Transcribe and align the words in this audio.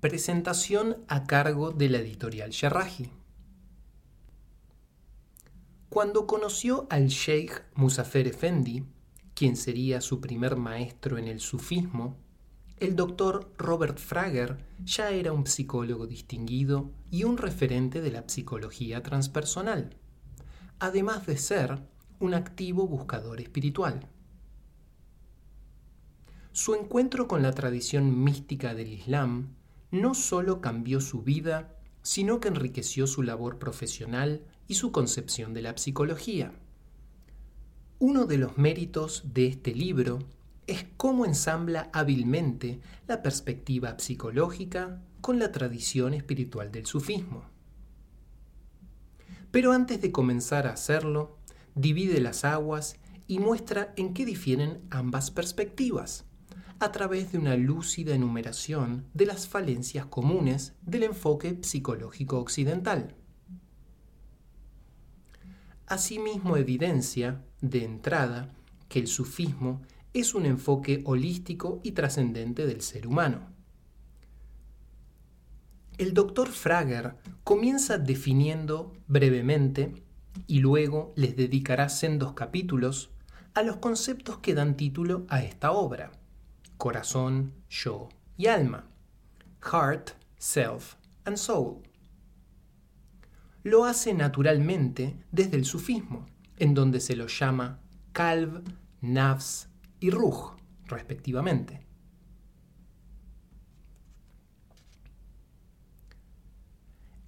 Presentación 0.00 0.96
a 1.08 1.24
cargo 1.24 1.72
de 1.72 1.90
la 1.90 1.98
editorial 1.98 2.52
Sherraji. 2.52 3.10
Cuando 5.90 6.26
conoció 6.26 6.86
al 6.88 7.08
Sheikh 7.08 7.66
Musafer 7.74 8.26
Effendi, 8.26 8.82
quien 9.34 9.56
sería 9.56 10.00
su 10.00 10.22
primer 10.22 10.56
maestro 10.56 11.18
en 11.18 11.28
el 11.28 11.38
sufismo, 11.38 12.16
el 12.78 12.96
doctor 12.96 13.52
Robert 13.58 13.98
Frager 13.98 14.64
ya 14.82 15.10
era 15.10 15.34
un 15.34 15.46
psicólogo 15.46 16.06
distinguido 16.06 16.90
y 17.10 17.24
un 17.24 17.36
referente 17.36 18.00
de 18.00 18.10
la 18.10 18.26
psicología 18.26 19.02
transpersonal, 19.02 19.98
además 20.78 21.26
de 21.26 21.36
ser 21.36 21.78
un 22.20 22.32
activo 22.32 22.86
buscador 22.86 23.38
espiritual. 23.42 24.08
Su 26.52 26.74
encuentro 26.74 27.28
con 27.28 27.42
la 27.42 27.52
tradición 27.52 28.24
mística 28.24 28.74
del 28.74 28.94
Islam 28.94 29.59
no 29.90 30.14
solo 30.14 30.60
cambió 30.60 31.00
su 31.00 31.22
vida, 31.22 31.76
sino 32.02 32.40
que 32.40 32.48
enriqueció 32.48 33.06
su 33.06 33.22
labor 33.22 33.58
profesional 33.58 34.44
y 34.68 34.74
su 34.74 34.92
concepción 34.92 35.52
de 35.52 35.62
la 35.62 35.76
psicología. 35.76 36.52
Uno 37.98 38.24
de 38.26 38.38
los 38.38 38.56
méritos 38.56 39.24
de 39.34 39.46
este 39.46 39.74
libro 39.74 40.20
es 40.66 40.86
cómo 40.96 41.26
ensambla 41.26 41.90
hábilmente 41.92 42.80
la 43.06 43.22
perspectiva 43.22 43.98
psicológica 43.98 45.02
con 45.20 45.38
la 45.38 45.52
tradición 45.52 46.14
espiritual 46.14 46.70
del 46.70 46.86
sufismo. 46.86 47.44
Pero 49.50 49.72
antes 49.72 50.00
de 50.00 50.12
comenzar 50.12 50.66
a 50.66 50.72
hacerlo, 50.72 51.36
divide 51.74 52.20
las 52.20 52.44
aguas 52.44 52.96
y 53.26 53.40
muestra 53.40 53.92
en 53.96 54.14
qué 54.14 54.24
difieren 54.24 54.80
ambas 54.90 55.30
perspectivas 55.30 56.29
a 56.80 56.92
través 56.92 57.30
de 57.30 57.38
una 57.38 57.56
lúcida 57.56 58.14
enumeración 58.14 59.06
de 59.12 59.26
las 59.26 59.46
falencias 59.46 60.06
comunes 60.06 60.74
del 60.80 61.02
enfoque 61.02 61.58
psicológico 61.60 62.38
occidental. 62.38 63.14
Asimismo 65.86 66.56
evidencia, 66.56 67.44
de 67.60 67.84
entrada, 67.84 68.54
que 68.88 68.98
el 68.98 69.08
sufismo 69.08 69.82
es 70.14 70.34
un 70.34 70.46
enfoque 70.46 71.02
holístico 71.04 71.80
y 71.82 71.92
trascendente 71.92 72.66
del 72.66 72.80
ser 72.80 73.06
humano. 73.06 73.50
El 75.98 76.14
doctor 76.14 76.48
Frager 76.48 77.16
comienza 77.44 77.98
definiendo 77.98 78.94
brevemente 79.06 80.02
y 80.46 80.60
luego 80.60 81.12
les 81.14 81.36
dedicará 81.36 81.90
sendos 81.90 82.32
capítulos 82.32 83.10
a 83.52 83.62
los 83.62 83.76
conceptos 83.76 84.38
que 84.38 84.54
dan 84.54 84.78
título 84.78 85.26
a 85.28 85.42
esta 85.42 85.72
obra 85.72 86.12
corazón, 86.80 87.52
yo 87.68 88.08
y 88.36 88.48
alma, 88.48 88.90
heart, 89.62 90.12
self 90.38 90.96
and 91.24 91.36
soul. 91.36 91.82
Lo 93.62 93.84
hace 93.84 94.14
naturalmente 94.14 95.22
desde 95.30 95.58
el 95.58 95.66
sufismo, 95.66 96.26
en 96.56 96.74
donde 96.74 97.00
se 97.00 97.14
lo 97.14 97.26
llama 97.28 97.80
kalb, 98.12 98.64
nafs 99.02 99.68
y 100.00 100.10
ruh, 100.10 100.56
respectivamente. 100.86 101.86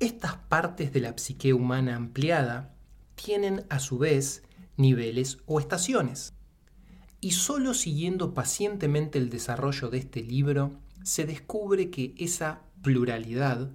Estas 0.00 0.36
partes 0.36 0.92
de 0.92 1.00
la 1.00 1.12
psique 1.16 1.52
humana 1.52 1.94
ampliada 1.94 2.74
tienen 3.14 3.66
a 3.68 3.78
su 3.78 3.98
vez 3.98 4.42
niveles 4.76 5.38
o 5.44 5.60
estaciones 5.60 6.32
y 7.22 7.30
solo 7.30 7.72
siguiendo 7.72 8.34
pacientemente 8.34 9.16
el 9.16 9.30
desarrollo 9.30 9.88
de 9.90 9.98
este 9.98 10.22
libro 10.22 10.72
se 11.04 11.24
descubre 11.24 11.88
que 11.88 12.14
esa 12.18 12.62
pluralidad 12.82 13.70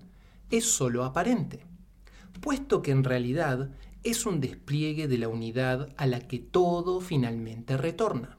es 0.50 0.66
solo 0.66 1.06
aparente, 1.06 1.66
puesto 2.42 2.82
que 2.82 2.92
en 2.92 3.06
realidad 3.06 3.72
es 4.04 4.26
un 4.26 4.42
despliegue 4.42 5.08
de 5.08 5.18
la 5.18 5.30
unidad 5.30 5.96
a 5.96 6.08
la 6.08 6.20
que 6.28 6.40
todo 6.40 7.00
finalmente 7.00 7.78
retorna. 7.78 8.38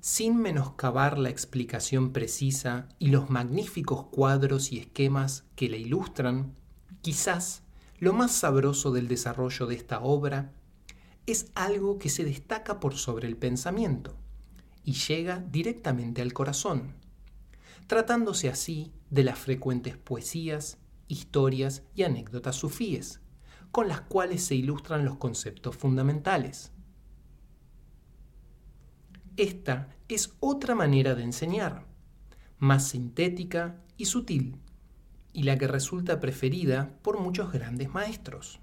Sin 0.00 0.36
menoscabar 0.38 1.16
la 1.16 1.30
explicación 1.30 2.12
precisa 2.12 2.88
y 2.98 3.10
los 3.10 3.30
magníficos 3.30 4.06
cuadros 4.06 4.72
y 4.72 4.80
esquemas 4.80 5.44
que 5.54 5.68
la 5.68 5.76
ilustran, 5.76 6.56
quizás 7.02 7.62
lo 8.00 8.12
más 8.12 8.32
sabroso 8.32 8.90
del 8.90 9.06
desarrollo 9.06 9.66
de 9.66 9.76
esta 9.76 10.00
obra 10.00 10.52
es 11.26 11.50
algo 11.54 11.98
que 11.98 12.08
se 12.08 12.24
destaca 12.24 12.80
por 12.80 12.94
sobre 12.94 13.28
el 13.28 13.36
pensamiento 13.36 14.16
y 14.84 14.92
llega 14.94 15.44
directamente 15.50 16.22
al 16.22 16.32
corazón, 16.32 16.94
tratándose 17.86 18.48
así 18.48 18.92
de 19.10 19.24
las 19.24 19.38
frecuentes 19.38 19.96
poesías, 19.96 20.78
historias 21.06 21.82
y 21.94 22.02
anécdotas 22.02 22.56
sufíes, 22.56 23.20
con 23.70 23.88
las 23.88 24.00
cuales 24.02 24.44
se 24.44 24.54
ilustran 24.54 25.04
los 25.04 25.16
conceptos 25.16 25.76
fundamentales. 25.76 26.72
Esta 29.36 29.88
es 30.08 30.34
otra 30.40 30.74
manera 30.74 31.14
de 31.14 31.22
enseñar, 31.22 31.86
más 32.58 32.88
sintética 32.88 33.80
y 33.96 34.06
sutil, 34.06 34.58
y 35.32 35.44
la 35.44 35.56
que 35.56 35.68
resulta 35.68 36.20
preferida 36.20 36.98
por 37.02 37.18
muchos 37.18 37.52
grandes 37.52 37.90
maestros. 37.90 38.61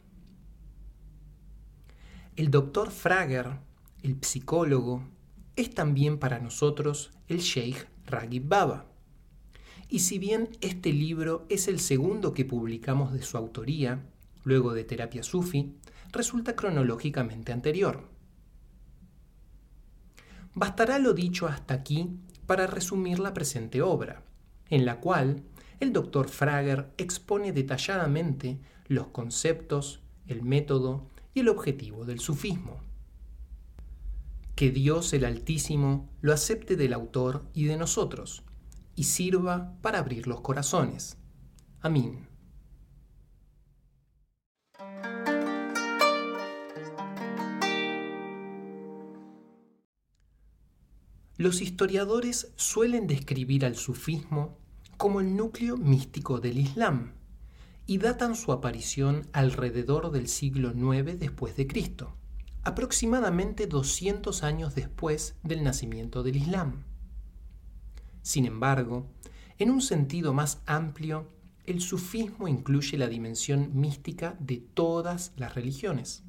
El 2.40 2.52
doctor 2.52 2.90
Frager, 2.90 3.58
el 4.02 4.16
psicólogo, 4.22 5.04
es 5.58 5.72
también 5.72 6.20
para 6.20 6.40
nosotros 6.40 7.12
el 7.28 7.40
Sheikh 7.40 7.86
Ragib 8.06 8.48
Baba. 8.48 8.86
Y 9.90 10.00
si 10.00 10.20
bien 10.20 10.48
este 10.62 10.94
libro 10.94 11.46
es 11.50 11.68
el 11.68 11.82
segundo 11.82 12.34
que 12.34 12.46
publicamos 12.46 13.12
de 13.12 13.24
su 13.24 13.36
autoría, 13.36 14.06
luego 14.46 14.74
de 14.74 14.86
Terapia 14.86 15.22
Sufi, 15.22 15.76
resulta 16.14 16.56
cronológicamente 16.56 17.52
anterior. 17.52 18.08
Bastará 20.54 20.98
lo 20.98 21.12
dicho 21.12 21.46
hasta 21.46 21.74
aquí 21.74 22.08
para 22.46 22.68
resumir 22.68 23.20
la 23.20 23.34
presente 23.34 23.82
obra, 23.82 24.24
en 24.70 24.86
la 24.86 25.02
cual 25.02 25.44
el 25.82 25.92
doctor 25.92 26.30
Frager 26.30 26.90
expone 26.98 27.52
detalladamente 27.52 28.62
los 28.88 29.08
conceptos, 29.08 30.00
el 30.26 30.42
método 30.42 31.10
el 31.40 31.50
objetivo 31.50 32.06
del 32.06 32.20
sufismo. 32.20 32.82
Que 34.56 34.72
Dios 34.72 35.14
el 35.14 35.26
Altísimo 35.26 36.10
lo 36.22 36.34
acepte 36.34 36.76
del 36.76 36.94
autor 36.94 37.46
y 37.54 37.66
de 37.66 37.78
nosotros, 37.78 38.44
y 38.96 39.04
sirva 39.06 39.74
para 39.82 40.00
abrir 40.00 40.28
los 40.28 40.42
corazones. 40.42 41.18
Amén. 41.82 42.28
Los 51.38 51.62
historiadores 51.62 52.52
suelen 52.58 53.08
describir 53.08 53.66
al 53.66 53.78
sufismo 53.78 54.58
como 54.98 55.22
el 55.22 55.38
núcleo 55.38 55.78
místico 55.78 56.42
del 56.42 56.58
Islam 56.58 57.14
y 57.90 57.98
datan 57.98 58.36
su 58.36 58.52
aparición 58.52 59.28
alrededor 59.34 60.12
del 60.12 60.28
siglo 60.28 60.74
IX 60.76 61.18
después 61.18 61.56
de 61.56 61.66
Cristo, 61.66 62.16
aproximadamente 62.62 63.66
200 63.66 64.44
años 64.44 64.76
después 64.76 65.40
del 65.42 65.64
nacimiento 65.64 66.22
del 66.22 66.36
Islam. 66.36 66.84
Sin 68.22 68.46
embargo, 68.46 69.08
en 69.58 69.72
un 69.72 69.82
sentido 69.82 70.34
más 70.34 70.62
amplio, 70.68 71.34
el 71.66 71.82
sufismo 71.82 72.48
incluye 72.48 72.96
la 72.96 73.08
dimensión 73.08 73.72
mística 73.74 74.38
de 74.40 74.58
todas 74.58 75.34
las 75.36 75.56
religiones. 75.56 76.24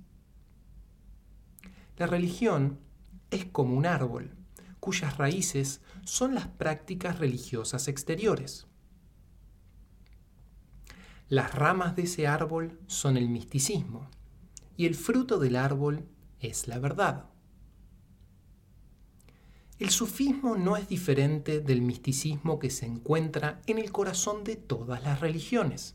La 1.99 2.06
religión 2.06 2.81
es 3.31 3.44
como 3.44 3.76
un 3.76 3.85
árbol, 3.85 4.35
cuyas 4.81 5.19
raíces 5.19 5.82
son 6.06 6.35
las 6.35 6.49
prácticas 6.49 7.19
religiosas 7.19 7.87
exteriores. 7.87 8.69
Las 11.31 11.55
ramas 11.55 11.94
de 11.94 12.03
ese 12.03 12.27
árbol 12.27 12.81
son 12.88 13.17
el 13.17 13.29
misticismo 13.29 14.11
y 14.77 14.87
el 14.87 14.97
fruto 14.97 15.38
del 15.38 15.55
árbol 15.55 16.09
es 16.41 16.67
la 16.67 16.81
verdad. 16.81 17.27
El 19.79 19.91
sufismo 19.91 20.56
no 20.56 20.77
es 20.77 20.88
diferente 20.88 21.61
del 21.61 21.82
misticismo 21.82 22.59
que 22.59 22.69
se 22.69 22.87
encuentra 22.87 23.62
en 23.69 23.79
el 23.79 23.93
corazón 23.93 24.43
de 24.43 24.56
todas 24.56 25.05
las 25.05 25.21
religiones. 25.21 25.94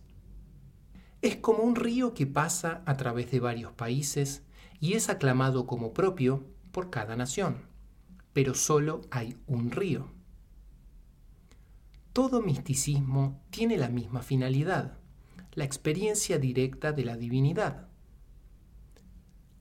Es 1.21 1.35
como 1.35 1.63
un 1.63 1.75
río 1.75 2.13
que 2.13 2.27
pasa 2.27 2.81
a 2.85 2.95
través 2.95 3.29
de 3.29 3.41
varios 3.41 3.73
países 3.73 4.41
y 4.79 4.93
es 4.93 5.09
aclamado 5.09 5.67
como 5.67 5.91
propio 5.91 6.45
por 6.71 6.89
cada 6.89 7.17
nación, 7.17 7.57
pero 8.31 8.53
solo 8.53 9.01
hay 9.11 9.35
un 9.47 9.71
río. 9.71 10.13
Todo 12.13 12.41
misticismo 12.41 13.43
tiene 13.49 13.75
la 13.75 13.89
misma 13.89 14.21
finalidad, 14.21 14.97
la 15.55 15.63
experiencia 15.63 16.37
directa 16.37 16.91
de 16.91 17.05
la 17.05 17.15
divinidad. 17.15 17.87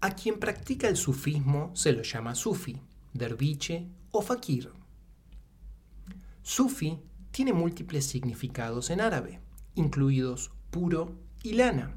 A 0.01 0.11
quien 0.11 0.39
practica 0.39 0.89
el 0.89 0.97
sufismo 0.97 1.71
se 1.75 1.93
lo 1.93 2.03
llama 2.03 2.35
sufi, 2.35 2.81
derviche 3.13 3.89
o 4.11 4.21
fakir. 4.21 4.73
Sufi 6.43 6.99
tiene 7.31 7.53
múltiples 7.53 8.05
significados 8.05 8.91
en 8.91 9.01
árabe, 9.01 9.41
incluidos 9.77 10.51
puro 10.71 11.17
y 11.43 11.53
lana, 11.53 11.97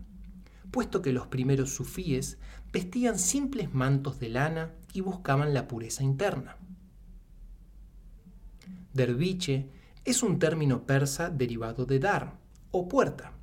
puesto 0.72 1.02
que 1.02 1.12
los 1.12 1.28
primeros 1.28 1.74
sufíes 1.74 2.38
vestían 2.72 3.18
simples 3.18 3.74
mantos 3.74 4.20
de 4.20 4.30
lana 4.30 4.74
y 4.94 5.02
buscaban 5.02 5.54
la 5.54 5.68
pureza 5.68 6.04
interna. 6.04 6.58
Derviche 8.94 9.70
es 10.06 10.24
un 10.24 10.40
término 10.40 10.86
persa 10.86 11.30
derivado 11.30 11.86
de 11.86 12.00
dar 12.00 12.40
o 12.72 12.88
puerta 12.88 13.37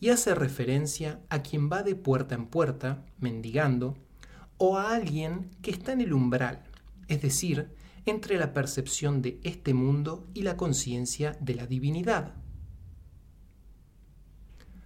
y 0.00 0.08
hace 0.08 0.34
referencia 0.34 1.20
a 1.28 1.42
quien 1.42 1.70
va 1.70 1.82
de 1.82 1.94
puerta 1.94 2.34
en 2.34 2.46
puerta, 2.46 3.04
mendigando, 3.18 3.98
o 4.56 4.78
a 4.78 4.94
alguien 4.94 5.50
que 5.62 5.70
está 5.70 5.92
en 5.92 6.00
el 6.00 6.14
umbral, 6.14 6.64
es 7.08 7.20
decir, 7.22 7.74
entre 8.06 8.38
la 8.38 8.54
percepción 8.54 9.20
de 9.20 9.38
este 9.42 9.74
mundo 9.74 10.26
y 10.32 10.42
la 10.42 10.56
conciencia 10.56 11.36
de 11.40 11.54
la 11.54 11.66
divinidad. 11.66 12.34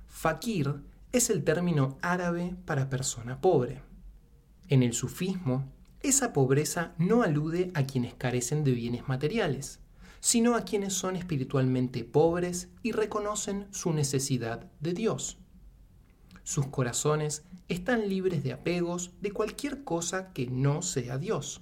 Fakir 0.09 0.83
es 1.13 1.31
el 1.31 1.45
término 1.45 1.97
árabe 2.03 2.57
para 2.65 2.91
persona 2.91 3.41
pobre. 3.41 3.83
En 4.69 4.83
el 4.83 4.95
sufismo, 4.95 5.73
esa 6.01 6.33
pobreza 6.33 6.95
no 6.99 7.23
alude 7.23 7.71
a 7.75 7.85
quienes 7.85 8.15
carecen 8.15 8.65
de 8.65 8.73
bienes 8.73 9.09
materiales, 9.09 9.81
sino 10.25 10.57
a 10.57 10.63
quienes 10.63 10.95
son 10.95 11.17
espiritualmente 11.17 12.03
pobres 12.03 12.71
y 12.83 12.93
reconocen 12.93 13.67
su 13.73 13.93
necesidad 13.93 14.71
de 14.81 14.95
Dios. 14.95 15.37
Sus 16.45 16.69
corazones 16.69 17.45
están 17.69 18.09
libres 18.09 18.43
de 18.43 18.55
apegos 18.55 19.13
de 19.21 19.33
cualquier 19.33 19.85
cosa 19.85 20.33
que 20.33 20.47
no 20.47 20.81
sea 20.81 21.19
Dios. 21.19 21.61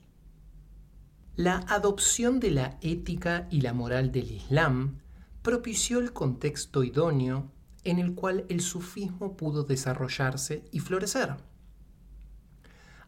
La 1.34 1.56
adopción 1.66 2.38
de 2.38 2.52
la 2.52 2.78
ética 2.82 3.48
y 3.50 3.62
la 3.62 3.72
moral 3.72 4.12
del 4.12 4.30
Islam 4.30 5.00
propició 5.42 5.98
el 5.98 6.12
contexto 6.12 6.84
idóneo 6.84 7.50
en 7.82 7.98
el 7.98 8.14
cual 8.14 8.46
el 8.48 8.60
sufismo 8.60 9.36
pudo 9.36 9.64
desarrollarse 9.64 10.62
y 10.70 10.78
florecer. 10.78 11.34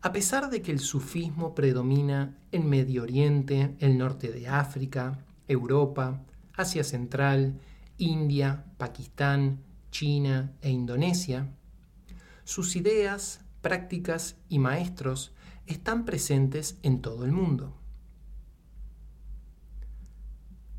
A 0.02 0.12
pesar 0.12 0.50
de 0.50 0.62
que 0.62 0.72
el 0.72 0.80
sufismo 0.80 1.54
predomina 1.54 2.36
en 2.50 2.68
Medio 2.68 3.04
Oriente, 3.04 3.76
el 3.78 3.96
norte 3.96 4.32
de 4.32 4.48
África, 4.48 5.24
Europa, 5.49 6.25
Asia 6.55 6.85
Central, 6.85 7.61
India, 7.99 8.64
Pakistán, 8.76 9.62
China 9.91 10.52
e 10.61 10.70
Indonesia, 10.70 11.49
sus 12.44 12.76
ideas, 12.76 13.41
prácticas 13.62 14.37
y 14.49 14.58
maestros 14.58 15.32
están 15.67 16.05
presentes 16.05 16.79
en 16.82 17.00
todo 17.00 17.25
el 17.25 17.32
mundo. 17.32 17.75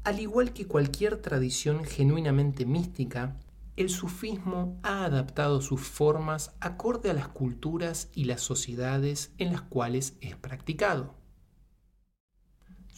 Al 0.03 0.19
igual 0.19 0.53
que 0.53 0.67
cualquier 0.67 1.17
tradición 1.17 1.83
genuinamente 1.83 2.65
mística, 2.65 3.39
el 3.75 3.89
sufismo 3.89 4.79
ha 4.83 5.03
adaptado 5.03 5.61
sus 5.61 5.81
formas 5.81 6.53
acorde 6.59 7.09
a 7.09 7.13
las 7.13 7.27
culturas 7.27 8.09
y 8.13 8.25
las 8.25 8.41
sociedades 8.41 9.33
en 9.39 9.51
las 9.51 9.61
cuales 9.61 10.15
es 10.21 10.35
practicado 10.35 11.15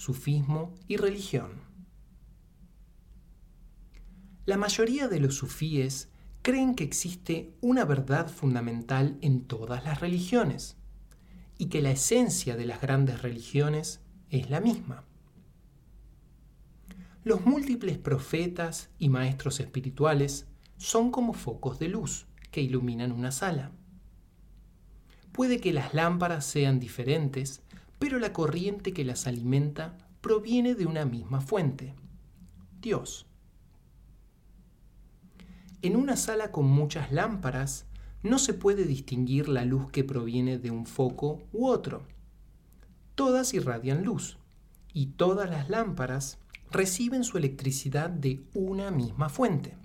sufismo 0.08 0.74
y 0.88 0.96
religión. 0.96 1.50
La 4.46 4.56
mayoría 4.56 5.10
de 5.10 5.20
los 5.20 5.36
sufíes 5.36 6.08
creen 6.44 6.76
que 6.76 6.86
existe 6.86 7.54
una 7.60 7.84
verdad 7.84 8.30
fundamental 8.30 9.18
en 9.20 9.42
todas 9.42 9.84
las 9.84 10.00
religiones 10.00 10.78
y 11.58 11.66
que 11.66 11.82
la 11.82 11.92
esencia 11.92 12.56
de 12.56 12.66
las 12.66 12.80
grandes 12.80 13.22
religiones 13.22 14.00
es 14.30 14.50
la 14.50 14.62
misma. 14.62 15.04
Los 17.26 17.46
múltiples 17.46 17.98
profetas 17.98 18.90
y 18.98 19.10
maestros 19.10 19.60
espirituales 19.60 20.48
son 20.78 21.12
como 21.12 21.34
focos 21.34 21.80
de 21.80 21.90
luz 21.90 22.28
que 22.50 22.62
iluminan 22.62 23.12
una 23.12 23.32
sala. 23.32 23.74
Puede 25.34 25.60
que 25.60 25.74
las 25.74 25.94
lámparas 25.94 26.46
sean 26.46 26.80
diferentes, 26.80 27.62
pero 28.00 28.20
la 28.20 28.34
corriente 28.34 28.94
que 28.94 29.06
las 29.06 29.28
alimenta 29.28 29.98
proviene 30.22 30.76
de 30.76 30.86
una 30.86 31.06
misma 31.06 31.42
fuente, 31.42 31.96
Dios. 32.82 33.26
En 35.82 35.96
una 35.96 36.16
sala 36.16 36.52
con 36.52 36.66
muchas 36.66 37.12
lámparas 37.12 37.86
no 38.24 38.40
se 38.40 38.54
puede 38.54 38.86
distinguir 38.86 39.48
la 39.48 39.64
luz 39.64 39.92
que 39.92 40.04
proviene 40.04 40.58
de 40.58 40.72
un 40.72 40.86
foco 40.86 41.44
u 41.54 41.68
otro. 41.68 42.04
Todas 43.16 43.54
irradian 43.54 44.04
luz 44.04 44.38
y 44.94 45.08
todas 45.08 45.50
las 45.50 45.70
lámparas 45.70 46.40
reciben 46.72 47.24
su 47.24 47.38
electricidad 47.38 48.10
de 48.10 48.42
una 48.54 48.92
misma 48.92 49.30
fuente, 49.30 49.78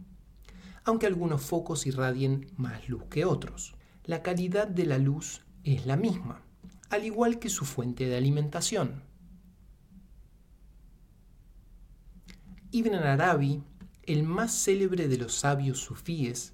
aunque 0.85 1.07
algunos 1.07 1.43
focos 1.43 1.87
irradien 1.87 2.51
más 2.57 2.89
luz 2.89 3.05
que 3.05 3.25
otros. 3.25 3.75
La 4.05 4.23
calidad 4.23 4.67
de 4.67 4.87
la 4.87 4.99
luz 4.99 5.43
es 5.63 5.87
la 5.87 5.97
misma 5.97 6.43
al 6.93 7.07
igual 7.07 7.39
que 7.39 7.49
su 7.49 7.65
fuente 7.65 8.07
de 8.07 8.17
alimentación. 8.19 9.03
Ibn 12.71 12.95
Arabi, 12.97 13.63
el 14.03 14.25
más 14.25 14.53
célebre 14.53 15.09
de 15.09 15.17
los 15.17 15.35
sabios 15.35 15.79
sufíes, 15.79 16.53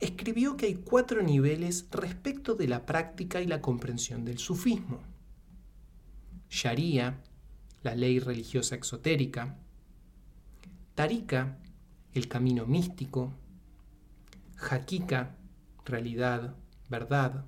escribió 0.00 0.56
que 0.56 0.66
hay 0.66 0.74
cuatro 0.74 1.22
niveles 1.22 1.86
respecto 1.92 2.56
de 2.56 2.66
la 2.66 2.86
práctica 2.86 3.40
y 3.40 3.46
la 3.46 3.60
comprensión 3.60 4.24
del 4.24 4.38
sufismo. 4.38 5.00
Sharia, 6.50 7.22
la 7.84 7.94
ley 7.94 8.18
religiosa 8.18 8.74
exotérica, 8.74 9.58
Tarika, 10.96 11.56
el 12.14 12.26
camino 12.26 12.66
místico, 12.66 13.32
Hakika, 14.56 15.36
realidad, 15.84 16.56
verdad, 16.88 17.44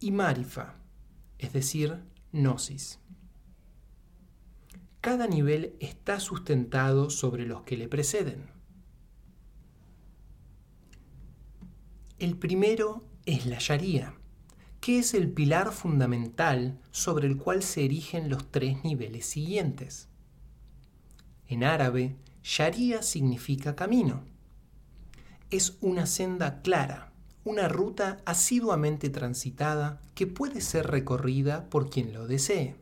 y 0.00 0.10
Marifa, 0.10 0.77
es 1.38 1.52
decir, 1.52 2.02
gnosis. 2.32 3.00
Cada 5.00 5.26
nivel 5.26 5.76
está 5.80 6.20
sustentado 6.20 7.08
sobre 7.10 7.46
los 7.46 7.62
que 7.62 7.76
le 7.76 7.88
preceden. 7.88 8.50
El 12.18 12.36
primero 12.36 13.04
es 13.26 13.46
la 13.46 13.58
Sharia, 13.60 14.14
que 14.80 14.98
es 14.98 15.14
el 15.14 15.30
pilar 15.30 15.72
fundamental 15.72 16.80
sobre 16.90 17.28
el 17.28 17.36
cual 17.36 17.62
se 17.62 17.84
erigen 17.84 18.28
los 18.28 18.50
tres 18.50 18.82
niveles 18.82 19.26
siguientes. 19.26 20.08
En 21.46 21.62
árabe, 21.62 22.16
Sharia 22.42 23.02
significa 23.02 23.76
camino. 23.76 24.24
Es 25.50 25.78
una 25.80 26.06
senda 26.06 26.60
clara, 26.60 27.07
una 27.48 27.66
ruta 27.66 28.18
asiduamente 28.26 29.08
transitada 29.08 30.02
que 30.14 30.26
puede 30.26 30.60
ser 30.60 30.86
recorrida 30.86 31.70
por 31.70 31.88
quien 31.88 32.12
lo 32.12 32.26
desee. 32.26 32.76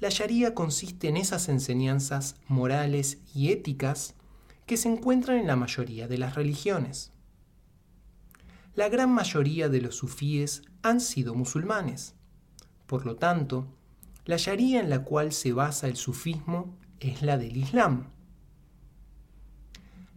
La 0.00 0.10
Sharia 0.10 0.54
consiste 0.54 1.08
en 1.08 1.16
esas 1.16 1.48
enseñanzas 1.48 2.36
morales 2.48 3.22
y 3.34 3.52
éticas 3.52 4.14
que 4.66 4.76
se 4.76 4.90
encuentran 4.90 5.38
en 5.38 5.46
la 5.46 5.56
mayoría 5.56 6.08
de 6.08 6.18
las 6.18 6.34
religiones. 6.34 7.10
La 8.74 8.90
gran 8.90 9.10
mayoría 9.10 9.70
de 9.70 9.80
los 9.80 9.96
sufíes 9.96 10.60
han 10.82 11.00
sido 11.00 11.34
musulmanes. 11.34 12.16
Por 12.86 13.06
lo 13.06 13.16
tanto, 13.16 13.66
la 14.26 14.36
Sharia 14.36 14.78
en 14.78 14.90
la 14.90 15.04
cual 15.04 15.32
se 15.32 15.54
basa 15.54 15.88
el 15.88 15.96
sufismo 15.96 16.76
es 17.00 17.22
la 17.22 17.38
del 17.38 17.56
Islam. 17.56 18.10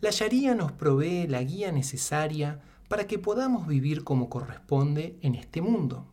La 0.05 0.11
Sharia 0.11 0.53
nos 0.53 0.71
provee 0.71 1.25
la 1.25 1.41
guía 1.41 1.71
necesaria 1.71 2.59
para 2.87 3.07
que 3.07 3.17
podamos 3.17 3.65
vivir 3.65 4.03
como 4.03 4.29
corresponde 4.29 5.17
en 5.23 5.33
este 5.33 5.63
mundo. 5.63 6.05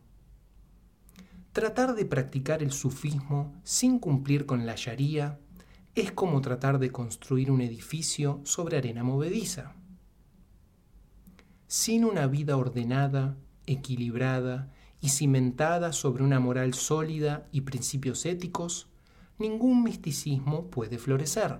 Tratar 1.51 1.93
de 1.93 2.03
practicar 2.03 2.63
el 2.63 2.71
sufismo 2.71 3.53
sin 3.63 3.99
cumplir 3.99 4.47
con 4.47 4.65
la 4.65 4.73
Sharia 4.75 5.39
es 5.93 6.11
como 6.11 6.41
tratar 6.41 6.79
de 6.79 6.89
construir 6.89 7.51
un 7.51 7.61
edificio 7.61 8.41
sobre 8.45 8.77
arena 8.77 9.03
movediza. 9.03 9.75
Sin 11.67 12.03
una 12.03 12.25
vida 12.25 12.57
ordenada, 12.57 13.37
equilibrada 13.67 14.73
y 15.01 15.09
cimentada 15.09 15.93
sobre 15.93 16.23
una 16.23 16.39
moral 16.39 16.73
sólida 16.73 17.47
y 17.51 17.61
principios 17.61 18.25
éticos, 18.25 18.87
ningún 19.37 19.83
misticismo 19.83 20.71
puede 20.71 20.97
florecer. 20.97 21.59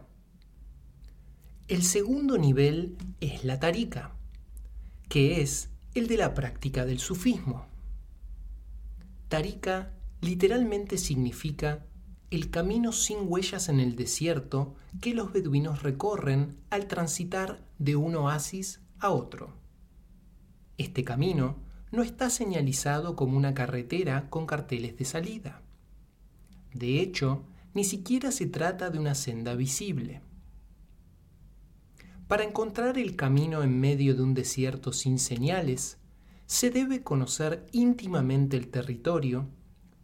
El 1.70 1.84
segundo 1.84 2.38
nivel 2.38 2.98
es 3.22 3.46
la 3.46 3.58
tarika, 3.58 4.12
que 5.08 5.42
es 5.42 5.70
el 5.94 6.08
de 6.08 6.18
la 6.18 6.34
práctica 6.34 6.84
del 6.84 7.00
sufismo. 7.00 7.68
Tarika 9.30 9.94
literalmente 10.20 10.98
significa 10.98 11.86
el 12.32 12.50
camino 12.50 12.92
sin 12.92 13.20
huellas 13.22 13.70
en 13.70 13.80
el 13.80 13.96
desierto 13.96 14.76
que 15.00 15.14
los 15.14 15.32
beduinos 15.32 15.84
recorren 15.84 16.58
al 16.70 16.88
transitar 16.88 17.66
de 17.80 17.96
un 17.96 18.16
oasis 18.16 18.82
a 19.00 19.12
otro. 19.12 19.54
Este 20.78 21.06
camino 21.06 21.56
no 21.92 22.04
está 22.04 22.30
señalizado 22.30 23.16
como 23.16 23.38
una 23.38 23.54
carretera 23.54 24.30
con 24.30 24.46
carteles 24.48 24.98
de 24.98 25.06
salida. 25.06 25.62
De 26.74 27.00
hecho, 27.00 27.46
ni 27.74 27.86
siquiera 27.86 28.32
se 28.32 28.48
trata 28.48 28.90
de 28.90 29.00
una 29.00 29.16
senda 29.16 29.56
visible. 29.56 30.22
Para 32.34 32.46
encontrar 32.46 32.98
el 32.98 33.16
camino 33.16 33.62
en 33.62 33.80
medio 33.80 34.16
de 34.16 34.24
un 34.24 34.34
desierto 34.34 34.92
sin 34.92 35.20
señales, 35.20 36.00
se 36.48 36.72
debe 36.72 37.04
conocer 37.04 37.68
íntimamente 37.72 38.58
el 38.58 38.70
territorio, 38.70 39.48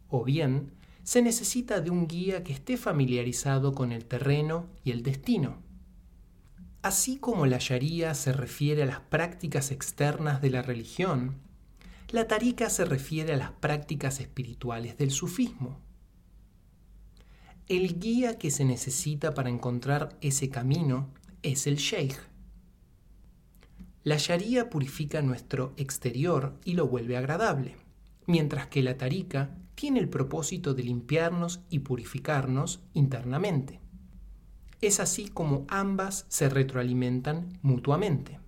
o 0.08 0.22
bien 0.22 0.70
se 1.02 1.22
necesita 1.22 1.80
de 1.80 1.90
un 1.90 2.06
guía 2.06 2.44
que 2.44 2.52
esté 2.52 2.76
familiarizado 2.76 3.74
con 3.74 3.90
el 3.90 4.04
terreno 4.04 4.68
y 4.84 4.92
el 4.92 5.02
destino. 5.02 5.60
Así 6.82 7.16
como 7.16 7.46
la 7.46 7.58
Sharia 7.58 8.14
se 8.14 8.32
refiere 8.32 8.84
a 8.84 8.86
las 8.86 9.00
prácticas 9.00 9.72
externas 9.72 10.40
de 10.40 10.50
la 10.50 10.62
religión, 10.62 11.34
la 12.10 12.28
Tarika 12.28 12.70
se 12.70 12.84
refiere 12.84 13.32
a 13.32 13.38
las 13.38 13.50
prácticas 13.50 14.20
espirituales 14.20 14.96
del 14.96 15.10
sufismo. 15.10 15.80
El 17.66 17.98
guía 17.98 18.38
que 18.38 18.52
se 18.52 18.64
necesita 18.64 19.34
para 19.34 19.50
encontrar 19.50 20.16
ese 20.20 20.48
camino 20.48 21.12
es 21.42 21.66
el 21.66 21.76
Sheikh. 21.76 22.18
La 24.02 24.16
Sharia 24.16 24.70
purifica 24.70 25.22
nuestro 25.22 25.74
exterior 25.76 26.58
y 26.64 26.74
lo 26.74 26.86
vuelve 26.86 27.16
agradable, 27.16 27.76
mientras 28.26 28.66
que 28.66 28.82
la 28.82 28.96
Tarika 28.96 29.56
tiene 29.74 30.00
el 30.00 30.08
propósito 30.08 30.74
de 30.74 30.84
limpiarnos 30.84 31.60
y 31.70 31.80
purificarnos 31.80 32.80
internamente. 32.94 33.80
Es 34.80 35.00
así 35.00 35.28
como 35.28 35.66
ambas 35.68 36.24
se 36.28 36.48
retroalimentan 36.48 37.58
mutuamente. 37.62 38.38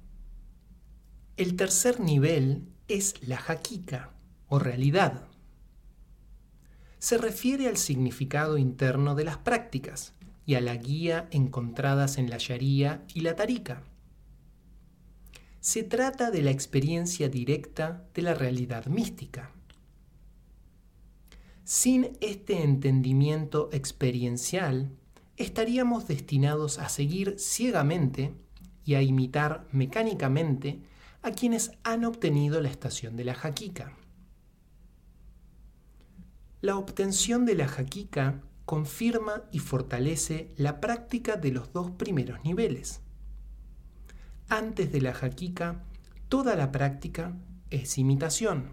El 1.36 1.56
tercer 1.56 2.00
nivel 2.00 2.68
es 2.88 3.14
la 3.26 3.42
hakika 3.46 4.12
o 4.48 4.58
realidad. 4.58 5.28
Se 6.98 7.18
refiere 7.18 7.68
al 7.68 7.76
significado 7.76 8.58
interno 8.58 9.14
de 9.14 9.24
las 9.24 9.38
prácticas 9.38 10.14
y 10.46 10.54
a 10.54 10.60
la 10.60 10.76
guía 10.76 11.28
encontradas 11.30 12.18
en 12.18 12.30
la 12.30 12.38
Sharia 12.38 13.04
y 13.14 13.20
la 13.20 13.36
Tarika. 13.36 13.82
Se 15.60 15.84
trata 15.84 16.30
de 16.30 16.42
la 16.42 16.50
experiencia 16.50 17.28
directa 17.28 18.04
de 18.14 18.22
la 18.22 18.34
realidad 18.34 18.86
mística. 18.86 19.52
Sin 21.64 22.16
este 22.20 22.62
entendimiento 22.64 23.68
experiencial, 23.72 24.90
estaríamos 25.36 26.08
destinados 26.08 26.78
a 26.78 26.88
seguir 26.88 27.36
ciegamente 27.38 28.34
y 28.84 28.94
a 28.94 29.02
imitar 29.02 29.68
mecánicamente 29.70 30.82
a 31.22 31.30
quienes 31.30 31.70
han 31.84 32.04
obtenido 32.04 32.60
la 32.60 32.68
estación 32.68 33.16
de 33.16 33.24
la 33.24 33.34
jaquica. 33.34 33.96
La 36.60 36.76
obtención 36.76 37.46
de 37.46 37.54
la 37.54 37.68
jaquica 37.68 38.42
confirma 38.64 39.42
y 39.50 39.58
fortalece 39.58 40.52
la 40.56 40.80
práctica 40.80 41.36
de 41.36 41.52
los 41.52 41.72
dos 41.72 41.90
primeros 41.90 42.44
niveles. 42.44 43.00
Antes 44.48 44.92
de 44.92 45.00
la 45.00 45.14
jaquica, 45.14 45.84
toda 46.28 46.56
la 46.56 46.72
práctica 46.72 47.36
es 47.70 47.98
imitación. 47.98 48.70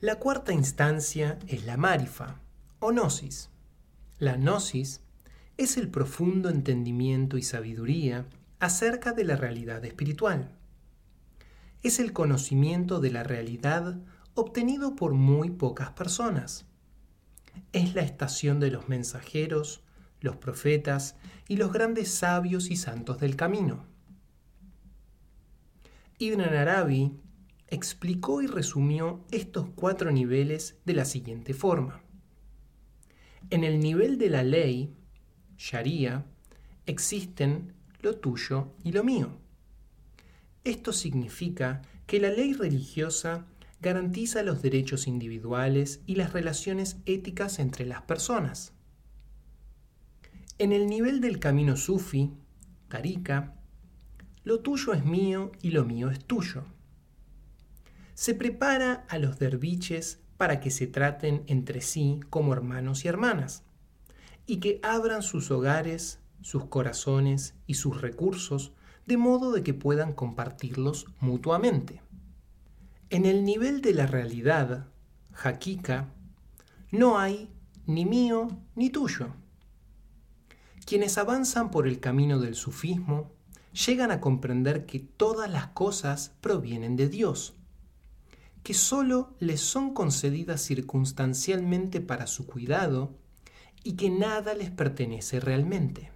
La 0.00 0.16
cuarta 0.16 0.52
instancia 0.52 1.38
es 1.46 1.66
la 1.66 1.76
marifa 1.76 2.40
o 2.78 2.90
gnosis. 2.90 3.50
La 4.18 4.36
gnosis 4.36 5.02
es 5.56 5.76
el 5.76 5.90
profundo 5.90 6.48
entendimiento 6.48 7.36
y 7.36 7.42
sabiduría 7.42 8.26
acerca 8.60 9.12
de 9.12 9.24
la 9.24 9.36
realidad 9.36 9.84
espiritual. 9.84 10.56
Es 11.82 11.98
el 11.98 12.12
conocimiento 12.12 13.00
de 13.00 13.10
la 13.10 13.24
realidad 13.24 13.98
obtenido 14.34 14.96
por 14.96 15.12
muy 15.12 15.50
pocas 15.50 15.90
personas. 15.90 16.66
Es 17.72 17.94
la 17.94 18.02
estación 18.02 18.60
de 18.60 18.70
los 18.70 18.88
mensajeros, 18.88 19.82
los 20.20 20.36
profetas 20.36 21.16
y 21.48 21.56
los 21.56 21.72
grandes 21.72 22.12
sabios 22.12 22.70
y 22.70 22.76
santos 22.76 23.18
del 23.18 23.36
camino. 23.36 23.86
Ibn 26.18 26.40
Arabi 26.42 27.12
explicó 27.68 28.42
y 28.42 28.46
resumió 28.46 29.24
estos 29.30 29.68
cuatro 29.74 30.10
niveles 30.10 30.78
de 30.84 30.94
la 30.94 31.04
siguiente 31.04 31.54
forma. 31.54 32.02
En 33.48 33.64
el 33.64 33.80
nivel 33.80 34.18
de 34.18 34.28
la 34.28 34.42
ley, 34.42 34.94
Sharia, 35.56 36.26
existen 36.86 37.72
lo 38.00 38.16
tuyo 38.16 38.74
y 38.84 38.92
lo 38.92 39.04
mío. 39.04 39.38
Esto 40.64 40.92
significa 40.92 41.82
que 42.06 42.20
la 42.20 42.30
ley 42.30 42.52
religiosa 42.52 43.46
garantiza 43.80 44.42
los 44.42 44.62
derechos 44.62 45.06
individuales 45.06 46.00
y 46.06 46.16
las 46.16 46.32
relaciones 46.32 46.98
éticas 47.06 47.58
entre 47.58 47.86
las 47.86 48.02
personas. 48.02 48.72
En 50.58 50.72
el 50.72 50.86
nivel 50.86 51.20
del 51.20 51.38
camino 51.38 51.76
sufi, 51.76 52.32
tarika, 52.88 53.54
lo 54.44 54.60
tuyo 54.60 54.92
es 54.92 55.04
mío 55.04 55.52
y 55.62 55.70
lo 55.70 55.84
mío 55.84 56.10
es 56.10 56.22
tuyo. 56.24 56.64
Se 58.14 58.34
prepara 58.34 59.06
a 59.08 59.18
los 59.18 59.38
derviches 59.38 60.20
para 60.36 60.60
que 60.60 60.70
se 60.70 60.86
traten 60.86 61.44
entre 61.46 61.80
sí 61.80 62.20
como 62.28 62.52
hermanos 62.52 63.04
y 63.04 63.08
hermanas 63.08 63.62
y 64.46 64.58
que 64.58 64.80
abran 64.82 65.22
sus 65.22 65.50
hogares, 65.50 66.18
sus 66.42 66.66
corazones 66.66 67.54
y 67.66 67.74
sus 67.74 68.00
recursos 68.00 68.72
de 69.06 69.16
modo 69.16 69.52
de 69.52 69.62
que 69.62 69.74
puedan 69.74 70.12
compartirlos 70.12 71.06
mutuamente. 71.20 72.02
En 73.10 73.26
el 73.26 73.44
nivel 73.44 73.80
de 73.80 73.92
la 73.92 74.06
realidad, 74.06 74.86
Hakika, 75.42 76.14
no 76.92 77.18
hay 77.18 77.50
ni 77.84 78.04
mío 78.04 78.46
ni 78.76 78.88
tuyo. 78.88 79.34
Quienes 80.86 81.18
avanzan 81.18 81.72
por 81.72 81.88
el 81.88 81.98
camino 81.98 82.38
del 82.38 82.54
sufismo 82.54 83.32
llegan 83.72 84.12
a 84.12 84.20
comprender 84.20 84.86
que 84.86 85.00
todas 85.00 85.50
las 85.50 85.66
cosas 85.68 86.36
provienen 86.40 86.94
de 86.94 87.08
Dios, 87.08 87.56
que 88.62 88.74
sólo 88.74 89.34
les 89.40 89.60
son 89.60 89.92
concedidas 89.92 90.60
circunstancialmente 90.60 92.00
para 92.00 92.28
su 92.28 92.46
cuidado 92.46 93.18
y 93.82 93.94
que 93.94 94.10
nada 94.10 94.54
les 94.54 94.70
pertenece 94.70 95.40
realmente. 95.40 96.12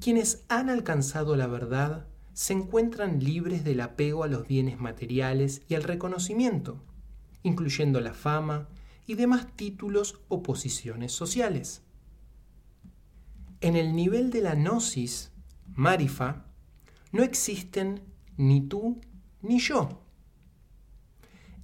Quienes 0.00 0.44
han 0.48 0.70
alcanzado 0.70 1.34
la 1.34 1.48
verdad 1.48 2.06
se 2.32 2.52
encuentran 2.52 3.22
libres 3.22 3.64
del 3.64 3.80
apego 3.80 4.24
a 4.24 4.28
los 4.28 4.46
bienes 4.46 4.78
materiales 4.78 5.62
y 5.68 5.74
al 5.74 5.82
reconocimiento, 5.82 6.82
incluyendo 7.42 8.00
la 8.00 8.14
fama 8.14 8.68
y 9.06 9.14
demás 9.14 9.46
títulos 9.56 10.20
o 10.28 10.42
posiciones 10.42 11.12
sociales. 11.12 11.82
En 13.60 13.76
el 13.76 13.94
nivel 13.94 14.30
de 14.30 14.40
la 14.40 14.54
gnosis, 14.54 15.32
marifa, 15.74 16.46
no 17.12 17.22
existen 17.22 18.02
ni 18.36 18.60
tú 18.60 19.00
ni 19.42 19.58
yo. 19.58 20.00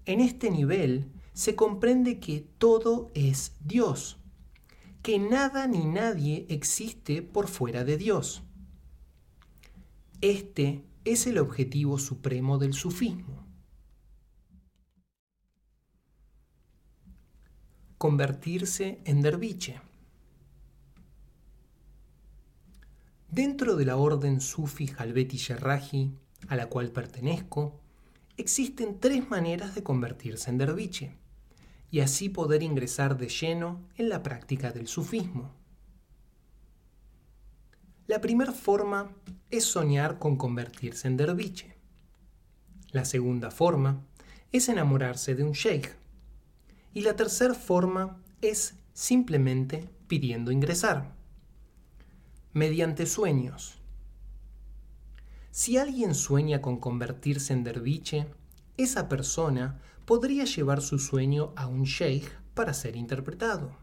En 0.04 0.20
este 0.20 0.50
nivel 0.50 1.10
se 1.32 1.54
comprende 1.54 2.18
que 2.18 2.40
todo 2.58 3.10
es 3.14 3.52
Dios, 3.60 4.18
que 5.02 5.18
nada 5.18 5.66
ni 5.66 5.84
nadie 5.84 6.46
existe 6.48 7.22
por 7.22 7.48
fuera 7.48 7.84
de 7.84 7.96
Dios. 7.96 8.42
Este 10.22 10.82
es 11.04 11.26
el 11.26 11.36
objetivo 11.36 11.98
supremo 11.98 12.56
del 12.56 12.72
sufismo. 12.72 13.46
Convertirse 17.98 19.02
en 19.04 19.20
derviche. 19.20 19.78
Dentro 23.30 23.76
de 23.76 23.84
la 23.84 23.98
orden 23.98 24.40
sufi 24.40 24.90
Halveti 24.96 25.36
Yerraji, 25.36 26.14
a 26.48 26.56
la 26.56 26.70
cual 26.70 26.92
pertenezco, 26.92 27.78
existen 28.38 28.98
tres 28.98 29.28
maneras 29.28 29.74
de 29.74 29.82
convertirse 29.82 30.48
en 30.48 30.56
derviche 30.56 31.18
y 31.90 32.00
así 32.00 32.30
poder 32.30 32.62
ingresar 32.62 33.18
de 33.18 33.28
lleno 33.28 33.86
en 33.96 34.08
la 34.08 34.22
práctica 34.22 34.72
del 34.72 34.88
sufismo. 34.88 35.65
La 38.06 38.20
primera 38.20 38.52
forma 38.52 39.10
es 39.50 39.64
soñar 39.64 40.20
con 40.20 40.36
convertirse 40.36 41.08
en 41.08 41.16
derviche. 41.16 41.76
La 42.92 43.04
segunda 43.04 43.50
forma 43.50 44.06
es 44.52 44.68
enamorarse 44.68 45.34
de 45.34 45.42
un 45.42 45.52
sheikh. 45.52 45.96
Y 46.94 47.00
la 47.00 47.16
tercera 47.16 47.54
forma 47.54 48.22
es 48.42 48.76
simplemente 48.92 49.90
pidiendo 50.06 50.52
ingresar. 50.52 51.16
Mediante 52.52 53.06
sueños. 53.06 53.82
Si 55.50 55.76
alguien 55.76 56.14
sueña 56.14 56.62
con 56.62 56.78
convertirse 56.78 57.54
en 57.54 57.64
derviche, 57.64 58.28
esa 58.76 59.08
persona 59.08 59.80
podría 60.04 60.44
llevar 60.44 60.80
su 60.80 61.00
sueño 61.00 61.52
a 61.56 61.66
un 61.66 61.82
sheikh 61.82 62.30
para 62.54 62.72
ser 62.72 62.94
interpretado. 62.94 63.76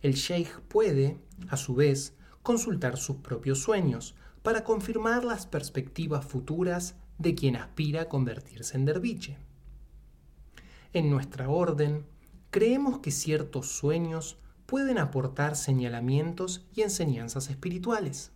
El 0.00 0.14
sheikh 0.14 0.60
puede, 0.68 1.18
a 1.48 1.56
su 1.56 1.74
vez, 1.74 2.14
consultar 2.44 2.98
sus 2.98 3.16
propios 3.16 3.58
sueños 3.58 4.14
para 4.42 4.62
confirmar 4.62 5.24
las 5.24 5.46
perspectivas 5.46 6.26
futuras 6.26 6.94
de 7.18 7.34
quien 7.34 7.56
aspira 7.56 8.02
a 8.02 8.08
convertirse 8.08 8.76
en 8.76 8.84
derviche. 8.84 9.38
En 10.92 11.10
nuestra 11.10 11.48
orden, 11.48 12.06
creemos 12.50 12.98
que 12.98 13.10
ciertos 13.10 13.68
sueños 13.70 14.38
pueden 14.66 14.98
aportar 14.98 15.56
señalamientos 15.56 16.66
y 16.74 16.82
enseñanzas 16.82 17.48
espirituales. 17.48 18.30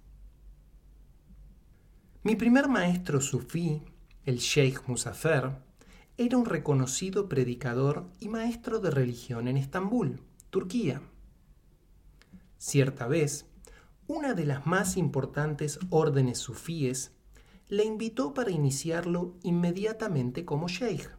Mi 2.23 2.35
primer 2.35 2.69
maestro 2.69 3.21
sufí, 3.21 3.83
el 4.25 4.39
Sheikh 4.39 4.89
Musafer, 4.89 5.59
era 6.17 6.39
un 6.39 6.47
reconocido 6.47 7.29
predicador 7.29 8.09
y 8.21 8.29
maestro 8.29 8.81
de 8.81 8.91
religión 8.91 9.49
en 9.49 9.59
Estambul, 9.59 10.23
Turquía. 10.49 11.03
Cierta 12.57 13.07
vez, 13.07 13.48
una 14.09 14.33
de 14.35 14.47
las 14.47 14.67
más 14.67 14.97
importantes 14.97 15.79
órdenes 15.91 16.39
sufíes 16.39 17.13
le 17.69 17.85
invitó 17.85 18.33
para 18.35 18.51
iniciarlo 18.51 19.37
inmediatamente 19.43 20.45
como 20.47 20.67
sheikh. 20.67 21.11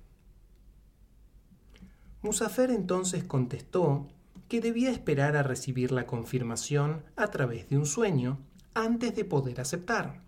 Musafer 2.23 2.71
entonces 2.71 3.23
contestó 3.23 4.07
que 4.49 4.59
debía 4.59 4.89
esperar 4.89 5.37
a 5.37 5.43
recibir 5.43 5.91
la 5.91 6.07
confirmación 6.07 7.05
a 7.15 7.27
través 7.27 7.69
de 7.69 7.77
un 7.77 7.85
sueño 7.85 8.39
antes 8.73 9.15
de 9.15 9.23
poder 9.23 9.61
aceptar. 9.61 10.23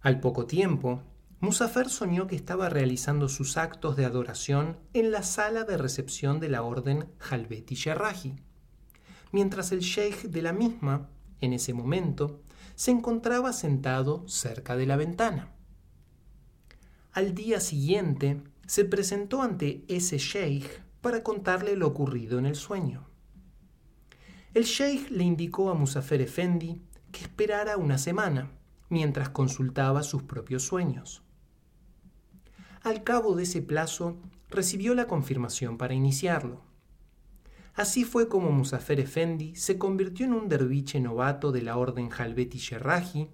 Al 0.00 0.18
poco 0.20 0.46
tiempo, 0.46 1.02
Musafer 1.40 1.88
soñó 1.88 2.26
que 2.26 2.34
estaba 2.34 2.68
realizando 2.68 3.28
sus 3.28 3.56
actos 3.56 3.96
de 3.96 4.04
adoración 4.04 4.76
en 4.92 5.12
la 5.12 5.22
sala 5.22 5.62
de 5.62 5.76
recepción 5.76 6.40
de 6.40 6.48
la 6.48 6.62
orden 6.62 7.06
Halbeti 7.30 7.76
Sherrahi, 7.76 8.34
mientras 9.30 9.70
el 9.70 9.80
sheikh 9.80 10.22
de 10.24 10.42
la 10.42 10.52
misma, 10.52 11.08
en 11.40 11.52
ese 11.52 11.74
momento, 11.74 12.40
se 12.74 12.90
encontraba 12.90 13.52
sentado 13.52 14.26
cerca 14.28 14.76
de 14.76 14.86
la 14.86 14.96
ventana. 14.96 15.52
Al 17.12 17.34
día 17.34 17.60
siguiente, 17.60 18.42
se 18.66 18.84
presentó 18.84 19.42
ante 19.42 19.84
ese 19.88 20.18
sheikh 20.18 20.82
para 21.00 21.22
contarle 21.22 21.74
lo 21.74 21.86
ocurrido 21.86 22.38
en 22.38 22.46
el 22.46 22.54
sueño. 22.54 23.08
El 24.54 24.64
sheikh 24.64 25.10
le 25.10 25.24
indicó 25.24 25.70
a 25.70 25.74
Musafer 25.74 26.20
Efendi 26.20 26.82
que 27.10 27.22
esperara 27.22 27.76
una 27.76 27.98
semana 27.98 28.50
mientras 28.88 29.28
consultaba 29.30 30.02
sus 30.02 30.22
propios 30.22 30.62
sueños. 30.62 31.22
Al 32.82 33.02
cabo 33.04 33.34
de 33.34 33.42
ese 33.42 33.62
plazo, 33.62 34.16
recibió 34.50 34.94
la 34.94 35.06
confirmación 35.06 35.78
para 35.78 35.94
iniciarlo. 35.94 36.62
Así 37.78 38.02
fue 38.02 38.28
como 38.28 38.50
Musafer 38.50 38.98
Efendi 38.98 39.54
se 39.54 39.78
convirtió 39.78 40.26
en 40.26 40.32
un 40.32 40.48
derviche 40.48 40.98
novato 40.98 41.52
de 41.52 41.62
la 41.62 41.76
orden 41.76 42.10
Halbeti 42.10 42.58
Sherrahi, 42.58 43.30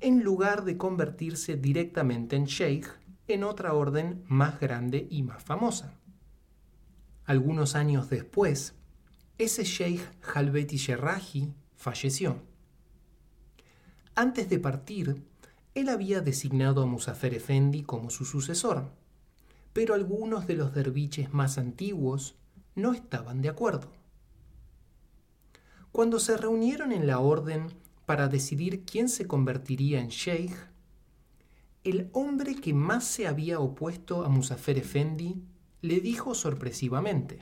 en 0.00 0.22
lugar 0.22 0.64
de 0.64 0.76
convertirse 0.76 1.56
directamente 1.56 2.36
en 2.36 2.44
sheikh 2.44 2.86
en 3.28 3.44
otra 3.44 3.72
orden 3.72 4.22
más 4.28 4.60
grande 4.60 5.08
y 5.10 5.22
más 5.22 5.42
famosa. 5.42 5.98
Algunos 7.24 7.74
años 7.74 8.10
después, 8.10 8.74
ese 9.38 9.64
sheikh 9.64 10.02
Halbeti 10.34 10.76
Sherrahi 10.76 11.54
falleció. 11.74 12.42
Antes 14.14 14.50
de 14.50 14.58
partir, 14.58 15.24
él 15.74 15.88
había 15.88 16.20
designado 16.20 16.82
a 16.82 16.86
Musafer 16.86 17.32
Efendi 17.32 17.84
como 17.84 18.10
su 18.10 18.26
sucesor, 18.26 18.92
pero 19.72 19.94
algunos 19.94 20.46
de 20.46 20.56
los 20.56 20.74
derviches 20.74 21.32
más 21.32 21.56
antiguos 21.56 22.38
no 22.78 22.92
estaban 22.92 23.42
de 23.42 23.48
acuerdo. 23.48 23.92
Cuando 25.92 26.18
se 26.18 26.36
reunieron 26.36 26.92
en 26.92 27.06
la 27.06 27.18
orden 27.18 27.68
para 28.06 28.28
decidir 28.28 28.84
quién 28.84 29.08
se 29.08 29.26
convertiría 29.26 30.00
en 30.00 30.08
sheikh, 30.08 30.54
el 31.84 32.10
hombre 32.12 32.54
que 32.54 32.74
más 32.74 33.04
se 33.04 33.26
había 33.26 33.60
opuesto 33.60 34.24
a 34.24 34.28
Musafer 34.28 34.78
Efendi 34.78 35.42
le 35.80 36.00
dijo 36.00 36.34
sorpresivamente, 36.34 37.40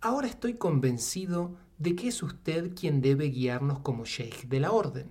Ahora 0.00 0.26
estoy 0.26 0.54
convencido 0.54 1.56
de 1.78 1.94
que 1.94 2.08
es 2.08 2.22
usted 2.22 2.74
quien 2.74 3.00
debe 3.00 3.26
guiarnos 3.26 3.80
como 3.80 4.04
sheikh 4.04 4.48
de 4.48 4.60
la 4.60 4.72
orden, 4.72 5.08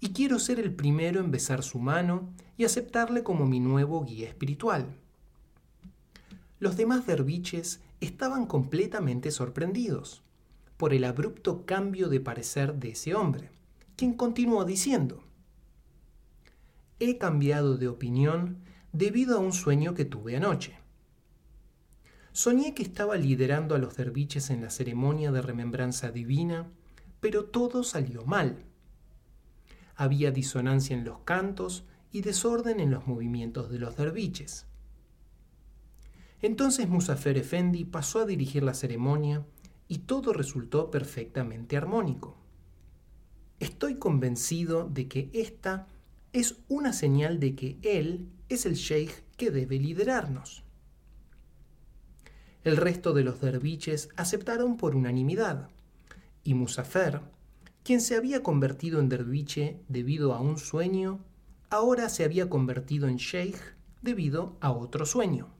y 0.00 0.10
quiero 0.10 0.38
ser 0.38 0.58
el 0.58 0.74
primero 0.74 1.20
en 1.20 1.30
besar 1.30 1.62
su 1.62 1.78
mano 1.78 2.30
y 2.56 2.64
aceptarle 2.64 3.22
como 3.22 3.46
mi 3.46 3.60
nuevo 3.60 4.04
guía 4.04 4.28
espiritual. 4.28 4.86
Los 6.58 6.76
demás 6.76 7.06
derviches 7.06 7.80
estaban 8.00 8.46
completamente 8.46 9.30
sorprendidos 9.30 10.22
por 10.76 10.94
el 10.94 11.04
abrupto 11.04 11.66
cambio 11.66 12.08
de 12.08 12.20
parecer 12.20 12.74
de 12.76 12.90
ese 12.90 13.14
hombre, 13.14 13.50
quien 13.96 14.14
continuó 14.14 14.64
diciendo, 14.64 15.24
He 16.98 17.18
cambiado 17.18 17.76
de 17.76 17.88
opinión 17.88 18.58
debido 18.92 19.36
a 19.36 19.40
un 19.40 19.52
sueño 19.52 19.94
que 19.94 20.04
tuve 20.04 20.36
anoche. 20.36 20.78
Soñé 22.32 22.74
que 22.74 22.82
estaba 22.82 23.16
liderando 23.16 23.74
a 23.74 23.78
los 23.78 23.96
derviches 23.96 24.50
en 24.50 24.62
la 24.62 24.70
ceremonia 24.70 25.32
de 25.32 25.42
remembranza 25.42 26.10
divina, 26.10 26.70
pero 27.20 27.44
todo 27.44 27.82
salió 27.82 28.24
mal. 28.24 28.64
Había 29.96 30.30
disonancia 30.30 30.96
en 30.96 31.04
los 31.04 31.18
cantos 31.20 31.84
y 32.12 32.22
desorden 32.22 32.80
en 32.80 32.90
los 32.90 33.06
movimientos 33.06 33.70
de 33.70 33.78
los 33.78 33.96
derviches. 33.96 34.66
Entonces 36.42 36.88
Musafer 36.88 37.36
Efendi 37.36 37.84
pasó 37.84 38.20
a 38.20 38.26
dirigir 38.26 38.62
la 38.62 38.74
ceremonia 38.74 39.44
y 39.88 39.98
todo 39.98 40.32
resultó 40.32 40.90
perfectamente 40.90 41.76
armónico. 41.76 42.36
Estoy 43.58 43.96
convencido 43.96 44.88
de 44.88 45.08
que 45.08 45.30
esta 45.34 45.86
es 46.32 46.60
una 46.68 46.92
señal 46.92 47.40
de 47.40 47.54
que 47.56 47.78
él 47.82 48.28
es 48.48 48.64
el 48.64 48.74
sheikh 48.74 49.24
que 49.36 49.50
debe 49.50 49.78
liderarnos. 49.78 50.64
El 52.62 52.76
resto 52.76 53.12
de 53.12 53.24
los 53.24 53.40
derviches 53.40 54.10
aceptaron 54.16 54.76
por 54.76 54.94
unanimidad, 54.94 55.70
y 56.44 56.54
Musafer, 56.54 57.20
quien 57.82 58.00
se 58.00 58.16
había 58.16 58.42
convertido 58.42 59.00
en 59.00 59.08
derviche 59.08 59.80
debido 59.88 60.34
a 60.34 60.40
un 60.40 60.58
sueño, 60.58 61.24
ahora 61.68 62.08
se 62.08 62.24
había 62.24 62.48
convertido 62.48 63.08
en 63.08 63.16
sheikh 63.16 63.58
debido 64.02 64.56
a 64.60 64.72
otro 64.72 65.04
sueño. 65.04 65.59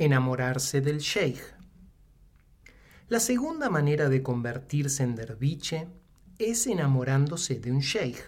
Enamorarse 0.00 0.80
del 0.80 0.98
sheikh. 0.98 1.42
La 3.08 3.20
segunda 3.20 3.68
manera 3.68 4.08
de 4.08 4.22
convertirse 4.22 5.02
en 5.02 5.14
derviche 5.14 5.88
es 6.38 6.66
enamorándose 6.66 7.60
de 7.60 7.70
un 7.70 7.80
sheikh. 7.80 8.24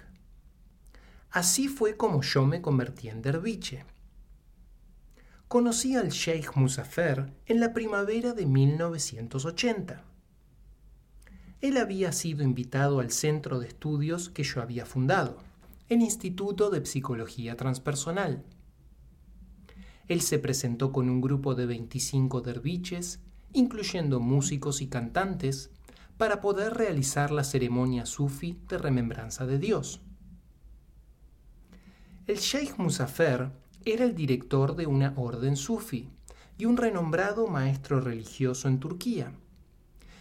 Así 1.31 1.69
fue 1.69 1.97
como 1.97 2.21
yo 2.21 2.45
me 2.45 2.61
convertí 2.61 3.09
en 3.09 3.23
derviche. 3.23 3.87
Conocí 5.49 5.97
al 5.97 6.11
sheikh 6.11 6.57
Musafer 6.57 7.33
en 7.47 7.59
la 7.59 7.73
primavera 7.73 8.35
de 8.35 8.45
1980. 8.45 10.05
Él 11.63 11.79
había 11.79 12.13
sido 12.13 12.43
invitado 12.43 13.01
al 13.01 13.11
centro 13.13 13.61
de 13.61 13.69
estudios 13.69 14.29
que 14.29 14.43
yo 14.43 14.61
había 14.61 14.85
fundado, 14.85 15.39
el 15.89 16.03
Instituto 16.03 16.69
de 16.69 16.85
Psicología 16.85 17.57
Transpersonal 17.57 18.45
él 20.13 20.21
se 20.21 20.39
presentó 20.39 20.93
con 20.93 21.09
un 21.09 21.21
grupo 21.21 21.55
de 21.55 21.67
25 21.67 22.41
derviches, 22.43 23.21
incluyendo 23.53 24.21
músicos 24.21 24.83
y 24.83 24.89
cantantes, 24.89 25.71
para 26.19 26.41
poder 26.41 26.75
realizar 26.75 27.31
la 27.31 27.45
ceremonia 27.45 28.07
sufi 28.07 28.59
de 28.69 28.79
remembranza 28.79 29.47
de 29.47 29.59
Dios. 29.59 30.01
El 32.27 32.37
Sheikh 32.37 32.79
Musafer 32.79 33.51
era 33.85 34.05
el 34.05 34.15
director 34.15 34.77
de 34.77 34.87
una 34.87 35.15
orden 35.17 35.57
sufi 35.57 36.09
y 36.59 36.67
un 36.67 36.77
renombrado 36.77 37.49
maestro 37.49 38.01
religioso 38.01 38.69
en 38.69 38.79
Turquía, 38.79 39.33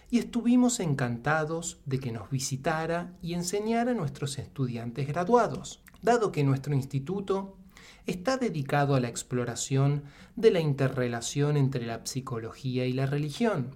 y 0.10 0.18
estuvimos 0.20 0.80
encantados 0.80 1.80
de 1.86 2.00
que 2.00 2.12
nos 2.12 2.30
visitara 2.30 3.16
y 3.22 3.34
enseñara 3.34 3.92
a 3.92 3.96
nuestros 3.96 4.40
estudiantes 4.40 5.08
graduados, 5.08 5.84
dado 6.02 6.32
que 6.32 6.44
nuestro 6.44 6.74
instituto 6.74 7.58
está 8.06 8.38
dedicado 8.38 8.96
a 8.96 9.00
la 9.00 9.10
exploración 9.10 10.04
de 10.36 10.52
la 10.52 10.60
interrelación 10.60 11.58
entre 11.58 11.86
la 11.86 12.06
psicología 12.06 12.86
y 12.86 12.94
la 12.94 13.06
religión. 13.06 13.76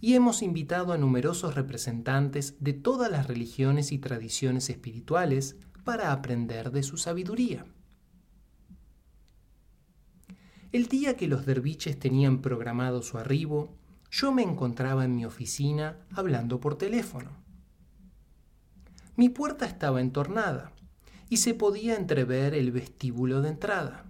Y 0.00 0.14
hemos 0.14 0.42
invitado 0.42 0.92
a 0.92 0.98
numerosos 0.98 1.54
representantes 1.54 2.56
de 2.60 2.72
todas 2.72 3.10
las 3.10 3.28
religiones 3.28 3.92
y 3.92 3.98
tradiciones 3.98 4.68
espirituales 4.70 5.56
para 5.84 6.12
aprender 6.12 6.70
de 6.70 6.82
su 6.82 6.96
sabiduría. 6.96 7.64
El 10.72 10.86
día 10.86 11.16
que 11.16 11.28
los 11.28 11.44
derviches 11.44 11.98
tenían 11.98 12.40
programado 12.40 13.02
su 13.02 13.18
arribo, 13.18 13.76
yo 14.10 14.32
me 14.32 14.42
encontraba 14.42 15.04
en 15.04 15.14
mi 15.14 15.24
oficina 15.24 15.98
hablando 16.12 16.60
por 16.60 16.76
teléfono. 16.76 17.30
Mi 19.16 19.28
puerta 19.28 19.66
estaba 19.66 20.00
entornada 20.00 20.71
y 21.32 21.38
se 21.38 21.54
podía 21.54 21.96
entrever 21.96 22.52
el 22.52 22.72
vestíbulo 22.72 23.40
de 23.40 23.48
entrada. 23.48 24.04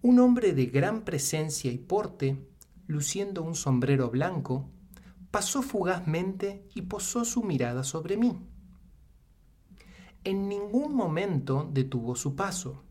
Un 0.00 0.18
hombre 0.18 0.54
de 0.54 0.64
gran 0.64 1.04
presencia 1.04 1.70
y 1.70 1.76
porte, 1.76 2.48
luciendo 2.86 3.42
un 3.42 3.54
sombrero 3.54 4.08
blanco, 4.08 4.70
pasó 5.30 5.60
fugazmente 5.60 6.66
y 6.74 6.80
posó 6.80 7.26
su 7.26 7.42
mirada 7.42 7.84
sobre 7.84 8.16
mí. 8.16 8.38
En 10.24 10.48
ningún 10.48 10.94
momento 10.94 11.68
detuvo 11.70 12.16
su 12.16 12.34
paso, 12.34 12.82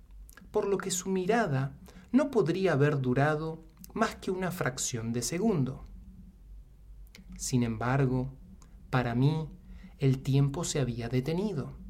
por 0.51 0.67
lo 0.67 0.77
que 0.77 0.91
su 0.91 1.09
mirada 1.09 1.75
no 2.11 2.29
podría 2.29 2.73
haber 2.73 3.01
durado 3.01 3.63
más 3.95 4.17
que 4.17 4.29
una 4.29 4.51
fracción 4.51 5.11
de 5.11 5.23
segundo. 5.23 5.87
Sin 7.35 7.63
embargo, 7.63 8.31
para 8.91 9.15
mí, 9.15 9.49
el 9.97 10.21
tiempo 10.21 10.63
se 10.63 10.79
había 10.79 11.09
detenido. 11.09 11.81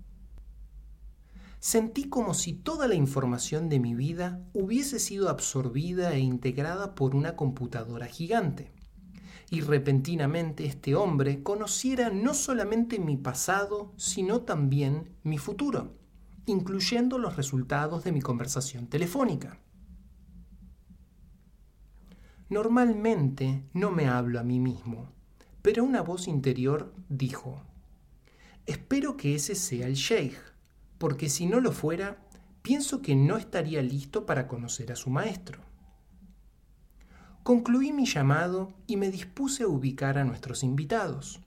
Sentí 1.65 2.10
como 2.10 2.34
si 2.34 2.52
toda 2.52 2.89
la 2.89 2.95
información 2.95 3.69
de 3.69 3.80
mi 3.80 3.95
vida 3.95 4.45
hubiese 4.52 4.99
sido 4.99 5.30
absorbida 5.30 6.12
e 6.12 6.19
integrada 6.19 6.93
por 6.93 7.15
una 7.15 7.38
computadora 7.38 8.08
gigante. 8.08 8.73
Y 9.49 9.62
repentinamente 9.62 10.65
este 10.65 10.93
hombre 10.93 11.41
conociera 11.41 12.10
no 12.10 12.34
solamente 12.34 12.99
mi 12.99 13.15
pasado, 13.15 13.93
sino 13.95 14.41
también 14.41 15.15
mi 15.23 15.38
futuro, 15.38 15.95
incluyendo 16.47 17.17
los 17.17 17.38
resultados 17.38 18.04
de 18.04 18.12
mi 18.12 18.19
conversación 18.19 18.88
telefónica. 18.88 19.58
Normalmente 22.49 23.63
no 23.71 23.89
me 23.89 24.10
hablo 24.10 24.41
a 24.41 24.43
mí 24.43 24.60
mismo, 24.60 25.13
pero 25.62 25.86
una 25.86 26.02
voz 26.02 26.28
interior 26.28 26.93
dijo, 27.08 27.63
espero 28.65 29.15
que 29.15 29.36
ese 29.36 29.56
sea 29.56 29.88
el 29.88 29.93
sheikh, 29.93 30.53
porque 30.97 31.29
si 31.29 31.45
no 31.45 31.60
lo 31.60 31.71
fuera, 31.71 32.17
pienso 32.62 33.01
que 33.01 33.15
no 33.15 33.38
estaría 33.38 33.82
listo 33.82 34.25
para 34.25 34.47
conocer 34.47 34.91
a 34.91 34.95
su 34.95 35.10
maestro. 35.10 35.60
Concluí 37.43 37.91
mi 37.91 38.06
llamado 38.06 38.73
y 38.88 38.95
me 38.95 39.12
dispuse 39.12 39.63
a 39.63 39.67
ubicar 39.67 40.17
a 40.17 40.23
nuestros 40.23 40.63
invitados. 40.63 41.41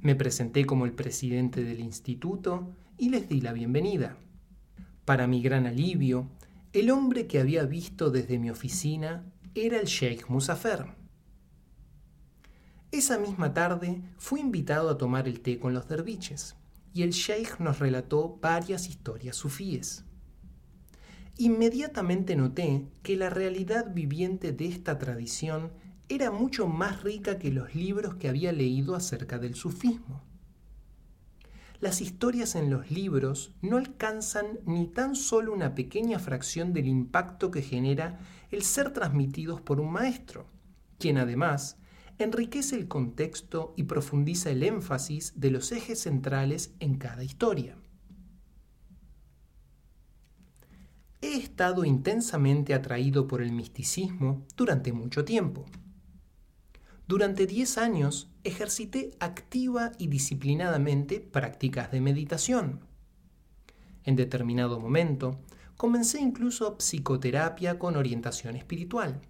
Me 0.00 0.16
presenté 0.16 0.66
como 0.66 0.84
el 0.84 0.92
presidente 0.92 1.62
del 1.62 1.80
instituto 1.80 2.74
y 2.98 3.10
les 3.10 3.28
di 3.28 3.40
la 3.40 3.52
bienvenida. 3.52 4.16
Para 5.04 5.28
mi 5.28 5.42
gran 5.42 5.66
alivio, 5.66 6.28
el 6.72 6.90
hombre 6.90 7.26
que 7.28 7.38
había 7.38 7.64
visto 7.64 8.10
desde 8.10 8.38
mi 8.38 8.50
oficina 8.50 9.24
era 9.54 9.78
el 9.78 9.86
Sheikh 9.86 10.28
Musafer. 10.28 10.86
Esa 12.90 13.18
misma 13.18 13.54
tarde 13.54 14.02
fui 14.18 14.40
invitado 14.40 14.90
a 14.90 14.98
tomar 14.98 15.28
el 15.28 15.40
té 15.40 15.60
con 15.60 15.72
los 15.72 15.86
derviches 15.88 16.56
y 16.92 17.02
el 17.02 17.10
sheikh 17.10 17.60
nos 17.60 17.78
relató 17.78 18.38
varias 18.40 18.88
historias 18.88 19.36
sufíes. 19.36 20.04
Inmediatamente 21.36 22.36
noté 22.36 22.86
que 23.02 23.16
la 23.16 23.30
realidad 23.30 23.94
viviente 23.94 24.52
de 24.52 24.66
esta 24.66 24.98
tradición 24.98 25.72
era 26.08 26.30
mucho 26.30 26.66
más 26.66 27.02
rica 27.02 27.38
que 27.38 27.50
los 27.50 27.74
libros 27.74 28.16
que 28.16 28.28
había 28.28 28.52
leído 28.52 28.94
acerca 28.94 29.38
del 29.38 29.54
sufismo. 29.54 30.22
Las 31.78 32.02
historias 32.02 32.56
en 32.56 32.68
los 32.68 32.90
libros 32.90 33.54
no 33.62 33.78
alcanzan 33.78 34.58
ni 34.66 34.86
tan 34.86 35.16
solo 35.16 35.54
una 35.54 35.74
pequeña 35.74 36.18
fracción 36.18 36.74
del 36.74 36.88
impacto 36.88 37.50
que 37.50 37.62
genera 37.62 38.18
el 38.50 38.62
ser 38.62 38.92
transmitidos 38.92 39.62
por 39.62 39.80
un 39.80 39.90
maestro, 39.92 40.46
quien 40.98 41.16
además 41.16 41.78
enriquece 42.24 42.76
el 42.76 42.88
contexto 42.88 43.74
y 43.76 43.84
profundiza 43.84 44.50
el 44.50 44.62
énfasis 44.62 45.32
de 45.36 45.50
los 45.50 45.72
ejes 45.72 46.00
centrales 46.00 46.74
en 46.80 46.96
cada 46.96 47.24
historia. 47.24 47.76
He 51.22 51.36
estado 51.36 51.84
intensamente 51.84 52.72
atraído 52.72 53.28
por 53.28 53.42
el 53.42 53.52
misticismo 53.52 54.46
durante 54.56 54.92
mucho 54.92 55.24
tiempo. 55.24 55.66
Durante 57.06 57.46
10 57.46 57.78
años 57.78 58.30
ejercité 58.44 59.10
activa 59.20 59.92
y 59.98 60.06
disciplinadamente 60.06 61.20
prácticas 61.20 61.90
de 61.90 62.00
meditación. 62.00 62.80
En 64.04 64.16
determinado 64.16 64.80
momento, 64.80 65.40
comencé 65.76 66.20
incluso 66.20 66.76
psicoterapia 66.78 67.78
con 67.78 67.96
orientación 67.96 68.56
espiritual. 68.56 69.20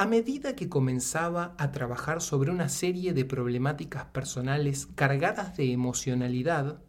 A 0.00 0.06
medida 0.06 0.56
que 0.56 0.70
comenzaba 0.70 1.54
a 1.58 1.72
trabajar 1.72 2.22
sobre 2.22 2.50
una 2.50 2.70
serie 2.70 3.12
de 3.12 3.26
problemáticas 3.26 4.06
personales 4.06 4.86
cargadas 4.94 5.58
de 5.58 5.72
emocionalidad, 5.72 6.82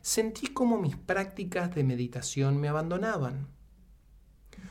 sentí 0.00 0.48
como 0.48 0.76
mis 0.76 0.96
prácticas 0.96 1.72
de 1.76 1.84
meditación 1.84 2.60
me 2.60 2.66
abandonaban. 2.66 3.46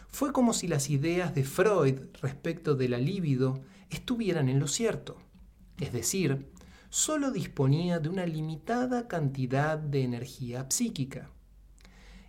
Fue 0.10 0.34
como 0.34 0.52
si 0.52 0.68
las 0.68 0.89
ideas 0.89 1.34
de 1.34 1.46
Freud 1.46 2.02
respecto 2.22 2.76
de 2.76 2.89
la 2.89 2.98
libido 2.98 3.62
estuvieran 3.89 4.50
en 4.50 4.60
lo 4.60 4.68
cierto, 4.68 5.15
es 5.80 5.94
decir, 5.94 6.52
solo 6.89 7.32
disponía 7.32 8.00
de 8.00 8.10
una 8.10 8.26
limitada 8.26 9.08
cantidad 9.08 9.78
de 9.78 10.04
energía 10.04 10.65
psíquica. 10.68 11.30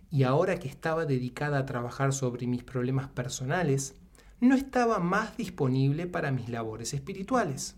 Y 0.09 0.23
ahora 0.23 0.59
que 0.59 0.69
estaba 0.69 1.05
dedicada 1.05 1.57
a 1.57 1.65
trabajar 1.65 2.13
sobre 2.13 2.47
mis 2.47 2.63
problemas 2.63 3.09
personales, 3.09 4.00
no 4.41 4.55
estaba 4.55 4.99
más 4.99 5.37
disponible 5.37 6.07
para 6.07 6.31
mis 6.31 6.49
labores 6.49 6.95
espirituales. 6.95 7.75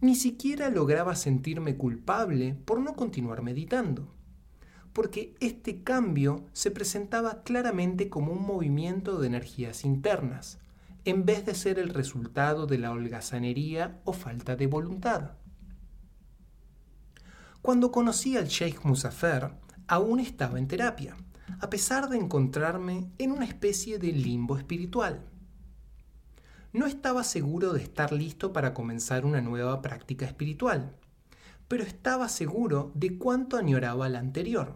Ni 0.00 0.16
siquiera 0.16 0.68
lograba 0.68 1.14
sentirme 1.14 1.76
culpable 1.76 2.54
por 2.64 2.80
no 2.80 2.94
continuar 2.94 3.42
meditando, 3.42 4.12
porque 4.92 5.36
este 5.38 5.82
cambio 5.84 6.44
se 6.52 6.72
presentaba 6.72 7.44
claramente 7.44 8.10
como 8.10 8.32
un 8.32 8.44
movimiento 8.44 9.18
de 9.18 9.28
energías 9.28 9.84
internas, 9.84 10.58
en 11.04 11.24
vez 11.24 11.46
de 11.46 11.54
ser 11.54 11.78
el 11.78 11.90
resultado 11.90 12.66
de 12.66 12.78
la 12.78 12.90
holgazanería 12.90 14.00
o 14.04 14.12
falta 14.12 14.56
de 14.56 14.66
voluntad. 14.66 15.36
Cuando 17.62 17.92
conocí 17.92 18.36
al 18.36 18.48
Sheikh 18.48 18.84
Musafer, 18.84 19.52
aún 19.86 20.18
estaba 20.18 20.58
en 20.58 20.66
terapia 20.66 21.16
a 21.60 21.70
pesar 21.70 22.08
de 22.08 22.16
encontrarme 22.16 23.10
en 23.18 23.32
una 23.32 23.44
especie 23.44 23.98
de 23.98 24.12
limbo 24.12 24.56
espiritual. 24.56 25.24
No 26.72 26.86
estaba 26.86 27.22
seguro 27.22 27.72
de 27.72 27.82
estar 27.82 28.12
listo 28.12 28.52
para 28.52 28.74
comenzar 28.74 29.24
una 29.24 29.40
nueva 29.40 29.80
práctica 29.80 30.26
espiritual, 30.26 30.96
pero 31.68 31.84
estaba 31.84 32.28
seguro 32.28 32.92
de 32.94 33.16
cuánto 33.16 33.56
añoraba 33.56 34.08
la 34.08 34.18
anterior. 34.18 34.74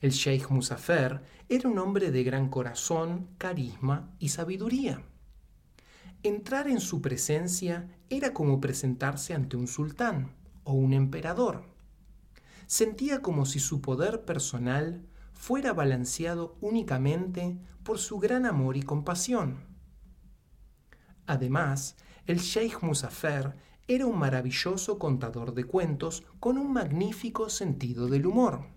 El 0.00 0.10
Sheikh 0.10 0.50
Musafer 0.50 1.22
era 1.48 1.68
un 1.68 1.78
hombre 1.78 2.10
de 2.10 2.24
gran 2.24 2.48
corazón, 2.48 3.28
carisma 3.38 4.14
y 4.18 4.30
sabiduría. 4.30 5.02
Entrar 6.24 6.66
en 6.66 6.80
su 6.80 7.00
presencia 7.00 7.88
era 8.10 8.32
como 8.32 8.60
presentarse 8.60 9.34
ante 9.34 9.56
un 9.56 9.68
sultán 9.68 10.34
o 10.64 10.72
un 10.72 10.92
emperador. 10.92 11.64
Sentía 12.66 13.22
como 13.22 13.46
si 13.46 13.60
su 13.60 13.80
poder 13.80 14.24
personal 14.24 15.06
fuera 15.42 15.72
balanceado 15.72 16.56
únicamente 16.60 17.58
por 17.82 17.98
su 17.98 18.20
gran 18.20 18.46
amor 18.46 18.76
y 18.76 18.82
compasión. 18.84 19.64
Además, 21.26 21.96
el 22.26 22.38
Sheikh 22.38 22.80
Musafer 22.84 23.56
era 23.88 24.06
un 24.06 24.20
maravilloso 24.20 25.00
contador 25.00 25.52
de 25.52 25.64
cuentos 25.64 26.22
con 26.38 26.58
un 26.58 26.72
magnífico 26.72 27.48
sentido 27.48 28.06
del 28.06 28.26
humor. 28.26 28.68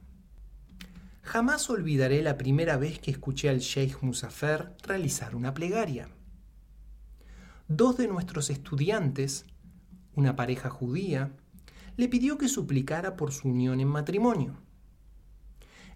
Jamás 1.22 1.70
olvidaré 1.70 2.24
la 2.24 2.36
primera 2.36 2.78
vez 2.78 2.98
que 2.98 3.12
escuché 3.12 3.50
al 3.50 3.60
Sheikh 3.60 4.02
Musafer 4.02 4.76
realizar 4.82 5.36
una 5.36 5.54
plegaria. 5.54 6.10
Dos 7.68 7.96
de 7.96 8.08
nuestros 8.08 8.50
estudiantes, 8.50 9.46
una 10.16 10.36
pareja 10.36 10.72
judía, 10.72 11.32
le 11.96 12.08
pidió 12.08 12.40
que 12.40 12.48
suplicara 12.48 13.16
por 13.16 13.32
su 13.34 13.50
unión 13.50 13.80
en 13.82 13.88
matrimonio. 13.88 14.65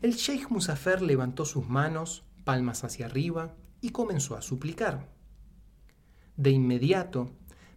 El 0.02 0.14
Sheikh 0.14 0.50
Musafer 0.50 1.02
levantó 1.02 1.44
sus 1.44 1.68
manos, 1.68 2.24
palmas 2.46 2.86
hacia 2.86 3.06
arriba, 3.06 3.56
y 3.82 3.90
comenzó 3.90 4.38
a 4.38 4.42
suplicar. 4.42 5.10
De 6.38 6.52
inmediato, 6.52 7.32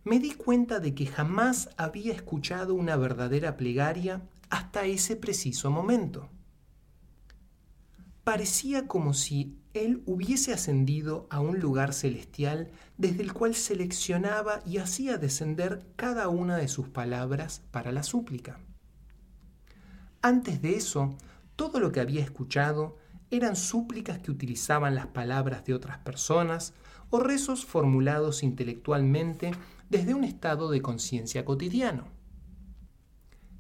me 0.05 0.21
di 0.21 0.33
cuenta 0.35 0.79
de 0.79 0.95
que 0.95 1.07
jamás 1.07 1.71
había 1.77 2.13
escuchado 2.13 2.75
una 2.75 2.95
verdadera 2.97 3.57
plegaria 3.57 4.23
hasta 4.51 4.85
ese 4.85 5.17
preciso 5.17 5.71
momento. 5.71 6.29
Parecía 8.23 8.87
como 8.87 9.15
si 9.15 9.59
él 9.75 10.05
hubiese 10.07 10.53
ascendido 10.53 11.27
a 11.29 11.41
un 11.41 11.59
lugar 11.59 11.93
celestial 11.93 12.71
desde 12.99 13.25
el 13.25 13.33
cual 13.33 13.57
seleccionaba 13.57 14.61
y 14.65 14.79
hacía 14.79 15.19
descender 15.19 15.85
cada 15.97 16.29
una 16.29 16.57
de 16.57 16.69
sus 16.69 16.89
palabras 16.89 17.63
para 17.73 17.91
la 17.91 18.05
súplica. 18.05 18.61
Antes 20.21 20.63
de 20.63 20.77
eso, 20.77 21.17
todo 21.57 21.81
lo 21.81 21.93
que 21.93 22.01
había 22.01 22.23
escuchado 22.23 22.97
eran 23.31 23.57
súplicas 23.57 24.19
que 24.19 24.31
utilizaban 24.31 24.95
las 24.95 25.07
palabras 25.07 25.65
de 25.65 25.75
otras 25.75 25.99
personas 25.99 26.75
o 27.11 27.21
rezos 27.21 27.65
formulados 27.65 28.43
intelectualmente 28.43 29.53
desde 29.89 30.15
un 30.15 30.25
estado 30.25 30.71
de 30.71 30.83
conciencia 30.83 31.45
cotidiano. 31.45 32.09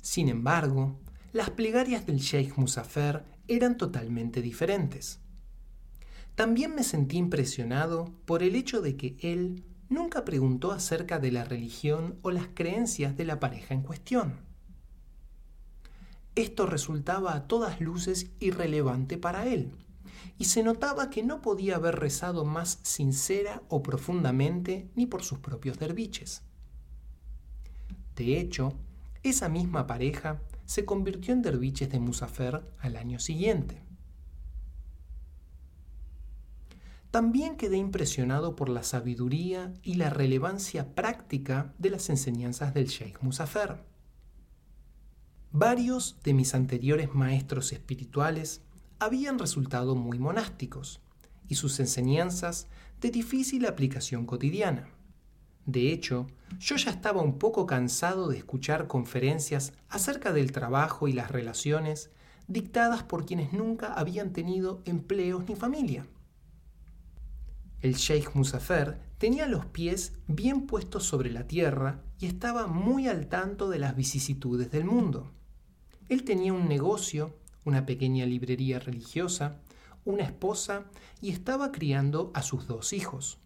Sin 0.02 0.28
embargo, 0.28 0.98
las 1.32 1.50
plegarias 1.50 2.06
del 2.06 2.18
Sheikh 2.18 2.56
Musafer 2.56 3.24
eran 3.48 3.76
totalmente 3.76 4.42
diferentes. 4.42 5.20
También 6.34 6.74
me 6.74 6.82
sentí 6.82 7.18
impresionado 7.18 8.12
por 8.24 8.42
el 8.42 8.56
hecho 8.56 8.80
de 8.80 8.96
que 8.96 9.16
él 9.20 9.64
nunca 9.88 10.24
preguntó 10.24 10.72
acerca 10.72 11.18
de 11.18 11.32
la 11.32 11.44
religión 11.44 12.18
o 12.22 12.30
las 12.30 12.48
creencias 12.54 13.16
de 13.16 13.24
la 13.24 13.38
pareja 13.38 13.74
en 13.74 13.82
cuestión. 13.82 14.51
Esto 16.34 16.66
resultaba 16.66 17.34
a 17.34 17.46
todas 17.46 17.80
luces 17.80 18.30
irrelevante 18.40 19.18
para 19.18 19.46
él, 19.46 19.72
y 20.38 20.46
se 20.46 20.62
notaba 20.62 21.10
que 21.10 21.22
no 21.22 21.42
podía 21.42 21.76
haber 21.76 21.96
rezado 21.96 22.44
más 22.44 22.78
sincera 22.82 23.62
o 23.68 23.82
profundamente 23.82 24.90
ni 24.94 25.06
por 25.06 25.22
sus 25.22 25.38
propios 25.38 25.78
derviches. 25.78 26.42
De 28.16 28.38
hecho, 28.38 28.72
esa 29.22 29.48
misma 29.48 29.86
pareja 29.86 30.40
se 30.64 30.84
convirtió 30.84 31.34
en 31.34 31.42
derviches 31.42 31.90
de 31.90 32.00
Musafer 32.00 32.62
al 32.78 32.96
año 32.96 33.18
siguiente. 33.18 33.82
También 37.10 37.56
quedé 37.56 37.76
impresionado 37.76 38.56
por 38.56 38.70
la 38.70 38.82
sabiduría 38.82 39.74
y 39.82 39.94
la 39.94 40.08
relevancia 40.08 40.94
práctica 40.94 41.74
de 41.78 41.90
las 41.90 42.08
enseñanzas 42.08 42.72
del 42.72 42.86
Sheikh 42.86 43.20
Musafer. 43.20 43.91
Varios 45.54 46.16
de 46.24 46.32
mis 46.32 46.54
anteriores 46.54 47.14
maestros 47.14 47.72
espirituales 47.72 48.62
habían 48.98 49.38
resultado 49.38 49.94
muy 49.94 50.18
monásticos 50.18 51.02
y 51.46 51.56
sus 51.56 51.78
enseñanzas 51.78 52.68
de 53.02 53.10
difícil 53.10 53.66
aplicación 53.66 54.24
cotidiana. 54.24 54.88
De 55.66 55.92
hecho, 55.92 56.26
yo 56.58 56.76
ya 56.76 56.90
estaba 56.90 57.20
un 57.20 57.38
poco 57.38 57.66
cansado 57.66 58.28
de 58.28 58.38
escuchar 58.38 58.86
conferencias 58.86 59.74
acerca 59.90 60.32
del 60.32 60.52
trabajo 60.52 61.06
y 61.06 61.12
las 61.12 61.30
relaciones 61.30 62.10
dictadas 62.48 63.02
por 63.02 63.26
quienes 63.26 63.52
nunca 63.52 63.92
habían 63.92 64.32
tenido 64.32 64.80
empleos 64.86 65.46
ni 65.46 65.54
familia. 65.54 66.06
El 67.82 67.92
Sheikh 67.96 68.34
Musafer 68.34 68.98
tenía 69.18 69.46
los 69.46 69.66
pies 69.66 70.14
bien 70.28 70.66
puestos 70.66 71.04
sobre 71.04 71.30
la 71.30 71.46
tierra 71.46 72.00
y 72.18 72.24
estaba 72.24 72.68
muy 72.68 73.06
al 73.06 73.26
tanto 73.26 73.68
de 73.68 73.78
las 73.78 73.94
vicisitudes 73.94 74.70
del 74.70 74.86
mundo. 74.86 75.30
Él 76.12 76.24
tenía 76.24 76.52
un 76.52 76.68
negocio, 76.68 77.38
una 77.64 77.86
pequeña 77.86 78.26
librería 78.26 78.78
religiosa, 78.78 79.62
una 80.04 80.24
esposa 80.24 80.84
y 81.22 81.30
estaba 81.30 81.72
criando 81.72 82.30
a 82.34 82.42
sus 82.42 82.66
dos 82.66 82.92
hijos. 82.92 83.38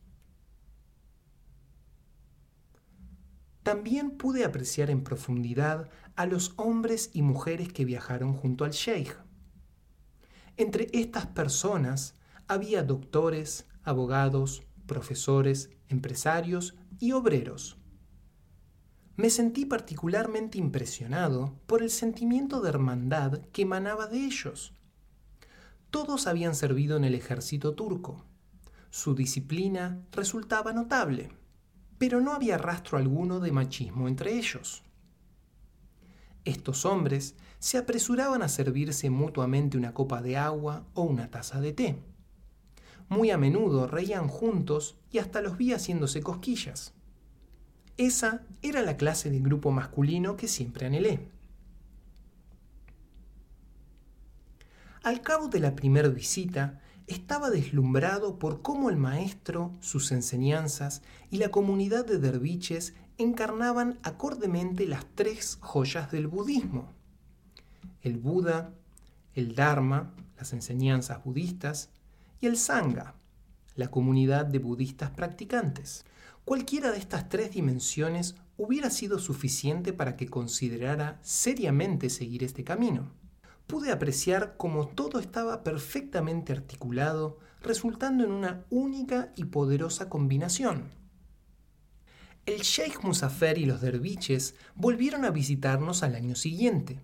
También 3.63 4.11
pude 4.19 4.45
apreciar 4.45 4.91
en 4.91 5.05
profundidad 5.05 5.91
a 6.17 6.27
los 6.27 6.55
hombres 6.57 7.11
y 7.13 7.23
mujeres 7.23 7.73
que 7.73 7.85
viajaron 7.85 8.33
junto 8.33 8.65
al 8.65 8.73
Sheikh. 8.73 9.17
Entre 10.57 10.89
estas 10.93 11.27
personas 11.27 12.17
había 12.49 12.83
doctores, 12.83 13.69
abogados, 13.85 14.65
profesores, 14.87 15.71
empresarios 15.89 16.75
y 16.99 17.13
obreros 17.13 17.79
me 19.17 19.31
sentí 19.31 19.65
particularmente 19.65 20.59
impresionado 20.59 21.55
por 21.67 21.83
el 21.83 21.91
sentimiento 21.91 22.61
de 22.61 22.69
hermandad 22.69 23.41
que 23.53 23.63
emanaba 23.63 24.07
de 24.07 24.25
ellos. 24.25 24.75
Todos 25.91 26.27
habían 26.27 26.55
servido 26.55 26.99
en 26.99 27.05
el 27.05 27.15
ejército 27.15 27.75
turco. 27.75 28.25
Su 28.91 29.15
disciplina 29.15 30.05
resultaba 30.13 30.73
notable, 30.73 31.31
pero 31.97 32.21
no 32.21 32.33
había 32.33 32.59
rastro 32.59 32.99
alguno 32.99 33.41
de 33.41 33.53
machismo 33.53 34.07
entre 34.07 34.37
ellos. 34.37 34.83
Estos 36.45 36.85
hombres 36.85 37.35
se 37.59 37.79
apresuraban 37.79 38.43
a 38.43 38.49
servirse 38.49 39.09
mutuamente 39.09 39.79
una 39.79 39.95
copa 39.95 40.21
de 40.21 40.37
agua 40.37 40.87
o 40.95 41.03
una 41.03 41.31
taza 41.31 41.61
de 41.61 41.73
té. 41.73 42.03
Muy 43.09 43.31
a 43.31 43.39
menudo 43.39 43.87
reían 43.87 44.29
juntos 44.29 44.99
y 45.11 45.19
hasta 45.19 45.41
los 45.41 45.57
vi 45.57 45.73
haciéndose 45.73 46.23
cosquillas. 46.23 46.93
Esa 47.97 48.43
era 48.63 48.83
la 48.83 48.97
clase 48.97 49.31
de 49.31 49.41
grupo 49.41 49.71
masculino 49.71 50.37
que 50.37 50.49
siempre 50.49 50.87
anhelé. 50.87 51.29
Al 55.03 55.23
cabo 55.23 55.49
de 55.49 55.61
la 55.61 55.75
primera 55.75 56.09
visita, 56.09 56.81
estaba 57.07 57.51
deslumbrado 57.51 58.39
por 58.39 58.63
cómo 58.63 58.91
el 58.91 58.97
maestro, 58.97 59.73
sus 59.81 60.11
enseñanzas 60.11 61.03
y 61.31 61.39
la 61.39 61.51
comunidad 61.51 62.05
de 62.05 62.19
derviches 62.19 62.95
encarnaban 63.17 63.99
acordemente 64.03 64.87
las 64.87 65.07
tres 65.15 65.59
joyas 65.61 66.11
del 66.11 66.27
budismo. 66.27 66.93
El 68.03 68.19
Buda, 68.19 68.75
el 69.35 69.55
Dharma, 69.55 70.13
las 70.37 70.53
enseñanzas 70.53 71.23
budistas, 71.25 71.91
y 72.41 72.47
el 72.47 72.57
Sangha, 72.57 73.15
la 73.75 73.89
comunidad 73.89 74.45
de 74.45 74.59
budistas 74.59 75.11
practicantes. 75.11 76.05
Cualquiera 76.47 76.93
de 76.93 76.99
estas 76.99 77.29
tres 77.29 77.51
dimensiones 77.51 78.37
hubiera 78.57 78.89
sido 78.91 79.19
suficiente 79.19 79.93
para 79.93 80.17
que 80.17 80.29
considerara 80.29 81.19
seriamente 81.21 82.09
seguir 82.09 82.45
este 82.45 82.63
camino. 82.63 83.11
Pude 83.67 83.91
apreciar 83.91 84.55
cómo 84.57 84.87
todo 84.87 85.19
estaba 85.19 85.65
perfectamente 85.65 86.53
articulado, 86.53 87.41
resultando 87.63 88.23
en 88.23 88.31
una 88.31 88.65
única 88.71 89.33
y 89.35 89.47
poderosa 89.47 90.09
combinación. 90.09 90.93
El 92.47 92.61
Sheikh 92.61 93.03
Musafer 93.03 93.59
y 93.59 93.67
los 93.67 93.81
derviches 93.81 94.55
volvieron 94.77 95.25
a 95.25 95.31
visitarnos 95.31 96.05
al 96.05 96.15
año 96.15 96.37
siguiente, 96.37 97.01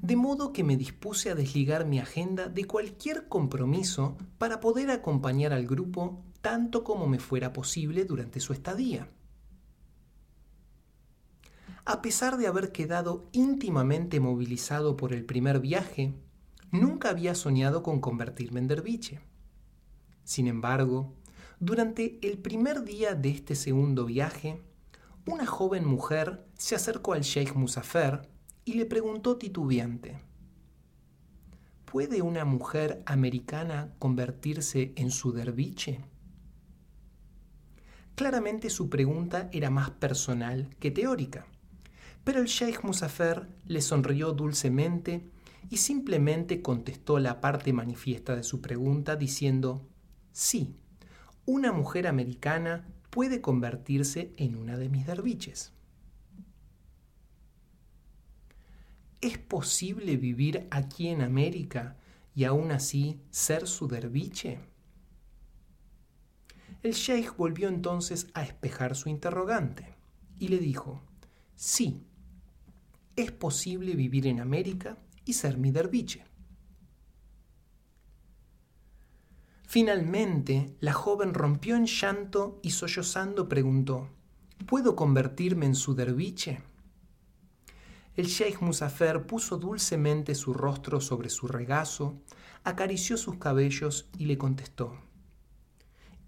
de 0.00 0.16
modo 0.16 0.52
que 0.52 0.64
me 0.64 0.76
dispuse 0.76 1.30
a 1.30 1.34
desligar 1.34 1.84
mi 1.86 1.98
agenda 1.98 2.48
de 2.48 2.64
cualquier 2.64 3.28
compromiso 3.28 4.16
para 4.38 4.60
poder 4.60 4.90
acompañar 4.90 5.52
al 5.52 5.66
grupo 5.66 6.22
tanto 6.40 6.82
como 6.82 7.06
me 7.06 7.18
fuera 7.18 7.52
posible 7.52 8.04
durante 8.04 8.40
su 8.40 8.52
estadía. 8.52 9.08
A 11.84 12.00
pesar 12.00 12.36
de 12.36 12.46
haber 12.46 12.72
quedado 12.72 13.28
íntimamente 13.32 14.20
movilizado 14.20 14.96
por 14.96 15.12
el 15.12 15.24
primer 15.24 15.60
viaje, 15.60 16.14
nunca 16.70 17.10
había 17.10 17.34
soñado 17.34 17.82
con 17.82 18.00
convertirme 18.00 18.60
en 18.60 18.68
derviche. 18.68 19.20
Sin 20.24 20.46
embargo, 20.46 21.14
durante 21.58 22.18
el 22.22 22.38
primer 22.38 22.84
día 22.84 23.14
de 23.14 23.30
este 23.30 23.54
segundo 23.54 24.04
viaje, 24.04 24.60
una 25.26 25.46
joven 25.46 25.84
mujer 25.84 26.44
se 26.56 26.74
acercó 26.74 27.12
al 27.12 27.22
Sheikh 27.22 27.54
Musafer 27.54 28.28
y 28.64 28.74
le 28.74 28.86
preguntó 28.86 29.36
titubeante, 29.36 30.20
¿Puede 31.92 32.22
una 32.22 32.46
mujer 32.46 33.02
americana 33.04 33.92
convertirse 33.98 34.94
en 34.96 35.10
su 35.10 35.32
derviche? 35.32 36.00
Claramente 38.14 38.70
su 38.70 38.88
pregunta 38.88 39.50
era 39.52 39.68
más 39.68 39.90
personal 39.90 40.74
que 40.80 40.90
teórica, 40.90 41.44
pero 42.24 42.40
el 42.40 42.46
Sheikh 42.46 42.82
Musafer 42.82 43.46
le 43.66 43.82
sonrió 43.82 44.32
dulcemente 44.32 45.28
y 45.68 45.76
simplemente 45.76 46.62
contestó 46.62 47.18
la 47.18 47.42
parte 47.42 47.74
manifiesta 47.74 48.36
de 48.36 48.42
su 48.42 48.62
pregunta 48.62 49.16
diciendo, 49.16 49.86
sí, 50.32 50.74
una 51.44 51.72
mujer 51.72 52.06
americana 52.06 52.86
puede 53.10 53.42
convertirse 53.42 54.32
en 54.38 54.56
una 54.56 54.78
de 54.78 54.88
mis 54.88 55.06
derviches. 55.06 55.72
¿Es 59.22 59.38
posible 59.38 60.16
vivir 60.16 60.66
aquí 60.72 61.06
en 61.06 61.22
América 61.22 61.96
y 62.34 62.42
aún 62.42 62.72
así 62.72 63.20
ser 63.30 63.68
su 63.68 63.86
derviche? 63.86 64.58
El 66.82 66.92
sheikh 66.92 67.36
volvió 67.36 67.68
entonces 67.68 68.26
a 68.34 68.42
espejar 68.42 68.96
su 68.96 69.08
interrogante 69.08 69.94
y 70.40 70.48
le 70.48 70.58
dijo, 70.58 71.02
sí, 71.54 72.02
es 73.14 73.30
posible 73.30 73.94
vivir 73.94 74.26
en 74.26 74.40
América 74.40 74.98
y 75.24 75.34
ser 75.34 75.56
mi 75.56 75.70
derviche. 75.70 76.24
Finalmente, 79.68 80.76
la 80.80 80.92
joven 80.92 81.32
rompió 81.32 81.76
en 81.76 81.86
llanto 81.86 82.58
y 82.60 82.70
sollozando 82.70 83.48
preguntó, 83.48 84.08
¿puedo 84.66 84.96
convertirme 84.96 85.66
en 85.66 85.76
su 85.76 85.94
derviche? 85.94 86.71
El 88.14 88.26
sheikh 88.26 88.60
Musafer 88.60 89.26
puso 89.26 89.56
dulcemente 89.56 90.34
su 90.34 90.52
rostro 90.52 91.00
sobre 91.00 91.30
su 91.30 91.48
regazo, 91.48 92.20
acarició 92.62 93.16
sus 93.16 93.36
cabellos 93.36 94.10
y 94.18 94.26
le 94.26 94.36
contestó, 94.36 94.98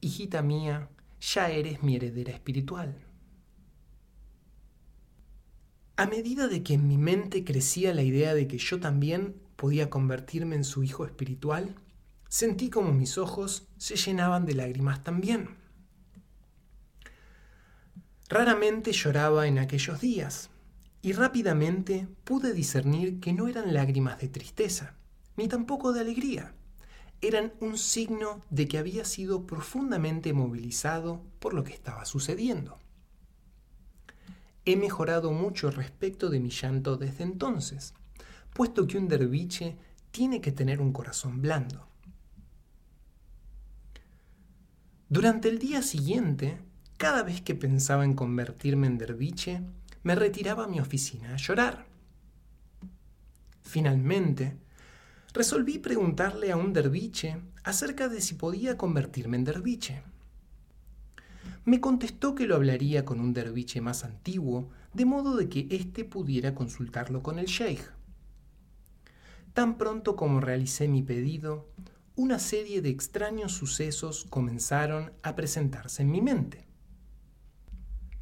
hijita 0.01 0.43
mía, 0.43 0.89
ya 1.21 1.51
eres 1.51 1.83
mi 1.83 1.97
heredera 1.97 2.33
espiritual. 2.33 3.05
A 5.97 6.07
medida 6.07 6.49
de 6.49 6.63
que 6.63 6.75
en 6.75 6.89
mi 6.89 6.99
mente 6.99 7.45
crecía 7.45 7.95
la 7.95 8.03
idea 8.03 8.35
de 8.35 8.49
que 8.49 8.59
yo 8.59 8.81
también 8.81 9.37
podía 9.57 9.91
convertirme 9.91 10.57
en 10.57 10.65
su 10.65 10.83
hijo 10.83 11.05
espiritual, 11.05 11.75
sentí 12.29 12.69
como 12.69 12.93
mis 12.93 13.17
ojos 13.17 13.69
se 13.77 13.97
llenaban 13.97 14.45
de 14.45 14.55
lágrimas 14.55 15.05
también. 15.05 15.57
Raramente 18.29 18.93
lloraba 18.93 19.47
en 19.47 19.59
aquellos 19.59 20.01
días, 20.01 20.51
y 21.05 21.13
rápidamente 21.13 22.09
pude 22.25 22.55
discernir 22.55 23.21
que 23.21 23.35
no 23.35 23.47
eran 23.47 23.75
lágrimas 23.75 24.19
de 24.21 24.29
tristeza, 24.29 24.95
ni 25.37 25.49
tampoco 25.49 25.93
de 25.93 26.01
alegría, 26.01 26.55
eran 27.21 27.53
un 27.61 27.77
signo 27.77 28.43
de 28.49 28.67
que 28.67 28.79
había 28.79 29.05
sido 29.05 29.47
profundamente 29.47 30.33
movilizado 30.33 31.21
por 31.41 31.53
lo 31.53 31.63
que 31.63 31.75
estaba 31.75 32.07
sucediendo. 32.07 32.79
He 34.65 34.77
mejorado 34.77 35.31
mucho 35.31 35.71
respecto 35.71 36.31
de 36.31 36.41
mi 36.41 36.49
llanto 36.49 36.97
desde 36.97 37.25
entonces, 37.25 37.93
puesto 38.55 38.87
que 38.87 38.97
un 38.97 39.07
derviche 39.07 39.77
tiene 40.11 40.41
que 40.41 40.53
tener 40.53 40.81
un 40.81 40.95
corazón 40.95 41.43
blando. 41.43 41.87
Durante 45.11 45.51
el 45.51 45.59
día 45.59 45.83
siguiente, 45.83 46.61
cada 46.97 47.23
vez 47.23 47.43
que 47.43 47.55
pensaba 47.55 48.07
en 48.07 48.15
convertirme 48.15 48.87
en 48.87 48.97
derviche, 48.97 49.61
me 50.05 50.15
retiraba 50.15 50.65
a 50.65 50.69
mi 50.69 50.79
oficina 50.79 51.35
a 51.35 51.37
llorar. 51.37 51.87
Finalmente, 53.63 54.57
resolví 55.33 55.79
preguntarle 55.79 56.53
a 56.53 56.57
un 56.57 56.73
derviche 56.73 57.41
acerca 57.65 58.09
de 58.09 58.21
si 58.21 58.35
podía 58.35 58.77
convertirme 58.77 59.37
en 59.39 59.45
derviche. 59.45 60.03
Me 61.65 61.81
contestó 61.81 62.35
que 62.35 62.47
lo 62.47 62.55
hablaría 62.55 63.07
con 63.07 63.19
un 63.19 63.33
derviche 63.33 63.81
más 63.81 64.05
antiguo, 64.05 64.71
de 64.93 65.07
modo 65.07 65.37
de 65.37 65.49
que 65.49 65.67
éste 65.71 66.05
pudiera 66.05 66.55
consultarlo 66.55 67.23
con 67.23 67.39
el 67.39 67.47
sheikh. 67.47 67.91
Tan 69.55 69.79
pronto 69.79 70.15
como 70.17 70.41
realicé 70.41 70.87
mi 70.87 71.03
pedido, 71.03 71.71
una 72.17 72.39
serie 72.39 72.83
de 72.83 72.91
extraños 72.91 73.53
sucesos 73.53 74.27
comenzaron 74.29 75.13
a 75.23 75.35
presentarse 75.35 76.03
en 76.03 76.11
mi 76.11 76.21
mente. 76.21 76.64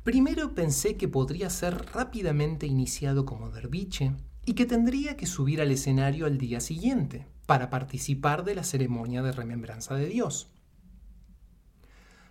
Primero 0.05 0.53
pensé 0.53 0.97
que 0.97 1.07
podría 1.07 1.49
ser 1.49 1.87
rápidamente 1.93 2.67
iniciado 2.67 3.25
como 3.25 3.51
derviche 3.51 4.13
y 4.45 4.55
que 4.55 4.67
tendría 4.67 5.17
que 5.17 5.27
subir 5.27 5.61
al 5.61 5.71
escenario 5.71 6.27
al 6.27 6.39
día 6.39 6.59
siguiente 6.59 7.29
para 7.47 7.71
participar 7.71 8.43
de 8.45 8.57
la 8.57 8.65
ceremonia 8.65 9.23
de 9.23 9.31
remembranza 9.31 9.95
de 9.95 10.07
Dios. 10.07 10.49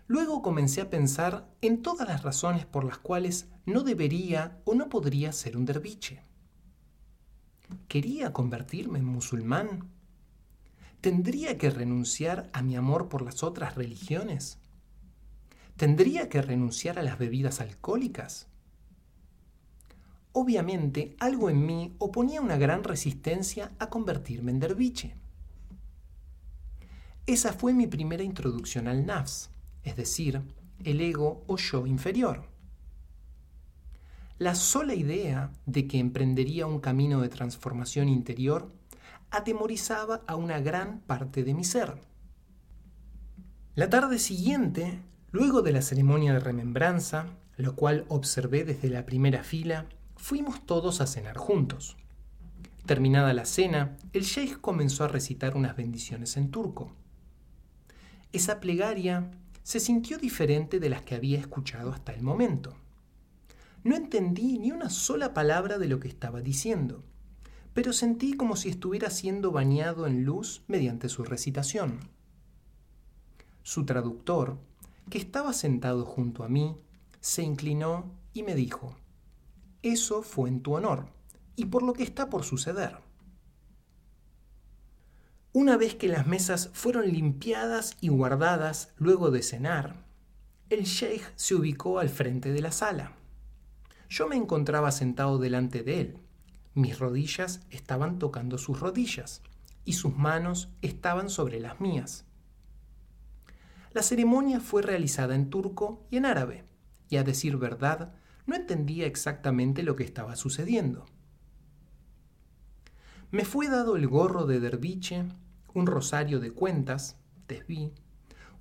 Luego 0.08 0.42
comencé 0.42 0.82
a 0.82 0.90
pensar 0.90 1.50
en 1.62 1.82
todas 1.82 2.10
las 2.10 2.24
razones 2.24 2.66
por 2.66 2.84
las 2.84 2.98
cuales 2.98 3.48
no 3.66 3.84
debería 3.84 4.60
o 4.66 4.76
no 4.76 4.90
podría 4.90 5.32
ser 5.32 5.56
un 5.56 5.64
derviche. 5.64 6.22
¿Quería 7.88 8.34
convertirme 8.34 9.00
en 9.00 9.06
musulmán? 9.06 9.90
¿Tendría 11.00 11.58
que 11.58 11.70
renunciar 11.70 12.50
a 12.52 12.62
mi 12.62 12.76
amor 12.76 13.08
por 13.08 13.22
las 13.22 13.44
otras 13.44 13.76
religiones? 13.76 14.61
¿Tendría 15.82 16.30
que 16.30 16.44
renunciar 16.44 17.00
a 17.00 17.02
las 17.02 17.18
bebidas 17.18 17.60
alcohólicas? 17.60 18.46
Obviamente, 20.32 21.16
algo 21.20 21.50
en 21.50 21.66
mí 21.66 21.96
oponía 21.98 22.40
una 22.40 22.56
gran 22.56 22.84
resistencia 22.84 23.72
a 23.80 23.90
convertirme 23.90 24.52
en 24.52 24.60
derviche. 24.60 25.16
Esa 27.26 27.54
fue 27.54 27.74
mi 27.74 27.88
primera 27.88 28.22
introducción 28.22 28.88
al 28.88 29.08
nafs, 29.08 29.50
es 29.84 29.96
decir, 29.96 30.44
el 30.84 31.02
ego 31.02 31.44
o 31.48 31.58
yo 31.58 31.88
inferior. 31.88 32.48
La 34.38 34.54
sola 34.54 34.94
idea 34.94 35.52
de 35.66 35.88
que 35.88 35.98
emprendería 35.98 36.68
un 36.68 36.80
camino 36.80 37.22
de 37.22 37.30
transformación 37.30 38.08
interior 38.08 38.72
atemorizaba 39.32 40.22
a 40.28 40.36
una 40.36 40.60
gran 40.60 41.00
parte 41.00 41.44
de 41.44 41.56
mi 41.56 41.64
ser. 41.64 41.96
La 43.74 43.90
tarde 43.90 44.20
siguiente, 44.20 45.02
luego 45.32 45.62
de 45.62 45.72
la 45.72 45.82
ceremonia 45.82 46.34
de 46.34 46.40
remembranza, 46.40 47.28
lo 47.58 47.76
cual 47.76 48.06
observé 48.08 48.64
desde 48.64 48.90
la 48.90 49.06
primera 49.06 49.44
fila, 49.44 49.88
fuimos 50.16 50.66
todos 50.66 51.02
a 51.02 51.08
cenar 51.08 51.38
juntos. 51.38 51.98
Terminada 52.86 53.34
la 53.34 53.46
cena, 53.46 53.98
el 54.14 54.24
sheikh 54.24 54.60
comenzó 54.60 55.04
a 55.04 55.08
recitar 55.08 55.56
unas 55.56 55.76
bendiciones 55.76 56.36
en 56.38 56.52
turco. 56.52 56.92
Esa 58.34 58.60
plegaria 58.60 59.32
se 59.64 59.80
sintió 59.80 60.18
diferente 60.18 60.80
de 60.80 60.90
las 60.90 61.04
que 61.04 61.16
había 61.16 61.40
escuchado 61.40 61.92
hasta 61.92 62.14
el 62.14 62.22
momento. 62.22 62.76
No 63.84 63.96
entendí 63.96 64.58
ni 64.58 64.72
una 64.72 64.90
sola 64.90 65.34
palabra 65.34 65.78
de 65.78 65.88
lo 65.88 66.00
que 66.00 66.08
estaba 66.08 66.42
diciendo, 66.42 67.04
pero 67.74 67.94
sentí 67.94 68.34
como 68.34 68.56
si 68.56 68.70
estuviera 68.70 69.10
siendo 69.10 69.52
bañado 69.52 70.08
en 70.08 70.24
luz 70.24 70.64
mediante 70.68 71.10
su 71.10 71.24
recitación. 71.24 72.00
Su 73.64 73.86
traductor, 73.86 74.58
que 75.10 75.18
estaba 75.18 75.54
sentado 75.54 76.06
junto 76.06 76.44
a 76.44 76.50
mí, 76.50 76.78
se 77.20 77.44
inclinó 77.44 78.12
y 78.34 78.44
me 78.44 78.56
dijo, 78.56 78.96
Eso 79.82 80.22
fue 80.22 80.50
en 80.50 80.62
tu 80.62 80.76
honor, 80.76 81.08
y 81.56 81.66
por 81.66 81.84
lo 81.84 81.94
que 81.94 82.04
está 82.04 82.30
por 82.30 82.44
suceder. 82.44 82.98
Una 85.54 85.76
vez 85.76 85.96
que 85.96 86.08
las 86.08 86.28
mesas 86.28 86.70
fueron 86.74 87.12
limpiadas 87.12 87.98
y 88.00 88.08
guardadas 88.08 88.94
luego 88.98 89.32
de 89.32 89.44
cenar, 89.44 90.06
el 90.70 90.84
sheikh 90.84 91.34
se 91.36 91.56
ubicó 91.56 92.00
al 92.00 92.08
frente 92.08 92.54
de 92.54 92.62
la 92.62 92.72
sala. 92.72 93.18
Yo 94.08 94.30
me 94.30 94.38
encontraba 94.38 94.92
sentado 94.92 95.38
delante 95.38 95.84
de 95.84 96.00
él. 96.00 96.18
Mis 96.74 97.00
rodillas 97.00 97.60
estaban 97.70 98.18
tocando 98.18 98.58
sus 98.58 98.80
rodillas 98.80 99.42
y 99.84 99.94
sus 99.94 100.16
manos 100.16 100.70
estaban 100.82 101.30
sobre 101.30 101.60
las 101.60 101.82
mías. 101.82 102.26
La 103.94 104.04
ceremonia 104.04 104.60
fue 104.60 104.82
realizada 104.82 105.36
en 105.36 105.50
turco 105.50 106.08
y 106.10 106.18
en 106.18 106.26
árabe, 106.26 106.64
y 107.10 107.18
a 107.18 107.24
decir 107.24 107.58
verdad, 107.58 108.16
no 108.46 108.56
entendía 108.56 109.06
exactamente 109.06 109.84
lo 109.84 109.96
que 109.96 110.04
estaba 110.04 110.36
sucediendo. 110.36 111.06
Me 113.32 113.46
fue 113.46 113.68
dado 113.68 113.96
el 113.96 114.08
gorro 114.08 114.46
de 114.46 114.60
derviche, 114.60 115.26
un 115.74 115.88
rosario 115.88 116.40
de 116.40 116.52
cuentas, 116.52 117.18
desví, 117.48 117.94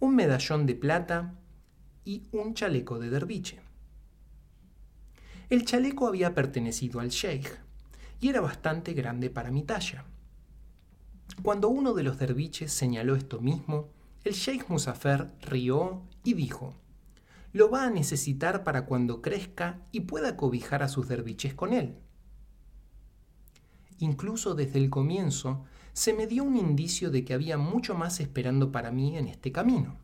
un 0.01 0.15
medallón 0.15 0.67
de 0.67 0.75
plata 0.75 1.35
y 2.05 2.29
un 2.33 2.55
chaleco 2.55 2.99
de 2.99 3.11
derviche. 3.11 3.61
El 5.49 5.65
chaleco 5.65 6.07
había 6.07 6.35
pertenecido 6.35 7.01
al 7.01 7.09
sheikh 7.09 7.59
y 8.21 8.29
era 8.29 8.41
bastante 8.41 8.95
grande 8.95 9.31
para 9.31 9.51
mi 9.51 9.63
talla. 9.63 10.05
Cuando 11.43 11.69
uno 11.69 11.95
de 11.95 12.03
los 12.03 12.19
derviches 12.19 12.73
señaló 12.73 13.17
esto 13.17 13.41
mismo, 13.41 13.91
el 14.25 14.35
sheikh 14.35 14.69
Musafer 14.69 15.33
rió 15.41 16.03
y 16.25 16.35
dijo, 16.35 16.75
lo 17.53 17.71
va 17.71 17.85
a 17.85 17.91
necesitar 17.91 18.65
para 18.65 18.85
cuando 18.85 19.23
crezca 19.23 19.81
y 19.93 20.01
pueda 20.01 20.37
cobijar 20.37 20.83
a 20.83 20.89
sus 20.89 21.09
derviches 21.09 21.55
con 21.55 21.73
él. 21.73 21.97
Incluso 23.99 24.55
desde 24.55 24.79
el 24.79 24.91
comienzo 24.91 25.65
se 25.93 26.13
me 26.13 26.27
dio 26.27 26.45
un 26.45 26.57
indicio 26.57 27.11
de 27.11 27.25
que 27.25 27.35
había 27.35 27.59
mucho 27.59 27.95
más 27.95 28.21
esperando 28.21 28.71
para 28.71 28.91
mí 28.91 29.17
en 29.17 29.27
este 29.27 29.53
camino. 29.53 29.99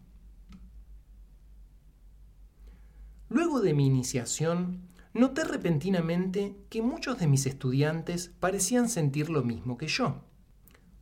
Luego 3.28 3.60
de 3.60 3.74
mi 3.74 3.86
iniciación, 3.86 4.88
noté 5.12 5.44
repentinamente 5.44 6.56
que 6.68 6.82
muchos 6.82 7.18
de 7.18 7.26
mis 7.26 7.46
estudiantes 7.46 8.32
parecían 8.40 8.88
sentir 8.88 9.30
lo 9.30 9.42
mismo 9.42 9.76
que 9.76 9.88
yo, 9.88 10.22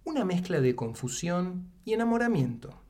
una 0.04 0.24
mezcla 0.24 0.60
de 0.60 0.76
confusión 0.76 1.70
y 1.84 1.92
enamoramiento. 1.92 2.83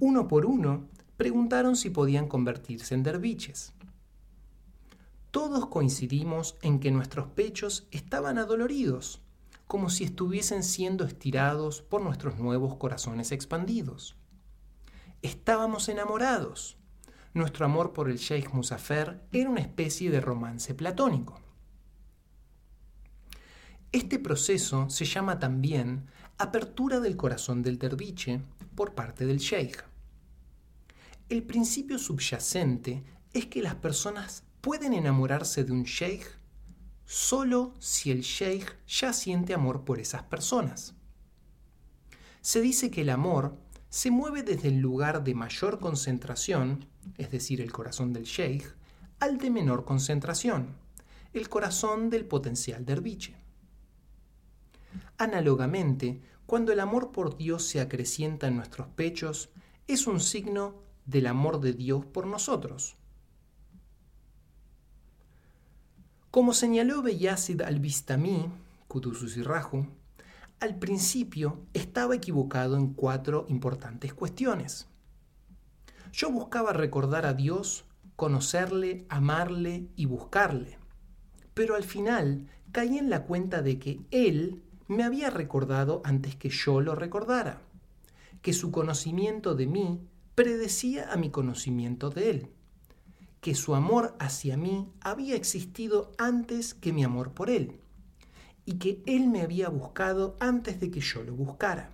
Uno 0.00 0.28
por 0.28 0.46
uno 0.46 0.88
preguntaron 1.16 1.76
si 1.76 1.90
podían 1.90 2.28
convertirse 2.28 2.94
en 2.94 3.02
derviches 3.02 3.72
todos 5.30 5.66
coincidimos 5.66 6.56
en 6.62 6.80
que 6.80 6.90
nuestros 6.90 7.28
pechos 7.28 7.86
estaban 7.90 8.38
adoloridos, 8.38 9.20
como 9.66 9.90
si 9.90 10.04
estuviesen 10.04 10.62
siendo 10.64 11.04
estirados 11.04 11.82
por 11.82 12.02
nuestros 12.02 12.38
nuevos 12.38 12.76
corazones 12.76 13.30
expandidos. 13.30 14.16
Estábamos 15.20 15.88
enamorados. 15.88 16.78
Nuestro 17.34 17.66
amor 17.66 17.92
por 17.92 18.10
el 18.10 18.16
Sheikh 18.16 18.52
Musafer 18.54 19.22
era 19.30 19.50
una 19.50 19.60
especie 19.60 20.10
de 20.10 20.20
romance 20.20 20.74
platónico. 20.74 21.40
Este 23.92 24.18
proceso 24.18 24.88
se 24.88 25.04
llama 25.04 25.38
también 25.38 26.06
apertura 26.38 27.00
del 27.00 27.16
corazón 27.16 27.62
del 27.62 27.78
derviche 27.78 28.40
por 28.74 28.94
parte 28.94 29.26
del 29.26 29.38
Sheikh. 29.38 29.87
El 31.28 31.42
principio 31.42 31.98
subyacente 31.98 33.04
es 33.34 33.46
que 33.46 33.60
las 33.60 33.74
personas 33.74 34.44
pueden 34.62 34.94
enamorarse 34.94 35.62
de 35.62 35.72
un 35.72 35.82
sheikh 35.82 36.26
solo 37.04 37.74
si 37.78 38.10
el 38.10 38.22
sheikh 38.22 38.78
ya 38.86 39.12
siente 39.12 39.52
amor 39.52 39.84
por 39.84 40.00
esas 40.00 40.22
personas. 40.22 40.94
Se 42.40 42.62
dice 42.62 42.90
que 42.90 43.02
el 43.02 43.10
amor 43.10 43.58
se 43.90 44.10
mueve 44.10 44.42
desde 44.42 44.68
el 44.68 44.78
lugar 44.78 45.22
de 45.22 45.34
mayor 45.34 45.80
concentración, 45.80 46.86
es 47.18 47.30
decir, 47.30 47.60
el 47.60 47.72
corazón 47.72 48.14
del 48.14 48.24
sheikh, 48.24 48.74
al 49.20 49.36
de 49.36 49.50
menor 49.50 49.84
concentración, 49.84 50.76
el 51.34 51.50
corazón 51.50 52.08
del 52.08 52.24
potencial 52.24 52.86
derviche. 52.86 53.36
Análogamente, 55.18 56.22
cuando 56.46 56.72
el 56.72 56.80
amor 56.80 57.12
por 57.12 57.36
Dios 57.36 57.64
se 57.64 57.82
acrecienta 57.82 58.46
en 58.46 58.56
nuestros 58.56 58.88
pechos, 58.88 59.50
es 59.86 60.06
un 60.06 60.20
signo 60.20 60.87
del 61.08 61.26
amor 61.26 61.60
de 61.60 61.72
Dios 61.72 62.04
por 62.04 62.26
nosotros. 62.26 62.96
Como 66.30 66.52
señaló 66.52 67.00
Beyazid 67.02 67.62
al-Bistami, 67.62 68.52
Raju, 69.42 69.86
al 70.60 70.78
principio 70.78 71.60
estaba 71.72 72.14
equivocado 72.14 72.76
en 72.76 72.92
cuatro 72.92 73.46
importantes 73.48 74.12
cuestiones. 74.12 74.86
Yo 76.12 76.30
buscaba 76.30 76.74
recordar 76.74 77.24
a 77.24 77.32
Dios, 77.32 77.86
conocerle, 78.14 79.06
amarle 79.08 79.88
y 79.96 80.04
buscarle, 80.04 80.76
pero 81.54 81.74
al 81.74 81.84
final 81.84 82.48
caí 82.70 82.98
en 82.98 83.08
la 83.08 83.24
cuenta 83.24 83.62
de 83.62 83.78
que 83.78 84.00
Él 84.10 84.62
me 84.88 85.04
había 85.04 85.30
recordado 85.30 86.02
antes 86.04 86.36
que 86.36 86.50
yo 86.50 86.82
lo 86.82 86.94
recordara, 86.94 87.62
que 88.42 88.52
su 88.52 88.70
conocimiento 88.70 89.54
de 89.54 89.66
mí 89.66 90.00
predecía 90.38 91.12
a 91.12 91.16
mi 91.16 91.30
conocimiento 91.30 92.10
de 92.10 92.30
él, 92.30 92.48
que 93.40 93.56
su 93.56 93.74
amor 93.74 94.14
hacia 94.20 94.56
mí 94.56 94.88
había 95.00 95.34
existido 95.34 96.12
antes 96.16 96.74
que 96.74 96.92
mi 96.92 97.02
amor 97.02 97.32
por 97.32 97.50
él, 97.50 97.80
y 98.64 98.74
que 98.74 99.02
él 99.06 99.26
me 99.26 99.42
había 99.42 99.68
buscado 99.68 100.36
antes 100.38 100.78
de 100.78 100.92
que 100.92 101.00
yo 101.00 101.24
lo 101.24 101.34
buscara. 101.34 101.90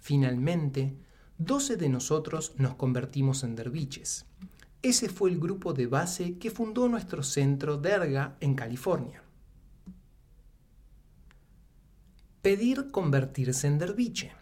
Finalmente, 0.00 0.96
doce 1.38 1.76
de 1.76 1.88
nosotros 1.88 2.52
nos 2.56 2.74
convertimos 2.74 3.44
en 3.44 3.54
derviches. 3.54 4.26
Ese 4.82 5.08
fue 5.08 5.30
el 5.30 5.38
grupo 5.38 5.72
de 5.72 5.86
base 5.86 6.36
que 6.38 6.50
fundó 6.50 6.88
nuestro 6.88 7.22
centro 7.22 7.76
Derga 7.76 8.36
en 8.40 8.56
California. 8.56 9.22
Pedir 12.42 12.90
convertirse 12.90 13.68
en 13.68 13.78
derviche. 13.78 14.39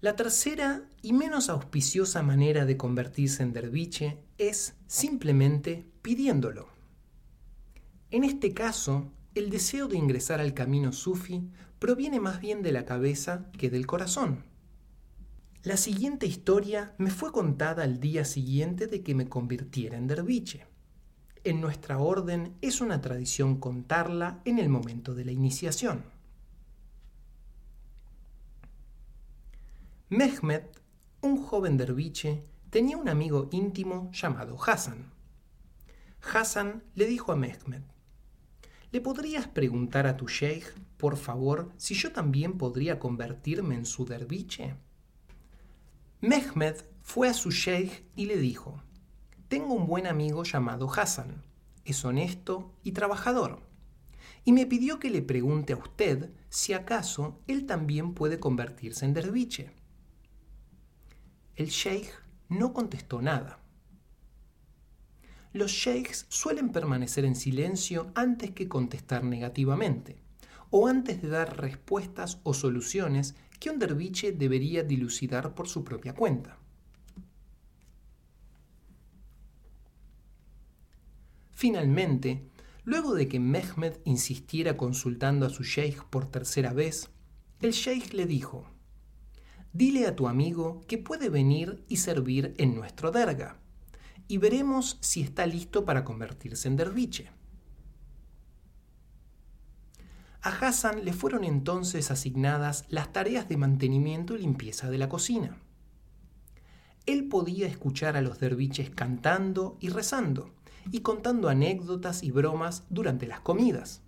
La 0.00 0.16
tercera 0.16 0.88
y 1.02 1.12
menos 1.12 1.50
auspiciosa 1.50 2.22
manera 2.22 2.64
de 2.64 2.78
convertirse 2.78 3.42
en 3.42 3.52
derviche 3.52 4.18
es 4.38 4.74
simplemente 4.86 5.86
pidiéndolo. 6.00 6.68
En 8.10 8.24
este 8.24 8.54
caso, 8.54 9.12
el 9.34 9.50
deseo 9.50 9.88
de 9.88 9.98
ingresar 9.98 10.40
al 10.40 10.54
camino 10.54 10.92
sufi 10.92 11.50
proviene 11.78 12.18
más 12.18 12.40
bien 12.40 12.62
de 12.62 12.72
la 12.72 12.86
cabeza 12.86 13.50
que 13.58 13.68
del 13.68 13.86
corazón. 13.86 14.44
La 15.64 15.76
siguiente 15.76 16.24
historia 16.26 16.94
me 16.96 17.10
fue 17.10 17.30
contada 17.30 17.82
al 17.82 18.00
día 18.00 18.24
siguiente 18.24 18.86
de 18.86 19.02
que 19.02 19.14
me 19.14 19.28
convirtiera 19.28 19.98
en 19.98 20.06
derviche. 20.06 20.66
En 21.44 21.60
nuestra 21.60 21.98
orden 21.98 22.56
es 22.62 22.80
una 22.80 23.02
tradición 23.02 23.60
contarla 23.60 24.40
en 24.46 24.58
el 24.58 24.70
momento 24.70 25.14
de 25.14 25.26
la 25.26 25.32
iniciación. 25.32 26.04
Mehmet, 30.12 30.82
un 31.20 31.40
joven 31.40 31.76
derviche, 31.76 32.42
tenía 32.68 32.96
un 32.96 33.08
amigo 33.08 33.48
íntimo 33.52 34.10
llamado 34.12 34.60
Hassan. 34.60 35.12
Hassan 36.20 36.82
le 36.96 37.06
dijo 37.06 37.30
a 37.30 37.36
Mehmet, 37.36 37.84
¿le 38.90 39.00
podrías 39.00 39.46
preguntar 39.46 40.08
a 40.08 40.16
tu 40.16 40.26
sheikh, 40.26 40.66
por 40.96 41.16
favor, 41.16 41.70
si 41.76 41.94
yo 41.94 42.10
también 42.10 42.58
podría 42.58 42.98
convertirme 42.98 43.76
en 43.76 43.86
su 43.86 44.04
derviche? 44.04 44.74
Mehmet 46.20 46.84
fue 47.02 47.28
a 47.28 47.32
su 47.32 47.52
sheikh 47.52 48.04
y 48.16 48.26
le 48.26 48.36
dijo, 48.36 48.82
tengo 49.46 49.74
un 49.74 49.86
buen 49.86 50.08
amigo 50.08 50.42
llamado 50.42 50.90
Hassan. 50.92 51.44
Es 51.84 52.04
honesto 52.04 52.74
y 52.82 52.90
trabajador. 52.90 53.62
Y 54.44 54.50
me 54.50 54.66
pidió 54.66 54.98
que 54.98 55.08
le 55.08 55.22
pregunte 55.22 55.72
a 55.72 55.76
usted 55.76 56.32
si 56.48 56.72
acaso 56.72 57.38
él 57.46 57.64
también 57.64 58.12
puede 58.12 58.40
convertirse 58.40 59.04
en 59.04 59.14
derviche. 59.14 59.70
El 61.60 61.68
sheikh 61.68 62.08
no 62.48 62.72
contestó 62.72 63.20
nada. 63.20 63.58
Los 65.52 65.72
sheikhs 65.72 66.24
suelen 66.30 66.72
permanecer 66.72 67.26
en 67.26 67.36
silencio 67.36 68.12
antes 68.14 68.52
que 68.52 68.66
contestar 68.66 69.24
negativamente, 69.24 70.22
o 70.70 70.86
antes 70.86 71.20
de 71.20 71.28
dar 71.28 71.60
respuestas 71.60 72.40
o 72.44 72.54
soluciones 72.54 73.34
que 73.58 73.68
un 73.68 73.78
derviche 73.78 74.32
debería 74.32 74.84
dilucidar 74.84 75.54
por 75.54 75.68
su 75.68 75.84
propia 75.84 76.14
cuenta. 76.14 76.56
Finalmente, 81.50 82.48
luego 82.84 83.12
de 83.12 83.28
que 83.28 83.38
Mehmed 83.38 83.98
insistiera 84.06 84.78
consultando 84.78 85.44
a 85.44 85.50
su 85.50 85.62
sheikh 85.62 86.04
por 86.04 86.24
tercera 86.24 86.72
vez, 86.72 87.10
el 87.60 87.72
sheikh 87.72 88.14
le 88.14 88.24
dijo, 88.24 88.66
Dile 89.72 90.06
a 90.06 90.16
tu 90.16 90.26
amigo 90.26 90.80
que 90.88 90.98
puede 90.98 91.28
venir 91.28 91.84
y 91.88 91.98
servir 91.98 92.54
en 92.58 92.74
nuestro 92.74 93.12
derga, 93.12 93.56
y 94.26 94.38
veremos 94.38 94.98
si 95.00 95.22
está 95.22 95.46
listo 95.46 95.84
para 95.84 96.04
convertirse 96.04 96.68
en 96.68 96.76
derviche. 96.76 97.30
A 100.42 100.48
Hassan 100.48 101.04
le 101.04 101.12
fueron 101.12 101.44
entonces 101.44 102.10
asignadas 102.10 102.86
las 102.88 103.12
tareas 103.12 103.48
de 103.48 103.58
mantenimiento 103.58 104.34
y 104.34 104.38
limpieza 104.38 104.90
de 104.90 104.98
la 104.98 105.08
cocina. 105.08 105.58
Él 107.06 107.28
podía 107.28 107.66
escuchar 107.66 108.16
a 108.16 108.22
los 108.22 108.40
derviches 108.40 108.90
cantando 108.90 109.76
y 109.80 109.90
rezando, 109.90 110.50
y 110.90 111.00
contando 111.00 111.48
anécdotas 111.48 112.22
y 112.22 112.30
bromas 112.30 112.84
durante 112.88 113.26
las 113.26 113.40
comidas. 113.40 114.02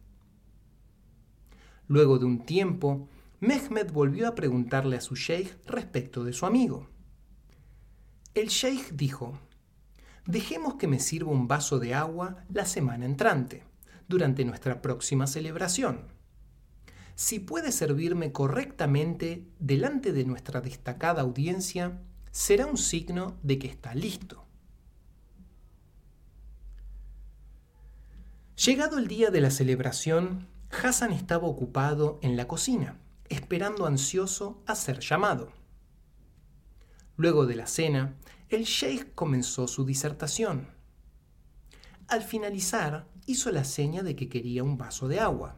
Luego 1.86 2.18
de 2.18 2.24
un 2.24 2.46
tiempo, 2.46 3.08
Mehmed 3.42 3.90
volvió 3.90 4.28
a 4.28 4.36
preguntarle 4.36 4.96
a 4.96 5.00
su 5.00 5.16
sheikh 5.16 5.66
respecto 5.66 6.22
de 6.22 6.32
su 6.32 6.46
amigo. 6.46 6.88
El 8.34 8.46
sheikh 8.46 8.92
dijo, 8.92 9.36
dejemos 10.26 10.76
que 10.76 10.86
me 10.86 11.00
sirva 11.00 11.32
un 11.32 11.48
vaso 11.48 11.80
de 11.80 11.92
agua 11.92 12.44
la 12.52 12.66
semana 12.66 13.04
entrante, 13.04 13.64
durante 14.06 14.44
nuestra 14.44 14.80
próxima 14.80 15.26
celebración. 15.26 16.06
Si 17.16 17.40
puede 17.40 17.72
servirme 17.72 18.30
correctamente 18.30 19.48
delante 19.58 20.12
de 20.12 20.24
nuestra 20.24 20.60
destacada 20.60 21.22
audiencia, 21.22 22.00
será 22.30 22.66
un 22.66 22.78
signo 22.78 23.40
de 23.42 23.58
que 23.58 23.66
está 23.66 23.92
listo. 23.96 24.46
Llegado 28.54 28.98
el 28.98 29.08
día 29.08 29.32
de 29.32 29.40
la 29.40 29.50
celebración, 29.50 30.46
Hassan 30.70 31.10
estaba 31.10 31.48
ocupado 31.48 32.20
en 32.22 32.36
la 32.36 32.46
cocina, 32.46 33.00
esperando 33.32 33.86
ansioso 33.86 34.62
a 34.66 34.74
ser 34.74 35.00
llamado. 35.00 35.52
Luego 37.16 37.46
de 37.46 37.56
la 37.56 37.66
cena, 37.66 38.14
el 38.50 38.64
sheikh 38.64 39.14
comenzó 39.14 39.66
su 39.66 39.86
disertación. 39.86 40.68
Al 42.08 42.22
finalizar, 42.22 43.08
hizo 43.26 43.50
la 43.50 43.64
seña 43.64 44.02
de 44.02 44.16
que 44.16 44.28
quería 44.28 44.62
un 44.62 44.76
vaso 44.76 45.08
de 45.08 45.20
agua. 45.20 45.56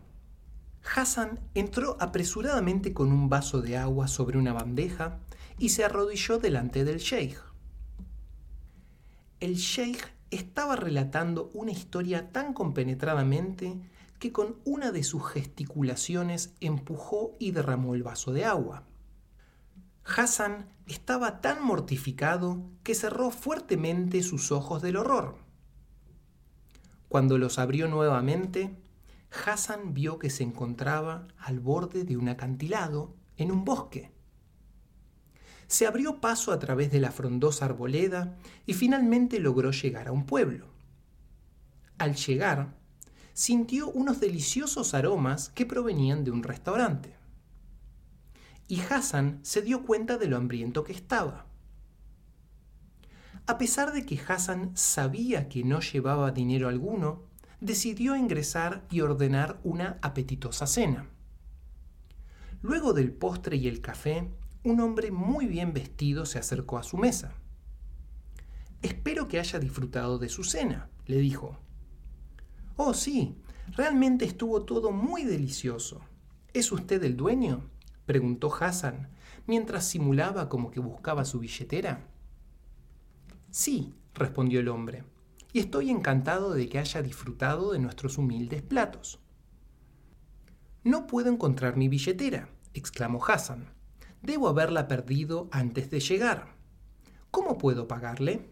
Hassan 0.95 1.41
entró 1.55 1.97
apresuradamente 1.99 2.93
con 2.93 3.11
un 3.11 3.29
vaso 3.29 3.61
de 3.61 3.77
agua 3.77 4.07
sobre 4.07 4.39
una 4.39 4.53
bandeja 4.53 5.19
y 5.59 5.71
se 5.71 5.85
arrodilló 5.85 6.39
delante 6.39 6.85
del 6.85 6.99
sheikh. 6.99 7.39
El 9.41 9.57
sheikh 9.57 10.13
estaba 10.31 10.77
relatando 10.77 11.51
una 11.55 11.73
historia 11.73 12.31
tan 12.31 12.53
compenetradamente 12.53 13.81
que 14.25 14.33
con 14.33 14.57
una 14.65 14.91
de 14.91 15.03
sus 15.03 15.23
gesticulaciones 15.29 16.55
empujó 16.61 17.37
y 17.39 17.51
derramó 17.51 17.95
el 17.95 18.03
vaso 18.03 18.33
de 18.33 18.47
agua. 18.47 18.85
Hassan 20.03 20.71
estaba 20.87 21.43
tan 21.43 21.63
mortificado 21.63 22.71
que 22.83 22.95
cerró 22.95 23.31
fuertemente 23.31 24.23
sus 24.23 24.51
ojos 24.51 24.81
del 24.81 24.97
horror. 24.97 25.37
Cuando 27.09 27.37
los 27.37 27.59
abrió 27.59 27.87
nuevamente, 27.87 28.75
Hassan 29.45 29.93
vio 29.93 30.19
que 30.19 30.31
se 30.31 30.43
encontraba 30.43 31.29
al 31.37 31.61
borde 31.61 32.05
de 32.05 32.17
un 32.17 32.31
acantilado 32.31 33.15
en 33.37 33.53
un 33.53 33.67
bosque 33.67 34.11
se 35.67 35.87
abrió 35.87 36.21
paso 36.21 36.53
a 36.53 36.59
través 36.59 36.91
de 36.93 37.01
la 37.01 37.11
frondosa 37.11 37.65
arboleda 37.65 38.37
y 38.65 38.75
finalmente 38.75 39.39
logró 39.41 39.71
llegar 39.71 40.09
a 40.09 40.13
un 40.13 40.25
pueblo. 40.25 40.69
Al 41.99 42.15
llegar, 42.15 42.77
sintió 43.35 43.91
unos 43.91 44.21
deliciosos 44.21 44.95
aromas 44.95 45.51
que 45.51 45.67
provenían 45.67 46.25
de 46.25 46.31
un 46.31 46.43
restaurante. 46.43 47.15
Y 48.69 48.81
Hassan 48.81 49.41
se 49.43 49.61
dio 49.61 49.85
cuenta 49.85 50.17
de 50.17 50.29
lo 50.29 50.37
hambriento 50.37 50.85
que 50.85 50.93
estaba. 50.93 51.47
A 53.47 53.59
pesar 53.59 53.93
de 53.93 54.07
que 54.07 54.19
Hassan 54.27 54.71
sabía 54.75 55.49
que 55.51 55.65
no 55.65 55.81
llevaba 55.81 56.31
dinero 56.31 56.69
alguno, 56.69 57.25
decidió 57.61 58.17
ingresar 58.17 58.87
y 58.91 59.01
ordenar 59.01 59.61
una 59.65 59.99
apetitosa 60.01 60.67
cena. 60.67 61.11
Luego 62.63 62.95
del 62.95 63.13
postre 63.13 63.57
y 63.57 63.69
el 63.69 63.83
café, 63.83 64.31
un 64.63 64.81
hombre 64.81 65.11
muy 65.11 65.47
bien 65.47 65.75
vestido 65.75 66.25
se 66.25 66.39
acercó 66.39 66.79
a 66.79 66.83
su 66.83 66.97
mesa. 66.97 67.35
Espero 68.81 69.29
que 69.29 69.39
haya 69.39 69.59
disfrutado 69.59 70.19
de 70.19 70.29
su 70.31 70.45
cena, 70.45 70.89
le 71.07 71.19
dijo. 71.19 71.59
Oh, 72.77 72.93
sí, 72.93 73.37
realmente 73.77 74.25
estuvo 74.25 74.65
todo 74.65 74.91
muy 74.91 75.25
delicioso. 75.25 76.01
¿Es 76.53 76.73
usted 76.73 77.03
el 77.05 77.17
dueño? 77.17 77.71
preguntó 78.07 78.53
Hassan, 78.53 79.11
mientras 79.47 79.87
simulaba 79.87 80.49
como 80.49 80.71
que 80.71 80.81
buscaba 80.81 81.25
su 81.25 81.39
billetera. 81.39 82.09
Sí, 83.51 83.95
respondió 84.15 84.61
el 84.61 84.69
hombre, 84.69 85.05
y 85.53 85.61
estoy 85.61 85.91
encantado 85.91 86.53
de 86.53 86.69
que 86.69 86.79
haya 86.79 87.03
disfrutado 87.03 87.73
de 87.73 87.79
nuestros 87.79 88.19
humildes 88.19 88.63
platos. 88.63 89.21
No 90.83 91.07
puedo 91.07 91.31
encontrar 91.31 91.77
mi 91.77 91.89
billetera, 91.89 92.49
exclamó 92.75 93.25
Hassan. 93.25 93.73
Debo 94.21 94.49
haberla 94.49 94.89
perdido 94.89 95.49
antes 95.53 95.91
de 95.91 96.01
llegar. 96.01 96.57
¿Cómo 97.31 97.57
puedo 97.57 97.89
pagarle? 97.89 98.51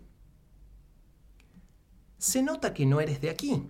Se 2.18 2.42
nota 2.42 2.72
que 2.72 2.86
no 2.86 3.00
eres 3.00 3.20
de 3.20 3.30
aquí. 3.30 3.68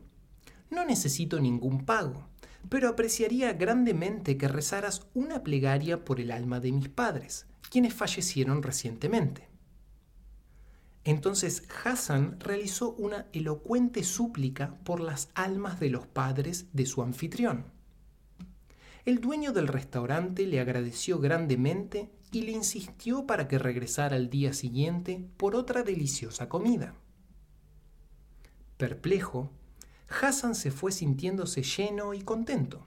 No 0.73 0.85
necesito 0.87 1.39
ningún 1.39 1.85
pago. 1.85 2.29
pero 2.69 2.89
apreciaría 2.89 3.53
grandemente 3.53 4.39
que 4.39 4.47
rezaras 4.49 5.07
una 5.15 5.43
plegaria 5.43 6.05
por 6.05 6.21
el 6.21 6.31
alma 6.31 6.61
de 6.61 6.71
mis 6.71 6.89
padres, 6.89 7.47
quienes 7.71 7.93
fallecieron 7.93 8.63
recientemente. 8.63 9.49
Entonces 11.05 11.65
Hassan 11.85 12.39
realizó 12.39 12.93
una 12.93 13.27
elocuente 13.33 14.05
súplica 14.05 14.77
por 14.85 15.01
las 15.01 15.29
almas 15.35 15.81
de 15.81 15.91
los 15.91 16.07
padres 16.07 16.67
de 16.73 16.87
su 16.87 17.03
anfitrión. 17.03 17.65
El 19.05 19.21
dueño 19.21 19.53
del 19.53 19.67
restaurante 19.67 20.47
le 20.47 20.61
agradeció 20.61 21.19
grandemente 21.19 22.13
y 22.31 22.43
le 22.43 22.53
insistió 22.53 23.27
para 23.27 23.49
que 23.49 23.59
regresara 23.59 24.15
al 24.15 24.31
día 24.31 24.53
siguiente 24.53 25.27
por 25.37 25.57
otra 25.57 25.83
deliciosa 25.83 26.49
comida. 26.49 26.95
Perplejo, 28.77 29.51
Hassan 30.13 30.55
se 30.55 30.71
fue 30.71 30.93
sintiéndose 30.93 31.63
lleno 31.63 32.15
y 32.15 32.23
contento. 32.23 32.87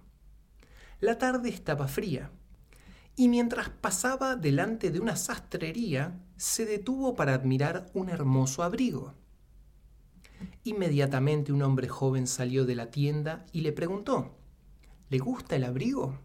La 0.99 1.17
tarde 1.17 1.49
estaba 1.49 1.87
fría, 1.87 2.31
y 3.15 3.27
mientras 3.27 3.69
pasaba 3.69 4.35
delante 4.35 4.91
de 4.91 4.99
una 4.99 5.15
sastrería, 5.15 6.19
se 6.37 6.65
detuvo 6.65 7.15
para 7.15 7.33
admirar 7.33 7.89
un 7.93 8.09
hermoso 8.09 8.63
abrigo. 8.63 9.13
Inmediatamente 10.63 11.53
un 11.53 11.61
hombre 11.61 11.87
joven 11.87 12.27
salió 12.27 12.65
de 12.65 12.75
la 12.75 12.91
tienda 12.91 13.45
y 13.51 13.61
le 13.61 13.71
preguntó, 13.71 14.35
¿Le 15.09 15.19
gusta 15.19 15.55
el 15.55 15.63
abrigo? 15.63 16.17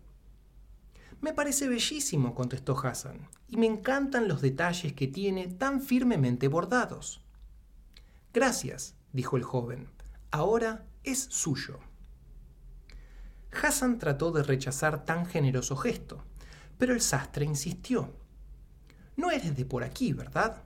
Me 1.21 1.35
parece 1.35 1.69
bellísimo, 1.69 2.35
contestó 2.35 2.77
Hassan, 2.79 3.29
y 3.47 3.59
me 3.59 3.67
encantan 3.67 4.27
los 4.27 4.41
detalles 4.41 4.95
que 4.95 5.07
tiene 5.07 5.49
tan 5.49 5.83
firmemente 5.83 6.49
bordados. 6.49 7.21
Gracias, 8.33 8.95
dijo 9.13 9.37
el 9.37 9.43
joven, 9.43 9.89
ahora 10.31 10.87
es 11.05 11.19
suyo. 11.31 11.79
Hassan 13.53 13.99
trató 13.99 14.31
de 14.31 14.43
rechazar 14.43 15.05
tan 15.05 15.27
generoso 15.27 15.77
gesto, 15.77 16.25
pero 16.79 16.95
el 16.95 17.01
sastre 17.01 17.45
insistió. 17.45 18.15
No 19.17 19.31
eres 19.31 19.57
de 19.57 19.65
por 19.65 19.83
aquí, 19.83 20.13
¿verdad? 20.13 20.63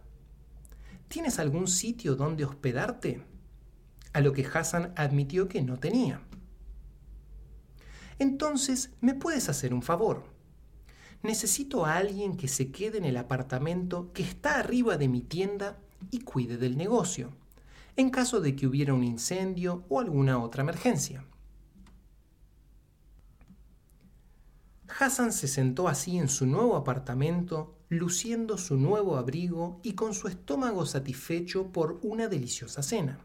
¿Tienes 1.09 1.39
algún 1.39 1.67
sitio 1.67 2.15
donde 2.15 2.45
hospedarte? 2.45 3.23
A 4.13 4.21
lo 4.21 4.33
que 4.33 4.47
Hassan 4.47 4.93
admitió 4.97 5.49
que 5.49 5.63
no 5.63 5.79
tenía. 5.79 6.21
Entonces, 8.19 8.93
¿me 9.01 9.15
puedes 9.15 9.49
hacer 9.49 9.75
un 9.75 9.83
favor? 9.83 10.25
Necesito 11.23 11.85
a 11.85 11.97
alguien 11.97 12.37
que 12.37 12.49
se 12.49 12.71
quede 12.71 12.99
en 12.99 13.05
el 13.05 13.17
apartamento 13.17 14.13
que 14.13 14.23
está 14.23 14.59
arriba 14.59 14.97
de 14.97 15.09
mi 15.09 15.21
tienda 15.21 15.79
y 16.11 16.21
cuide 16.21 16.59
del 16.59 16.77
negocio, 16.77 17.33
en 17.97 18.11
caso 18.11 18.41
de 18.41 18.57
que 18.57 18.67
hubiera 18.67 18.95
un 18.95 19.05
incendio 19.05 19.85
o 19.89 20.01
alguna 20.01 20.39
otra 20.39 20.63
emergencia. 20.63 21.25
Hassan 24.99 25.33
se 25.33 25.49
sentó 25.49 25.89
así 25.89 26.19
en 26.19 26.29
su 26.29 26.47
nuevo 26.47 26.77
apartamento, 26.77 27.79
luciendo 27.89 28.59
su 28.59 28.77
nuevo 28.77 29.17
abrigo 29.17 29.81
y 29.83 29.95
con 29.95 30.15
su 30.15 30.29
estómago 30.29 30.87
satisfecho 30.87 31.73
por 31.73 31.99
una 32.03 32.29
deliciosa 32.29 32.83
cena. 32.83 33.19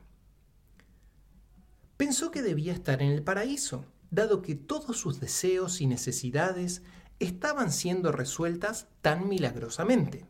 Pensó 1.97 2.31
que 2.31 2.41
debía 2.41 2.73
estar 2.73 3.01
en 3.01 3.11
el 3.11 3.23
paraíso, 3.23 3.85
dado 4.09 4.41
que 4.41 4.55
todos 4.55 4.97
sus 4.97 5.19
deseos 5.19 5.81
y 5.81 5.87
necesidades 5.87 6.81
estaban 7.19 7.71
siendo 7.71 8.11
resueltas 8.11 8.87
tan 9.01 9.27
milagrosamente. 9.27 10.25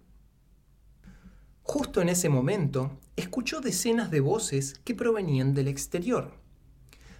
Justo 1.71 2.01
en 2.01 2.09
ese 2.09 2.29
momento, 2.29 2.97
escuchó 3.15 3.61
decenas 3.61 4.09
de 4.09 4.21
voces 4.21 4.81
que 4.83 4.95
provenían 4.95 5.53
del 5.53 5.67
exterior. 5.67 6.33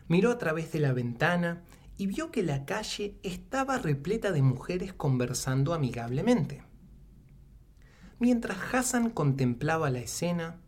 Miró 0.08 0.32
a 0.32 0.40
través 0.40 0.72
de 0.72 0.80
la 0.80 0.92
ventana 0.92 1.62
y 1.98 2.08
vio 2.08 2.32
que 2.32 2.42
la 2.42 2.66
calle 2.66 3.20
estaba 3.22 3.78
repleta 3.78 4.32
de 4.32 4.42
mujeres 4.42 4.92
conversando 4.92 5.76
amigablemente. 5.76 6.64
Mientras 8.18 8.58
Hassan 8.74 9.12
contemplaba 9.12 9.92
la 9.92 10.00
escena, 10.00 10.60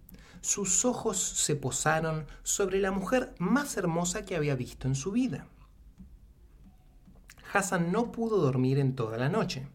sus 0.41 0.86
ojos 0.86 1.17
se 1.17 1.55
posaron 1.55 2.27
sobre 2.43 2.79
la 2.79 2.91
mujer 2.91 3.34
más 3.39 3.77
hermosa 3.77 4.25
que 4.25 4.36
había 4.36 4.53
visto 4.53 4.88
en 4.88 4.93
su 4.93 5.11
vida. 5.11 5.47
Hassan 7.51 7.91
no 7.91 8.11
pudo 8.11 8.38
dormir 8.38 8.77
en 8.77 8.93
toda 8.93 9.17
la 9.17 9.29
noche. 9.29 9.67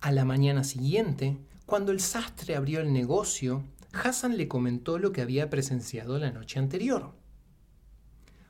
A 0.00 0.12
la 0.12 0.24
mañana 0.24 0.64
siguiente, 0.64 1.44
cuando 1.70 1.92
el 1.92 2.00
sastre 2.00 2.56
abrió 2.56 2.80
el 2.80 2.92
negocio, 2.92 3.62
Hassan 3.92 4.36
le 4.36 4.48
comentó 4.48 4.98
lo 4.98 5.12
que 5.12 5.20
había 5.20 5.48
presenciado 5.50 6.18
la 6.18 6.32
noche 6.32 6.58
anterior. 6.58 7.14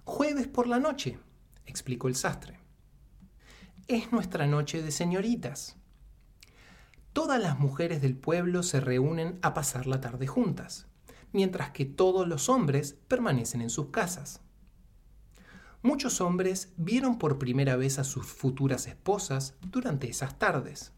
Jueves 0.04 0.48
por 0.48 0.66
la 0.66 0.78
noche, 0.78 1.18
explicó 1.66 2.08
el 2.08 2.16
sastre. 2.16 2.60
Es 3.88 4.10
nuestra 4.10 4.46
noche 4.46 4.82
de 4.82 4.90
señoritas. 4.90 5.76
Todas 7.12 7.42
las 7.42 7.58
mujeres 7.58 8.00
del 8.00 8.16
pueblo 8.16 8.62
se 8.62 8.80
reúnen 8.80 9.38
a 9.42 9.52
pasar 9.52 9.86
la 9.86 10.00
tarde 10.00 10.26
juntas, 10.26 10.86
mientras 11.30 11.72
que 11.72 11.84
todos 11.84 12.26
los 12.26 12.48
hombres 12.48 12.96
permanecen 13.06 13.60
en 13.60 13.68
sus 13.68 13.90
casas. 13.90 14.40
Muchos 15.82 16.22
hombres 16.22 16.72
vieron 16.78 17.18
por 17.18 17.38
primera 17.38 17.76
vez 17.76 17.98
a 17.98 18.04
sus 18.04 18.24
futuras 18.24 18.86
esposas 18.86 19.56
durante 19.60 20.08
esas 20.08 20.38
tardes. 20.38 20.94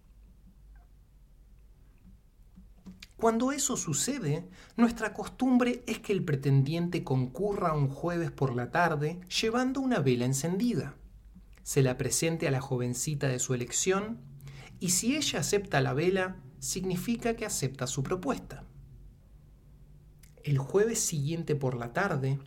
Cuando 3.23 3.53
eso 3.53 3.77
sucede, 3.77 4.49
nuestra 4.77 5.15
costumbre 5.15 5.85
es 5.87 6.01
que 6.01 6.13
el 6.13 6.25
pretendiente 6.25 7.05
concurra 7.05 7.73
un 7.73 7.87
jueves 7.87 8.33
por 8.33 8.53
la 8.53 8.73
tarde 8.73 9.21
llevando 9.29 9.81
una 9.81 10.01
vela 10.01 10.25
encendida. 10.25 10.97
Se 11.63 11.85
la 11.85 11.97
presente 11.97 12.49
a 12.49 12.51
la 12.51 12.61
jovencita 12.61 13.29
de 13.29 13.39
su 13.39 13.55
elección 13.55 14.19
y 14.81 14.91
si 14.91 15.15
ella 15.15 15.39
acepta 15.39 15.81
la 15.81 15.95
vela, 15.95 16.35
significa 16.59 17.37
que 17.37 17.47
acepta 17.47 17.87
su 17.87 18.03
propuesta. 18.03 18.65
El 20.43 20.59
jueves 20.59 20.99
siguiente 20.99 21.55
por 21.55 21.77
la 21.77 21.93
tarde, 21.93 22.41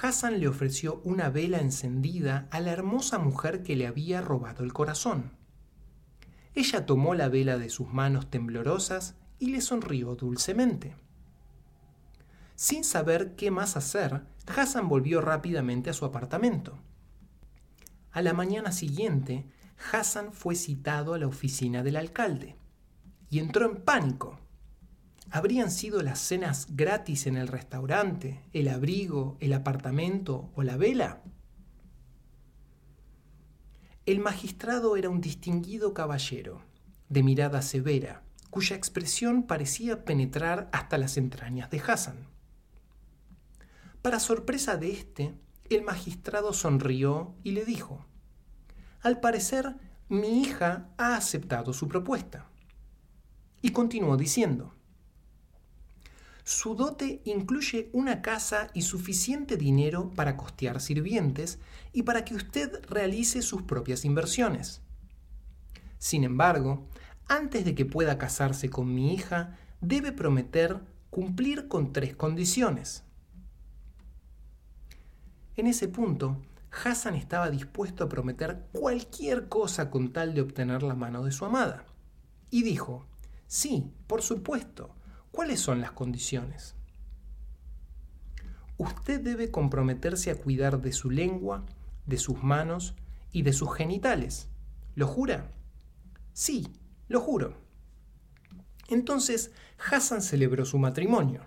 Hassan 0.00 0.38
le 0.38 0.46
ofreció 0.46 1.00
una 1.02 1.28
vela 1.28 1.58
encendida 1.58 2.46
a 2.52 2.60
la 2.60 2.70
hermosa 2.70 3.18
mujer 3.18 3.64
que 3.64 3.74
le 3.74 3.88
había 3.88 4.20
robado 4.20 4.62
el 4.62 4.72
corazón. 4.72 5.32
Ella 6.54 6.86
tomó 6.86 7.16
la 7.16 7.28
vela 7.28 7.58
de 7.58 7.68
sus 7.68 7.88
manos 7.88 8.30
temblorosas 8.30 9.16
y 9.40 9.46
le 9.46 9.60
sonrió 9.60 10.14
dulcemente. 10.14 10.94
Sin 12.54 12.84
saber 12.84 13.34
qué 13.34 13.50
más 13.50 13.76
hacer, 13.76 14.22
Hassan 14.46 14.88
volvió 14.88 15.20
rápidamente 15.20 15.90
a 15.90 15.94
su 15.94 16.04
apartamento. 16.04 16.78
A 18.12 18.22
la 18.22 18.34
mañana 18.34 18.70
siguiente, 18.70 19.46
Hassan 19.92 20.32
fue 20.32 20.54
citado 20.54 21.14
a 21.14 21.18
la 21.18 21.26
oficina 21.26 21.82
del 21.82 21.96
alcalde 21.96 22.56
y 23.30 23.38
entró 23.38 23.64
en 23.64 23.82
pánico. 23.82 24.38
¿Habrían 25.30 25.70
sido 25.70 26.02
las 26.02 26.18
cenas 26.18 26.66
gratis 26.70 27.26
en 27.26 27.36
el 27.36 27.48
restaurante, 27.48 28.42
el 28.52 28.68
abrigo, 28.68 29.38
el 29.40 29.54
apartamento 29.54 30.50
o 30.54 30.62
la 30.62 30.76
vela? 30.76 31.22
El 34.04 34.18
magistrado 34.18 34.96
era 34.96 35.08
un 35.08 35.20
distinguido 35.20 35.94
caballero, 35.94 36.60
de 37.08 37.22
mirada 37.22 37.62
severa, 37.62 38.22
cuya 38.50 38.76
expresión 38.76 39.44
parecía 39.44 40.04
penetrar 40.04 40.68
hasta 40.72 40.98
las 40.98 41.16
entrañas 41.16 41.70
de 41.70 41.80
Hassan. 41.80 42.26
Para 44.02 44.18
sorpresa 44.18 44.76
de 44.76 44.92
éste, 44.92 45.34
el 45.68 45.82
magistrado 45.84 46.52
sonrió 46.52 47.34
y 47.44 47.52
le 47.52 47.64
dijo, 47.64 48.04
Al 49.02 49.20
parecer, 49.20 49.76
mi 50.08 50.42
hija 50.42 50.88
ha 50.98 51.16
aceptado 51.16 51.72
su 51.72 51.86
propuesta. 51.86 52.46
Y 53.62 53.70
continuó 53.70 54.16
diciendo, 54.16 54.74
Su 56.42 56.74
dote 56.74 57.22
incluye 57.24 57.90
una 57.92 58.20
casa 58.20 58.68
y 58.74 58.82
suficiente 58.82 59.56
dinero 59.56 60.10
para 60.16 60.36
costear 60.36 60.80
sirvientes 60.80 61.60
y 61.92 62.02
para 62.02 62.24
que 62.24 62.34
usted 62.34 62.84
realice 62.86 63.42
sus 63.42 63.62
propias 63.62 64.04
inversiones. 64.04 64.80
Sin 65.98 66.24
embargo, 66.24 66.88
antes 67.30 67.64
de 67.64 67.76
que 67.76 67.86
pueda 67.86 68.18
casarse 68.18 68.70
con 68.70 68.92
mi 68.92 69.14
hija, 69.14 69.56
debe 69.80 70.10
prometer 70.10 70.80
cumplir 71.10 71.68
con 71.68 71.92
tres 71.92 72.16
condiciones. 72.16 73.04
En 75.54 75.68
ese 75.68 75.86
punto, 75.86 76.42
Hassan 76.72 77.14
estaba 77.14 77.48
dispuesto 77.48 78.02
a 78.02 78.08
prometer 78.08 78.66
cualquier 78.72 79.48
cosa 79.48 79.90
con 79.90 80.12
tal 80.12 80.34
de 80.34 80.40
obtener 80.40 80.82
la 80.82 80.96
mano 80.96 81.22
de 81.22 81.30
su 81.30 81.44
amada. 81.44 81.84
Y 82.50 82.64
dijo, 82.64 83.06
sí, 83.46 83.92
por 84.08 84.22
supuesto, 84.22 84.96
¿cuáles 85.30 85.60
son 85.60 85.80
las 85.80 85.92
condiciones? 85.92 86.74
Usted 88.76 89.20
debe 89.20 89.52
comprometerse 89.52 90.32
a 90.32 90.36
cuidar 90.36 90.80
de 90.80 90.92
su 90.92 91.10
lengua, 91.10 91.64
de 92.06 92.18
sus 92.18 92.42
manos 92.42 92.96
y 93.30 93.42
de 93.42 93.52
sus 93.52 93.72
genitales. 93.72 94.48
¿Lo 94.96 95.06
jura? 95.06 95.52
Sí, 96.32 96.66
lo 97.10 97.20
juro. 97.20 97.54
Entonces 98.88 99.50
Hassan 99.90 100.22
celebró 100.22 100.64
su 100.64 100.78
matrimonio. 100.78 101.44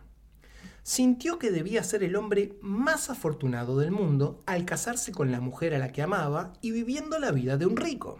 sintió 0.85 1.39
que 1.39 1.49
debía 1.49 1.81
ser 1.81 2.03
el 2.03 2.17
hombre 2.17 2.57
más 2.61 3.09
afortunado 3.09 3.79
del 3.79 3.91
mundo 3.91 4.41
al 4.45 4.65
casarse 4.65 5.13
con 5.13 5.31
la 5.31 5.39
mujer 5.39 5.73
a 5.73 5.77
la 5.77 5.93
que 5.93 6.01
amaba 6.01 6.51
y 6.59 6.71
viviendo 6.71 7.17
la 7.19 7.31
vida 7.31 7.55
de 7.55 7.65
un 7.65 7.77
rico. 7.77 8.19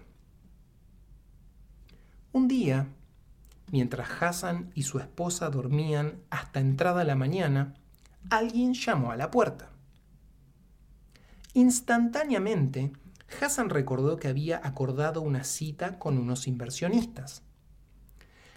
Un 2.31 2.47
día, 2.47 2.87
mientras 3.69 4.07
Hassan 4.21 4.71
y 4.75 4.83
su 4.83 4.99
esposa 4.99 5.49
dormían 5.49 6.21
hasta 6.29 6.61
entrada 6.61 7.03
la 7.03 7.15
mañana, 7.15 7.73
alguien 8.29 8.73
llamó 8.73 9.11
a 9.11 9.17
la 9.17 9.29
puerta. 9.29 9.69
Instantáneamente, 11.53 12.93
Hassan 13.41 13.69
recordó 13.69 14.17
que 14.17 14.27
había 14.27 14.61
acordado 14.63 15.21
una 15.21 15.43
cita 15.43 15.99
con 15.99 16.17
unos 16.17 16.47
inversionistas. 16.47 17.43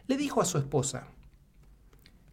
Le 0.07 0.17
dijo 0.17 0.41
a 0.41 0.45
su 0.45 0.59
esposa, 0.59 1.09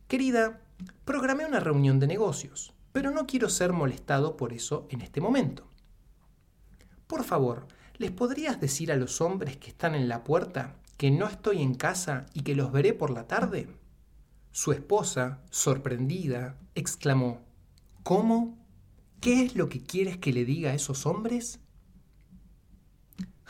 Querida, 0.08 0.62
programé 1.06 1.46
una 1.46 1.60
reunión 1.60 2.00
de 2.00 2.08
negocios, 2.08 2.74
pero 2.92 3.12
no 3.12 3.26
quiero 3.26 3.50
ser 3.50 3.74
molestado 3.74 4.38
por 4.38 4.54
eso 4.54 4.88
en 4.90 5.02
este 5.02 5.22
momento. 5.22 5.68
Por 7.08 7.24
favor, 7.24 7.68
¿les 7.98 8.12
podrías 8.12 8.62
decir 8.62 8.92
a 8.92 8.96
los 8.96 9.22
hombres 9.22 9.58
que 9.58 9.70
están 9.70 9.96
en 9.96 10.08
la 10.08 10.24
puerta 10.24 10.76
que 10.98 11.10
no 11.10 11.28
estoy 11.28 11.62
en 11.62 11.74
casa 11.74 12.28
y 12.34 12.42
que 12.42 12.56
los 12.56 12.72
veré 12.72 12.94
por 12.94 13.10
la 13.10 13.28
tarde? 13.28 13.68
Su 14.52 14.72
esposa, 14.72 15.42
sorprendida, 15.50 16.58
exclamó, 16.76 17.42
¿Cómo? 18.04 18.58
¿Qué 19.20 19.44
es 19.46 19.56
lo 19.56 19.70
que 19.70 19.82
quieres 19.82 20.18
que 20.18 20.34
le 20.34 20.46
diga 20.46 20.72
a 20.72 20.76
esos 20.76 21.06
hombres? 21.06 21.60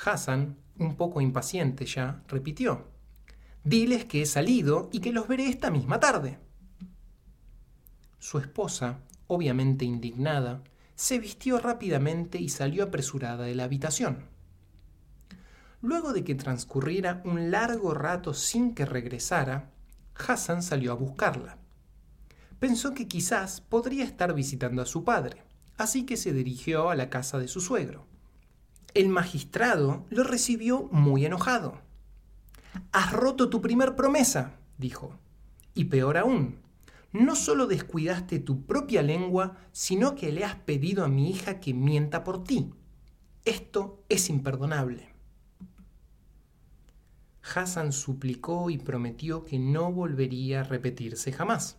Hassan, 0.04 0.58
un 0.78 0.95
poco 0.95 1.22
impaciente 1.22 1.86
ya, 1.86 2.24
repitió, 2.28 2.88
Diles 3.64 4.06
que 4.06 4.22
he 4.22 4.26
salido 4.26 4.89
y 4.91 4.99
que 4.99 5.14
los 5.14 5.28
veré 5.28 5.47
esta 5.47 5.72
misma 5.72 5.99
tarde. 5.99 6.38
Su 8.20 8.38
esposa, 8.38 8.99
obviamente 9.28 9.86
indignada, 9.86 10.64
se 10.95 11.18
vistió 11.20 11.60
rápidamente 11.60 12.39
y 12.39 12.49
salió 12.49 12.84
apresurada 12.84 13.45
de 13.45 13.56
la 13.56 13.64
habitación. 13.64 14.26
Luego 15.82 16.14
de 16.14 16.24
que 16.24 16.36
transcurriera 16.36 17.22
un 17.26 17.51
largo 17.51 17.93
rato 17.93 18.34
sin 18.34 18.74
que 18.74 18.86
regresara, 18.86 19.72
Hassan 20.16 20.62
salió 20.62 20.91
a 20.91 20.95
buscarla. 20.95 21.58
Pensó 22.60 22.93
que 22.93 23.08
quizás 23.08 23.62
podría 23.62 24.06
estar 24.06 24.34
visitando 24.34 24.82
a 24.82 24.86
su 24.86 25.04
padre, 25.04 25.43
así 25.78 26.06
que 26.06 26.16
se 26.16 26.34
dirigió 26.34 26.89
a 26.89 26.95
la 26.95 27.10
casa 27.10 27.39
de 27.39 27.47
su 27.47 27.60
suegro. 27.60 28.08
El 28.94 29.10
magistrado 29.10 30.06
lo 30.10 30.24
recibió 30.24 30.88
muy 30.91 31.26
enojado. 31.26 31.82
Has 32.91 33.12
roto 33.12 33.50
tu 33.50 33.60
primer 33.60 33.96
promesa, 33.96 34.60
dijo. 34.78 35.18
Y 35.74 35.86
peor 35.86 36.18
aún, 36.18 36.60
no 37.12 37.36
solo 37.36 37.66
descuidaste 37.66 38.39
tu 38.39 38.66
propia 38.66 39.02
lengua, 39.02 39.58
sino 39.72 40.14
que 40.14 40.32
le 40.32 40.44
has 40.46 40.56
pedido 40.56 41.04
a 41.04 41.08
mi 41.08 41.32
hija 41.32 41.60
que 41.60 41.74
mienta 41.74 42.24
por 42.24 42.44
ti. 42.44 42.72
Esto 43.46 44.04
es 44.10 44.30
imperdonable. 44.30 45.10
Hassan 47.56 47.91
suplicó 47.91 48.70
y 48.70 48.78
prometió 48.78 49.44
que 49.44 49.58
no 49.58 49.91
volvería 49.91 50.62
a 50.62 50.64
repetirse 50.64 51.32
jamás. 51.32 51.78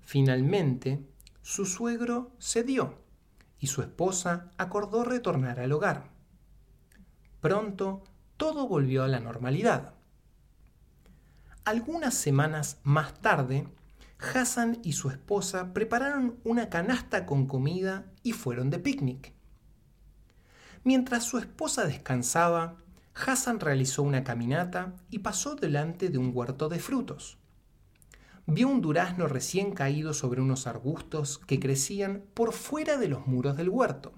Finalmente, 0.00 1.06
su 1.42 1.66
suegro 1.66 2.32
cedió 2.40 2.98
y 3.60 3.68
su 3.68 3.82
esposa 3.82 4.50
acordó 4.56 5.04
retornar 5.04 5.60
al 5.60 5.72
hogar. 5.72 6.08
Pronto 7.40 8.02
todo 8.36 8.66
volvió 8.66 9.04
a 9.04 9.08
la 9.08 9.20
normalidad. 9.20 9.94
Algunas 11.64 12.14
semanas 12.14 12.78
más 12.82 13.20
tarde, 13.20 13.68
Hassan 14.18 14.78
y 14.82 14.94
su 14.94 15.10
esposa 15.10 15.72
prepararon 15.72 16.40
una 16.42 16.70
canasta 16.70 17.26
con 17.26 17.46
comida 17.46 18.06
y 18.22 18.32
fueron 18.32 18.70
de 18.70 18.78
picnic. 18.78 19.34
Mientras 20.82 21.24
su 21.24 21.38
esposa 21.38 21.84
descansaba, 21.84 22.76
Hassan 23.14 23.60
realizó 23.60 24.02
una 24.02 24.24
caminata 24.24 24.94
y 25.10 25.18
pasó 25.18 25.54
delante 25.54 26.08
de 26.08 26.16
un 26.16 26.30
huerto 26.34 26.70
de 26.70 26.78
frutos. 26.78 27.39
Vio 28.46 28.68
un 28.68 28.80
durazno 28.80 29.28
recién 29.28 29.72
caído 29.72 30.12
sobre 30.12 30.40
unos 30.40 30.66
arbustos 30.66 31.38
que 31.38 31.60
crecían 31.60 32.24
por 32.34 32.52
fuera 32.52 32.96
de 32.96 33.08
los 33.08 33.26
muros 33.26 33.56
del 33.56 33.68
huerto. 33.68 34.12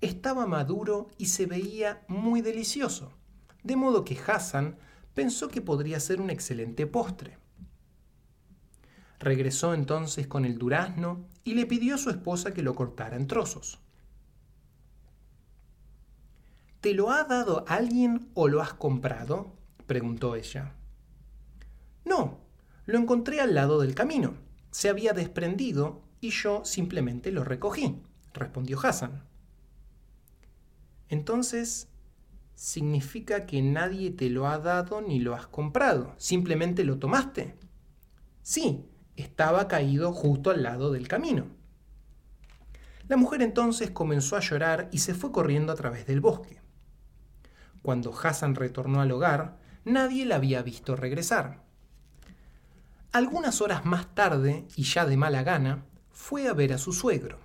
Estaba 0.00 0.46
maduro 0.46 1.10
y 1.16 1.26
se 1.26 1.46
veía 1.46 2.04
muy 2.08 2.40
delicioso, 2.40 3.12
de 3.62 3.76
modo 3.76 4.04
que 4.04 4.18
Hassan 4.18 4.76
pensó 5.14 5.48
que 5.48 5.62
podría 5.62 6.00
ser 6.00 6.20
un 6.20 6.30
excelente 6.30 6.86
postre. 6.86 7.38
Regresó 9.20 9.72
entonces 9.72 10.26
con 10.26 10.44
el 10.44 10.58
durazno 10.58 11.24
y 11.44 11.54
le 11.54 11.66
pidió 11.66 11.94
a 11.94 11.98
su 11.98 12.10
esposa 12.10 12.52
que 12.52 12.62
lo 12.62 12.74
cortara 12.74 13.16
en 13.16 13.28
trozos. 13.28 13.78
¿Te 16.80 16.94
lo 16.94 17.12
ha 17.12 17.22
dado 17.22 17.64
alguien 17.68 18.28
o 18.34 18.48
lo 18.48 18.60
has 18.60 18.74
comprado? 18.74 19.52
preguntó 19.86 20.34
ella. 20.34 20.74
No, 22.04 22.41
lo 22.86 22.98
encontré 22.98 23.40
al 23.40 23.54
lado 23.54 23.80
del 23.80 23.94
camino. 23.94 24.34
Se 24.70 24.88
había 24.88 25.12
desprendido 25.12 26.02
y 26.20 26.30
yo 26.30 26.64
simplemente 26.64 27.30
lo 27.30 27.44
recogí, 27.44 28.02
respondió 28.32 28.78
Hassan. 28.80 29.24
Entonces, 31.08 31.88
significa 32.54 33.44
que 33.44 33.60
nadie 33.60 34.10
te 34.10 34.30
lo 34.30 34.46
ha 34.48 34.58
dado 34.58 35.00
ni 35.00 35.18
lo 35.18 35.34
has 35.34 35.46
comprado, 35.46 36.14
simplemente 36.16 36.84
lo 36.84 36.98
tomaste. 36.98 37.56
Sí, 38.42 38.86
estaba 39.16 39.68
caído 39.68 40.12
justo 40.12 40.50
al 40.50 40.62
lado 40.62 40.92
del 40.92 41.08
camino. 41.08 41.46
La 43.08 43.16
mujer 43.16 43.42
entonces 43.42 43.90
comenzó 43.90 44.36
a 44.36 44.40
llorar 44.40 44.88
y 44.92 44.98
se 44.98 45.12
fue 45.12 45.32
corriendo 45.32 45.72
a 45.72 45.76
través 45.76 46.06
del 46.06 46.20
bosque. 46.20 46.60
Cuando 47.82 48.14
Hassan 48.16 48.54
retornó 48.54 49.00
al 49.00 49.10
hogar, 49.10 49.58
nadie 49.84 50.24
la 50.24 50.36
había 50.36 50.62
visto 50.62 50.96
regresar. 50.96 51.62
Algunas 53.12 53.60
horas 53.60 53.84
más 53.84 54.14
tarde, 54.14 54.66
y 54.74 54.84
ya 54.84 55.04
de 55.04 55.18
mala 55.18 55.42
gana, 55.42 55.84
fue 56.10 56.48
a 56.48 56.54
ver 56.54 56.72
a 56.72 56.78
su 56.78 56.94
suegro. 56.94 57.38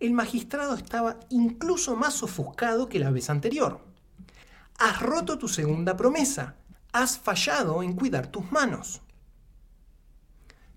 El 0.00 0.14
magistrado 0.14 0.74
estaba 0.74 1.20
incluso 1.28 1.94
más 1.94 2.22
ofuscado 2.22 2.88
que 2.88 2.98
la 2.98 3.10
vez 3.10 3.28
anterior. 3.28 3.84
Has 4.78 5.02
roto 5.02 5.36
tu 5.36 5.46
segunda 5.46 5.94
promesa. 5.98 6.56
Has 6.92 7.18
fallado 7.18 7.82
en 7.82 7.92
cuidar 7.92 8.28
tus 8.28 8.50
manos. 8.50 9.02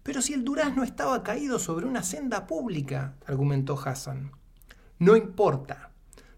Pero 0.03 0.21
si 0.21 0.33
el 0.33 0.43
durazno 0.43 0.83
estaba 0.83 1.23
caído 1.23 1.57
sobre 1.57 1.85
una 1.85 2.03
senda 2.03 2.47
pública, 2.47 3.15
argumentó 3.25 3.79
Hassan. 3.79 4.33
No 4.97 5.15
importa. 5.15 5.91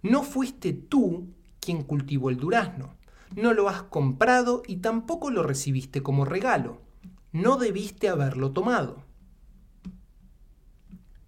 No 0.03 0.21
fuiste 0.21 0.73
tú 0.73 1.33
quien 1.59 1.81
cultivó 1.81 2.29
el 2.29 2.37
durazno. 2.37 2.97
No 3.35 3.53
lo 3.53 3.67
has 3.67 3.81
comprado 3.81 4.61
y 4.67 4.77
tampoco 4.77 5.31
lo 5.31 5.41
recibiste 5.41 6.03
como 6.03 6.23
regalo. 6.23 6.90
No 7.31 7.55
debiste 7.55 8.09
haberlo 8.09 8.51
tomado. 8.51 9.05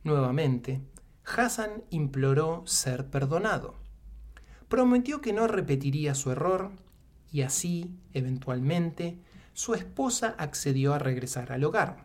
Nuevamente, 0.03 0.81
Hassan 1.23 1.83
imploró 1.91 2.63
ser 2.67 3.09
perdonado. 3.09 3.75
Prometió 4.67 5.21
que 5.21 5.31
no 5.31 5.47
repetiría 5.47 6.13
su 6.13 6.31
error 6.31 6.71
y 7.31 7.43
así, 7.43 7.95
eventualmente, 8.11 9.17
su 9.53 9.75
esposa 9.75 10.35
accedió 10.37 10.93
a 10.93 10.99
regresar 10.99 11.53
al 11.53 11.63
hogar. 11.63 12.03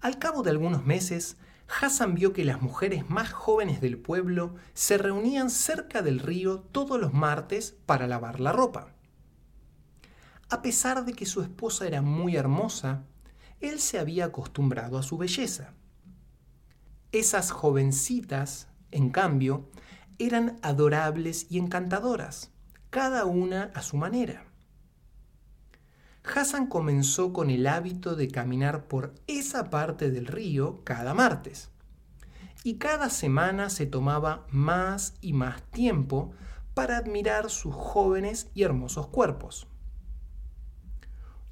Al 0.00 0.18
cabo 0.18 0.42
de 0.42 0.50
algunos 0.50 0.84
meses, 0.84 1.38
Hassan 1.80 2.14
vio 2.14 2.34
que 2.34 2.44
las 2.44 2.60
mujeres 2.60 3.08
más 3.08 3.32
jóvenes 3.32 3.80
del 3.80 3.96
pueblo 3.96 4.54
se 4.74 4.98
reunían 4.98 5.48
cerca 5.48 6.02
del 6.02 6.18
río 6.18 6.60
todos 6.60 7.00
los 7.00 7.14
martes 7.14 7.74
para 7.86 8.06
lavar 8.06 8.38
la 8.38 8.52
ropa. 8.52 8.97
A 10.50 10.62
pesar 10.62 11.04
de 11.04 11.12
que 11.12 11.26
su 11.26 11.42
esposa 11.42 11.86
era 11.86 12.00
muy 12.00 12.36
hermosa, 12.36 13.04
él 13.60 13.80
se 13.80 13.98
había 13.98 14.26
acostumbrado 14.26 14.96
a 14.96 15.02
su 15.02 15.18
belleza. 15.18 15.74
Esas 17.12 17.50
jovencitas, 17.50 18.68
en 18.90 19.10
cambio, 19.10 19.68
eran 20.18 20.58
adorables 20.62 21.46
y 21.50 21.58
encantadoras, 21.58 22.50
cada 22.88 23.26
una 23.26 23.70
a 23.74 23.82
su 23.82 23.98
manera. 23.98 24.46
Hassan 26.24 26.66
comenzó 26.66 27.32
con 27.32 27.50
el 27.50 27.66
hábito 27.66 28.16
de 28.16 28.28
caminar 28.28 28.88
por 28.88 29.14
esa 29.26 29.70
parte 29.70 30.10
del 30.10 30.26
río 30.26 30.82
cada 30.84 31.14
martes. 31.14 31.70
Y 32.64 32.74
cada 32.74 33.10
semana 33.10 33.70
se 33.70 33.86
tomaba 33.86 34.46
más 34.50 35.14
y 35.20 35.32
más 35.32 35.62
tiempo 35.70 36.32
para 36.74 36.96
admirar 36.96 37.50
sus 37.50 37.74
jóvenes 37.74 38.50
y 38.54 38.62
hermosos 38.62 39.06
cuerpos. 39.08 39.68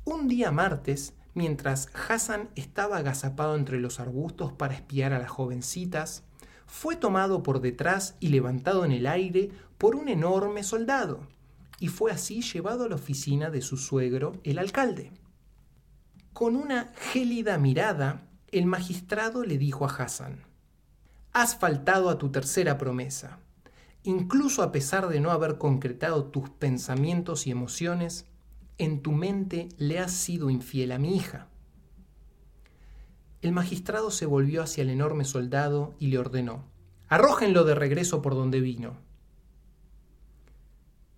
Un 0.09 0.28
día 0.28 0.52
martes, 0.52 1.14
mientras 1.34 1.88
Hassan 2.09 2.48
estaba 2.54 2.98
agazapado 2.98 3.57
entre 3.57 3.80
los 3.80 3.98
arbustos 3.98 4.52
para 4.52 4.74
espiar 4.74 5.12
a 5.12 5.18
las 5.18 5.30
jovencitas, 5.30 6.22
fue 6.64 6.94
tomado 6.94 7.42
por 7.42 7.61
detrás 7.61 8.14
y 8.20 8.28
levantado 8.28 8.84
en 8.84 8.92
el 8.92 9.09
aire 9.09 9.50
por 9.78 9.96
un 9.96 10.09
enorme 10.09 10.62
soldado, 10.62 11.26
y 11.80 11.88
fue 11.88 12.12
así 12.12 12.40
llevado 12.40 12.84
a 12.84 12.88
la 12.88 12.94
oficina 12.94 13.50
de 13.50 13.62
su 13.62 13.76
suegro, 13.76 14.34
el 14.44 14.61
alcalde. 14.61 15.11
Con 16.32 16.54
una 16.54 16.92
gélida 16.94 17.59
mirada, 17.59 18.28
el 18.52 18.66
magistrado 18.66 19.42
le 19.42 19.59
dijo 19.59 19.86
a 19.86 19.88
Hassan, 19.88 20.44
Has 21.32 21.57
faltado 21.57 22.11
a 22.11 22.18
tu 22.18 22.30
tercera 22.30 22.78
promesa. 22.78 23.40
Incluso 24.04 24.62
a 24.62 24.70
pesar 24.70 25.09
de 25.09 25.18
no 25.18 25.32
haber 25.32 25.59
concretado 25.59 26.26
tus 26.26 26.48
pensamientos 26.48 27.48
y 27.48 27.50
emociones, 27.50 28.26
en 28.79 29.01
tu 29.03 29.12
mente 29.12 29.68
le 29.79 29.99
has 29.99 30.12
sido 30.12 30.51
infiel 30.51 30.93
a 30.93 30.99
mi 30.99 31.16
hija. 31.16 31.49
El 33.43 33.53
magistrado 33.53 34.11
se 34.11 34.27
volvió 34.27 34.62
hacia 34.62 34.83
el 34.83 34.91
enorme 34.91 35.24
soldado 35.24 35.95
y 35.99 36.09
le 36.09 36.18
ordenó, 36.18 36.64
Arrójenlo 37.09 37.62
de 37.64 37.77
regreso 37.77 38.20
por 38.20 38.35
donde 38.35 38.61
vino. 38.61 38.97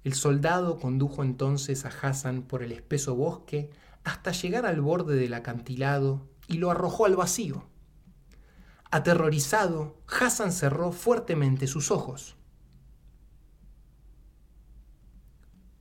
El 0.04 0.12
soldado 0.14 0.78
condujo 0.78 1.22
entonces 1.22 1.86
a 1.86 1.88
Hassan 1.88 2.42
por 2.42 2.62
el 2.62 2.72
espeso 2.72 3.14
bosque 3.14 3.70
hasta 4.04 4.32
llegar 4.32 4.66
al 4.66 4.80
borde 4.80 5.16
del 5.16 5.32
acantilado 5.32 6.28
y 6.46 6.58
lo 6.58 6.70
arrojó 6.70 7.06
al 7.06 7.16
vacío. 7.16 7.64
Aterrorizado, 8.90 9.96
Hassan 10.06 10.52
cerró 10.52 10.92
fuertemente 10.92 11.66
sus 11.66 11.90
ojos. 11.90 12.36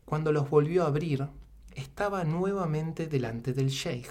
Cuando 0.06 0.32
los 0.32 0.50
volvió 0.50 0.84
a 0.84 0.88
abrir, 0.88 1.28
estaba 1.78 2.24
nuevamente 2.24 3.06
delante 3.06 3.54
del 3.54 3.70
sheikh, 3.70 4.10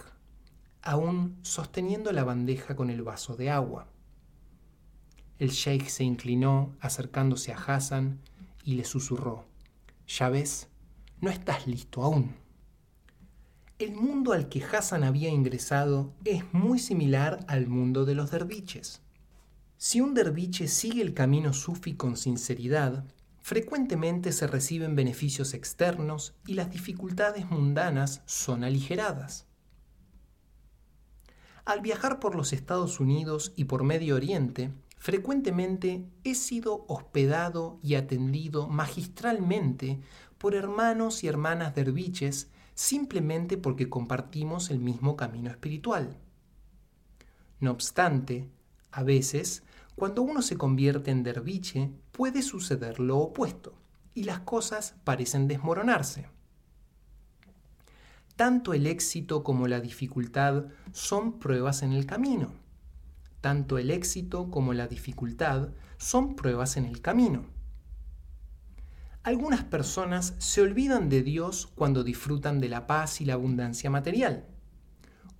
aún 0.83 1.37
sosteniendo 1.43 2.12
la 2.12 2.23
bandeja 2.23 2.77
con 2.77 2.91
el 2.91 3.03
vaso 3.03 3.35
de 3.35 3.51
agua. 3.51 3.89
El 5.41 5.51
sheikh 5.51 5.89
se 5.89 6.05
inclinó 6.05 6.77
acercándose 6.81 7.53
a 7.53 7.57
Hassan 7.57 8.21
y 8.62 8.75
le 8.75 8.85
susurró, 8.85 9.47
Ya 10.07 10.29
ves, 10.29 10.69
no 11.21 11.29
estás 11.29 11.67
listo 11.67 12.05
aún. 12.05 12.37
El 13.81 13.95
mundo 13.97 14.33
al 14.33 14.49
que 14.49 14.62
Hassan 14.62 15.03
había 15.03 15.29
ingresado 15.29 16.14
es 16.25 16.45
muy 16.55 16.79
similar 16.79 17.45
al 17.49 17.67
mundo 17.67 18.05
de 18.05 18.14
los 18.14 18.31
derviches. 18.31 19.03
Si 19.77 20.01
un 20.01 20.14
derviche 20.14 20.69
sigue 20.69 21.03
el 21.03 21.14
camino 21.14 21.53
sufi 21.53 21.95
con 21.95 22.17
sinceridad, 22.17 23.05
frecuentemente 23.47 24.32
se 24.32 24.49
reciben 24.49 24.97
beneficios 24.97 25.55
externos 25.55 26.34
y 26.49 26.55
las 26.55 26.68
dificultades 26.68 27.49
mundanas 27.49 28.22
son 28.26 28.64
aligeradas. 28.64 29.47
Al 31.64 31.80
viajar 31.80 32.18
por 32.18 32.34
los 32.34 32.53
Estados 32.53 32.99
Unidos 32.99 33.53
y 33.55 33.66
por 33.66 33.84
Medio 33.84 34.16
Oriente, 34.16 34.72
frecuentemente 34.99 36.05
he 36.24 36.34
sido 36.34 36.86
hospedado 36.88 37.78
y 37.84 37.94
atendido 37.94 38.66
magistralmente 38.66 40.01
por 40.38 40.57
hermanos 40.57 41.22
y 41.22 41.28
hermanas 41.28 41.72
derviches 41.72 42.51
simplemente 42.74 43.57
porque 43.57 43.88
compartimos 43.88 44.72
el 44.72 44.80
mismo 44.80 45.14
camino 45.14 45.51
espiritual. 45.51 46.18
No 47.61 47.70
obstante, 47.70 48.51
a 48.90 49.05
veces, 49.05 49.62
cuando 49.97 50.22
uno 50.22 50.42
se 50.42 50.59
convierte 50.59 51.11
en 51.11 51.22
derviche, 51.22 51.90
puede 52.12 52.42
suceder 52.42 53.01
lo 53.01 53.16
opuesto, 53.18 53.74
y 54.14 54.24
las 54.24 54.40
cosas 54.40 54.94
parecen 55.05 55.49
desmoronarse. 55.49 56.28
Tanto 58.36 58.74
el 58.74 58.86
éxito 58.86 59.42
como 59.42 59.66
la 59.66 59.80
dificultad 59.80 60.66
son 60.92 61.38
pruebas 61.38 61.82
en 61.82 61.94
el 61.94 62.05
camino. 62.05 62.53
Tanto 63.40 63.78
el 63.78 63.90
éxito 63.90 64.51
como 64.51 64.74
la 64.74 64.86
dificultad 64.86 65.70
son 65.97 66.36
pruebas 66.36 66.76
en 66.76 66.84
el 66.84 67.01
camino. 67.01 67.47
Algunas 69.22 69.64
personas 69.64 70.34
se 70.36 70.61
olvidan 70.61 71.09
de 71.09 71.22
Dios 71.22 71.68
cuando 71.74 72.05
disfrutan 72.05 72.61
de 72.61 72.68
la 72.68 72.86
paz 72.86 73.22
y 73.22 73.24
la 73.24 73.32
abundancia 73.32 73.88
material. 73.88 74.44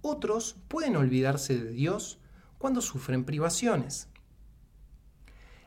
Otros 0.01 0.57
pueden 0.67 0.97
olvidarse 0.97 1.63
de 1.63 1.71
Dios 1.71 2.19
cuando 2.57 2.81
sufren 2.81 3.25
privaciones. 3.25 4.09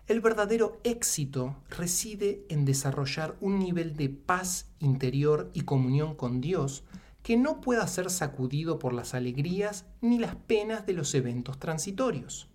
El 0.10 0.22
verdadero 0.22 0.82
éxito 0.84 1.55
reside 1.70 2.43
en 2.49 2.66
desarrollar 2.66 3.38
un 3.41 3.60
nivel 3.60 3.95
de 3.95 4.10
paz 4.10 4.66
interior 4.80 5.51
y 5.53 5.62
comunión 5.62 6.16
con 6.16 6.41
Dios 6.41 6.84
que 7.22 7.38
no 7.38 7.62
pueda 7.62 7.86
ser 7.86 8.10
sacudido 8.10 8.80
por 8.80 8.91
las 8.91 9.14
alegrías 9.14 9.86
ni 10.01 10.18
las 10.18 10.36
penas 10.36 10.88
de 10.88 10.93
los 10.93 11.14
eventos 11.14 11.60
transitorios. 11.60 12.49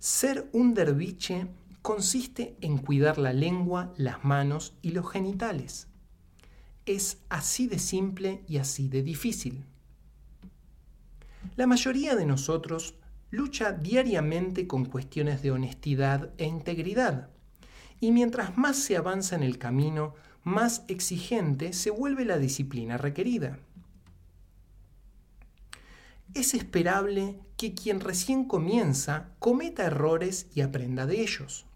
Ser 0.00 0.50
un 0.52 0.74
derviche 0.74 1.46
consiste 1.82 2.56
en 2.60 2.78
cuidar 2.78 3.16
la 3.16 3.32
lengua, 3.32 3.94
las 3.96 4.24
manos 4.24 4.74
y 4.82 4.90
los 4.90 5.08
genitales. 5.08 5.86
Es 6.84 7.18
así 7.28 7.68
de 7.68 7.78
simple 7.78 8.42
y 8.48 8.56
así 8.56 8.88
de 8.88 9.04
difícil. 9.04 9.66
La 11.54 11.68
mayoría 11.68 12.16
de 12.16 12.26
nosotros 12.26 12.97
lucha 13.30 13.72
diariamente 13.72 14.66
con 14.66 14.84
cuestiones 14.84 15.42
de 15.42 15.50
honestidad 15.50 16.30
e 16.38 16.46
integridad, 16.46 17.28
y 18.00 18.12
mientras 18.12 18.56
más 18.56 18.76
se 18.76 18.96
avanza 18.96 19.36
en 19.36 19.42
el 19.42 19.58
camino, 19.58 20.14
más 20.44 20.84
exigente 20.88 21.72
se 21.72 21.90
vuelve 21.90 22.24
la 22.24 22.38
disciplina 22.38 22.96
requerida. 22.96 23.58
Es 26.34 26.54
esperable 26.54 27.40
que 27.56 27.74
quien 27.74 28.00
recién 28.00 28.44
comienza 28.44 29.30
cometa 29.38 29.84
errores 29.84 30.46
y 30.54 30.60
aprenda 30.60 31.06
de 31.06 31.22
ellos 31.22 31.68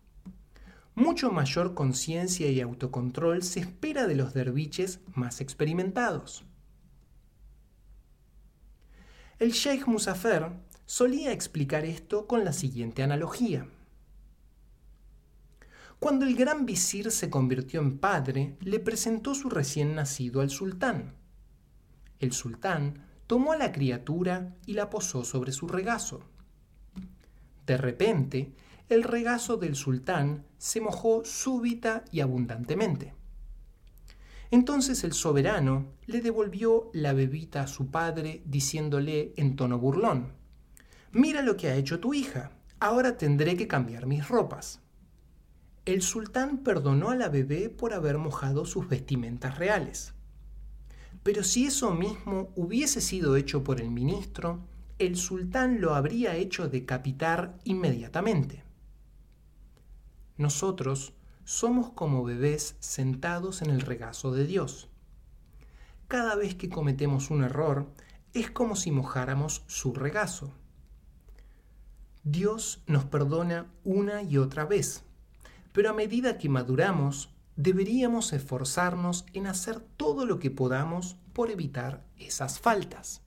mucho 0.94 1.30
mayor 1.30 1.74
conciencia 1.74 2.50
y 2.50 2.60
autocontrol 2.60 3.42
se 3.42 3.60
espera 3.60 4.06
de 4.06 4.14
los 4.14 4.34
derviches 4.34 5.00
más 5.14 5.40
experimentados. 5.40 6.44
El 9.38 9.52
Sheikh 9.52 9.86
Musafer 9.86 10.50
solía 10.86 11.32
explicar 11.32 11.84
esto 11.84 12.26
con 12.26 12.44
la 12.44 12.52
siguiente 12.52 13.02
analogía. 13.02 13.66
Cuando 15.98 16.26
el 16.26 16.34
gran 16.34 16.66
visir 16.66 17.12
se 17.12 17.30
convirtió 17.30 17.80
en 17.80 17.98
padre, 17.98 18.56
le 18.60 18.80
presentó 18.80 19.34
su 19.34 19.48
recién 19.48 19.94
nacido 19.94 20.40
al 20.40 20.50
sultán. 20.50 21.14
El 22.18 22.32
sultán 22.32 23.04
tomó 23.28 23.52
a 23.52 23.56
la 23.56 23.70
criatura 23.72 24.56
y 24.66 24.74
la 24.74 24.90
posó 24.90 25.24
sobre 25.24 25.52
su 25.52 25.68
regazo. 25.68 26.24
De 27.66 27.76
repente, 27.76 28.52
el 28.88 29.04
regazo 29.04 29.56
del 29.56 29.76
sultán 29.76 30.44
se 30.58 30.80
mojó 30.80 31.24
súbita 31.24 32.04
y 32.10 32.20
abundantemente. 32.20 33.14
Entonces 34.50 35.02
el 35.04 35.14
soberano 35.14 35.86
le 36.06 36.20
devolvió 36.20 36.90
la 36.92 37.14
bebita 37.14 37.62
a 37.62 37.66
su 37.68 37.90
padre 37.90 38.42
diciéndole 38.44 39.32
en 39.36 39.56
tono 39.56 39.78
burlón, 39.78 40.32
Mira 41.12 41.42
lo 41.42 41.58
que 41.58 41.68
ha 41.68 41.76
hecho 41.76 42.00
tu 42.00 42.14
hija, 42.14 42.52
ahora 42.80 43.18
tendré 43.18 43.54
que 43.54 43.68
cambiar 43.68 44.06
mis 44.06 44.28
ropas. 44.28 44.80
El 45.84 46.00
sultán 46.00 46.58
perdonó 46.58 47.10
a 47.10 47.16
la 47.16 47.28
bebé 47.28 47.68
por 47.68 47.92
haber 47.92 48.16
mojado 48.16 48.64
sus 48.64 48.88
vestimentas 48.88 49.58
reales. 49.58 50.14
Pero 51.22 51.44
si 51.44 51.66
eso 51.66 51.90
mismo 51.90 52.50
hubiese 52.56 53.02
sido 53.02 53.36
hecho 53.36 53.62
por 53.62 53.80
el 53.80 53.90
ministro, 53.90 54.60
el 54.98 55.16
sultán 55.16 55.82
lo 55.82 55.94
habría 55.94 56.34
hecho 56.36 56.68
decapitar 56.68 57.58
inmediatamente. 57.64 58.64
Nosotros 60.38 61.12
somos 61.44 61.90
como 61.90 62.24
bebés 62.24 62.76
sentados 62.80 63.60
en 63.60 63.68
el 63.68 63.82
regazo 63.82 64.32
de 64.32 64.46
Dios. 64.46 64.88
Cada 66.08 66.36
vez 66.36 66.54
que 66.54 66.70
cometemos 66.70 67.30
un 67.30 67.44
error, 67.44 67.92
es 68.32 68.50
como 68.50 68.76
si 68.76 68.90
mojáramos 68.90 69.62
su 69.66 69.92
regazo. 69.92 70.54
Dios 72.24 72.82
nos 72.86 73.04
perdona 73.04 73.66
una 73.84 74.22
y 74.22 74.38
otra 74.38 74.64
vez, 74.64 75.02
pero 75.72 75.90
a 75.90 75.92
medida 75.92 76.38
que 76.38 76.48
maduramos, 76.48 77.30
deberíamos 77.56 78.32
esforzarnos 78.32 79.26
en 79.32 79.48
hacer 79.48 79.80
todo 79.80 80.24
lo 80.24 80.38
que 80.38 80.50
podamos 80.50 81.16
por 81.32 81.50
evitar 81.50 82.04
esas 82.16 82.60
faltas. 82.60 83.22